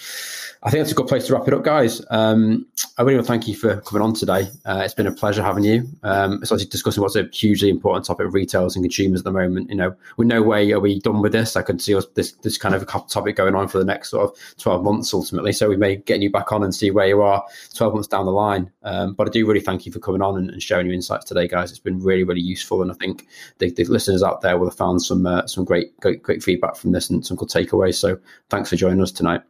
I 0.66 0.70
think 0.70 0.80
that's 0.80 0.94
a 0.94 0.96
good 0.96 1.08
place 1.08 1.28
to 1.28 1.34
wrap 1.34 1.46
it 1.46 1.54
up, 1.54 1.64
guys. 1.64 2.02
Um, 2.10 2.66
I 2.98 3.02
really 3.02 3.16
want 3.16 3.28
to 3.28 3.32
thank 3.32 3.50
you 3.50 3.56
for 3.56 3.82
coming 3.82 4.02
on 4.02 4.14
today. 4.14 4.48
Uh, 4.64 4.82
it's 4.86 4.94
been 4.94 5.08
a 5.08 5.12
pleasure 5.12 5.44
having 5.44 5.66
you, 5.66 5.86
um, 6.04 6.40
especially 6.42 6.68
discussing 6.68 7.04
what's 7.04 7.18
a 7.18 7.28
hugely 7.34 7.70
important 7.70 8.06
topic 8.06 8.28
of 8.28 8.34
retailers 8.34 8.78
and 8.78 8.84
consumers 8.84 9.20
at 9.20 9.26
the 9.26 9.32
moment. 9.32 9.70
You 9.70 9.76
know, 9.76 9.94
with 10.16 10.30
no 10.30 10.42
way 10.42 10.72
are 10.72 10.80
we 10.80 11.02
done 11.02 11.22
with 11.22 11.34
this. 11.34 11.58
I 11.58 11.64
could 11.64 11.82
see 11.82 11.94
us, 11.96 12.06
this 12.16 12.32
this 12.44 12.58
kind 12.58 12.76
of 12.76 12.88
topic 13.10 13.36
going 13.36 13.56
on 13.56 13.68
for 13.68 13.78
the 13.78 13.84
next 13.84 14.12
sort 14.12 14.30
of 14.30 14.58
twelve 14.58 14.86
months 14.86 15.14
ultimately. 15.14 15.52
So 15.52 15.68
we 15.68 15.76
may 15.76 15.98
get 15.98 16.22
you 16.22 16.32
back 16.32 16.54
on 16.54 16.64
and 16.64 16.74
see 16.74 16.92
where 16.92 17.08
you 17.08 17.22
are 17.22 17.44
twelve 17.76 17.94
months 17.94 18.08
down 18.08 18.26
the 18.26 18.32
line. 18.32 18.72
Um, 18.84 19.16
but 19.16 19.28
I 19.28 19.32
do 19.32 19.46
really 19.46 19.60
thank 19.60 19.86
you 19.86 19.92
for 19.92 20.00
coming 20.00 20.22
on 20.22 20.38
and, 20.38 20.50
and, 20.50 20.64
sharing 20.64 20.86
your 20.86 20.96
insights 20.96 21.26
today, 21.26 21.46
guys. 21.46 21.72
It's 21.72 21.80
been 21.80 22.00
really 22.00 22.24
really 22.24 22.42
useful, 22.42 22.82
and 22.82 22.90
I 22.90 22.96
think 22.96 23.28
the, 23.58 23.70
the 23.70 23.84
listeners 23.84 24.24
out 24.24 24.40
there 24.40 24.58
will 24.58 24.70
have 24.70 24.78
found 24.78 25.02
some 25.02 25.26
uh, 25.26 25.46
some 25.46 25.66
great, 25.66 26.00
great 26.00 26.24
great 26.24 26.42
feedback 26.42 26.78
from 26.78 26.94
this 26.94 27.10
and 27.10 27.26
some 27.26 27.36
good 27.36 27.50
takeaways. 27.50 27.96
So 27.96 28.18
thanks 28.50 28.70
for 28.70 28.78
joining 28.78 29.02
us 29.02 29.12
tonight. 29.12 29.42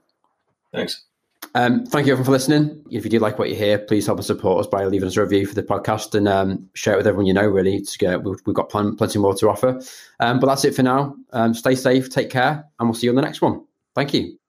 Thanks. 0.73 1.03
Um, 1.55 1.85
thank 1.85 2.07
you 2.07 2.13
everyone 2.13 2.25
for 2.25 2.31
listening. 2.31 2.83
If 2.89 3.03
you 3.03 3.11
do 3.11 3.19
like 3.19 3.37
what 3.37 3.49
you 3.49 3.55
hear, 3.55 3.77
please 3.77 4.05
help 4.05 4.19
us 4.19 4.27
support 4.27 4.61
us 4.61 4.67
by 4.67 4.85
leaving 4.85 5.07
us 5.07 5.17
a 5.17 5.21
review 5.21 5.45
for 5.45 5.53
the 5.53 5.61
podcast 5.61 6.15
and 6.15 6.27
um, 6.27 6.67
share 6.73 6.95
it 6.95 6.97
with 6.97 7.07
everyone 7.07 7.27
you 7.27 7.33
know. 7.33 7.45
Really, 7.45 7.81
to 7.81 7.97
get, 7.97 8.23
we've, 8.23 8.43
got 8.53 8.69
plenty, 8.69 8.95
plenty 8.95 9.19
more 9.19 9.35
to 9.35 9.49
offer. 9.49 9.79
Um, 10.19 10.39
but 10.39 10.47
that's 10.47 10.65
it 10.65 10.75
for 10.75 10.83
now. 10.83 11.15
Um, 11.31 11.53
stay 11.53 11.75
safe, 11.75 12.09
take 12.09 12.31
care, 12.31 12.65
and 12.79 12.89
we'll 12.89 12.95
see 12.95 13.05
you 13.05 13.11
on 13.11 13.15
the 13.15 13.21
next 13.21 13.41
one. 13.41 13.63
Thank 13.93 14.13
you. 14.13 14.39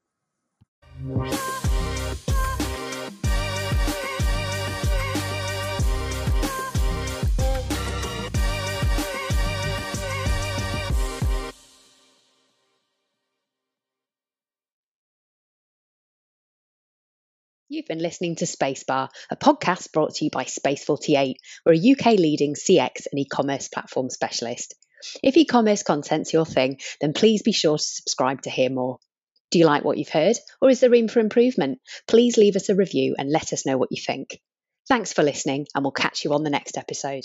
You've 17.74 17.86
been 17.86 17.98
listening 17.98 18.36
to 18.36 18.44
Spacebar, 18.44 19.08
a 19.30 19.36
podcast 19.36 19.90
brought 19.90 20.14
to 20.14 20.24
you 20.24 20.30
by 20.30 20.44
Space48. 20.44 21.34
We're 21.66 21.72
a 21.72 21.90
UK 21.90 22.20
leading 22.20 22.54
CX 22.54 23.06
and 23.10 23.18
e 23.18 23.24
commerce 23.24 23.66
platform 23.66 24.10
specialist. 24.10 24.76
If 25.24 25.36
e 25.36 25.44
commerce 25.44 25.82
content's 25.82 26.32
your 26.32 26.46
thing, 26.46 26.78
then 27.00 27.14
please 27.14 27.42
be 27.42 27.50
sure 27.50 27.76
to 27.76 27.82
subscribe 27.82 28.42
to 28.42 28.50
hear 28.50 28.70
more. 28.70 29.00
Do 29.50 29.58
you 29.58 29.66
like 29.66 29.82
what 29.82 29.98
you've 29.98 30.08
heard, 30.08 30.36
or 30.62 30.70
is 30.70 30.78
there 30.78 30.88
room 30.88 31.08
for 31.08 31.18
improvement? 31.18 31.80
Please 32.06 32.36
leave 32.36 32.54
us 32.54 32.68
a 32.68 32.76
review 32.76 33.16
and 33.18 33.28
let 33.28 33.52
us 33.52 33.66
know 33.66 33.76
what 33.76 33.90
you 33.90 34.00
think. 34.00 34.40
Thanks 34.86 35.12
for 35.12 35.24
listening, 35.24 35.66
and 35.74 35.84
we'll 35.84 35.90
catch 35.90 36.24
you 36.24 36.32
on 36.32 36.44
the 36.44 36.50
next 36.50 36.78
episode. 36.78 37.24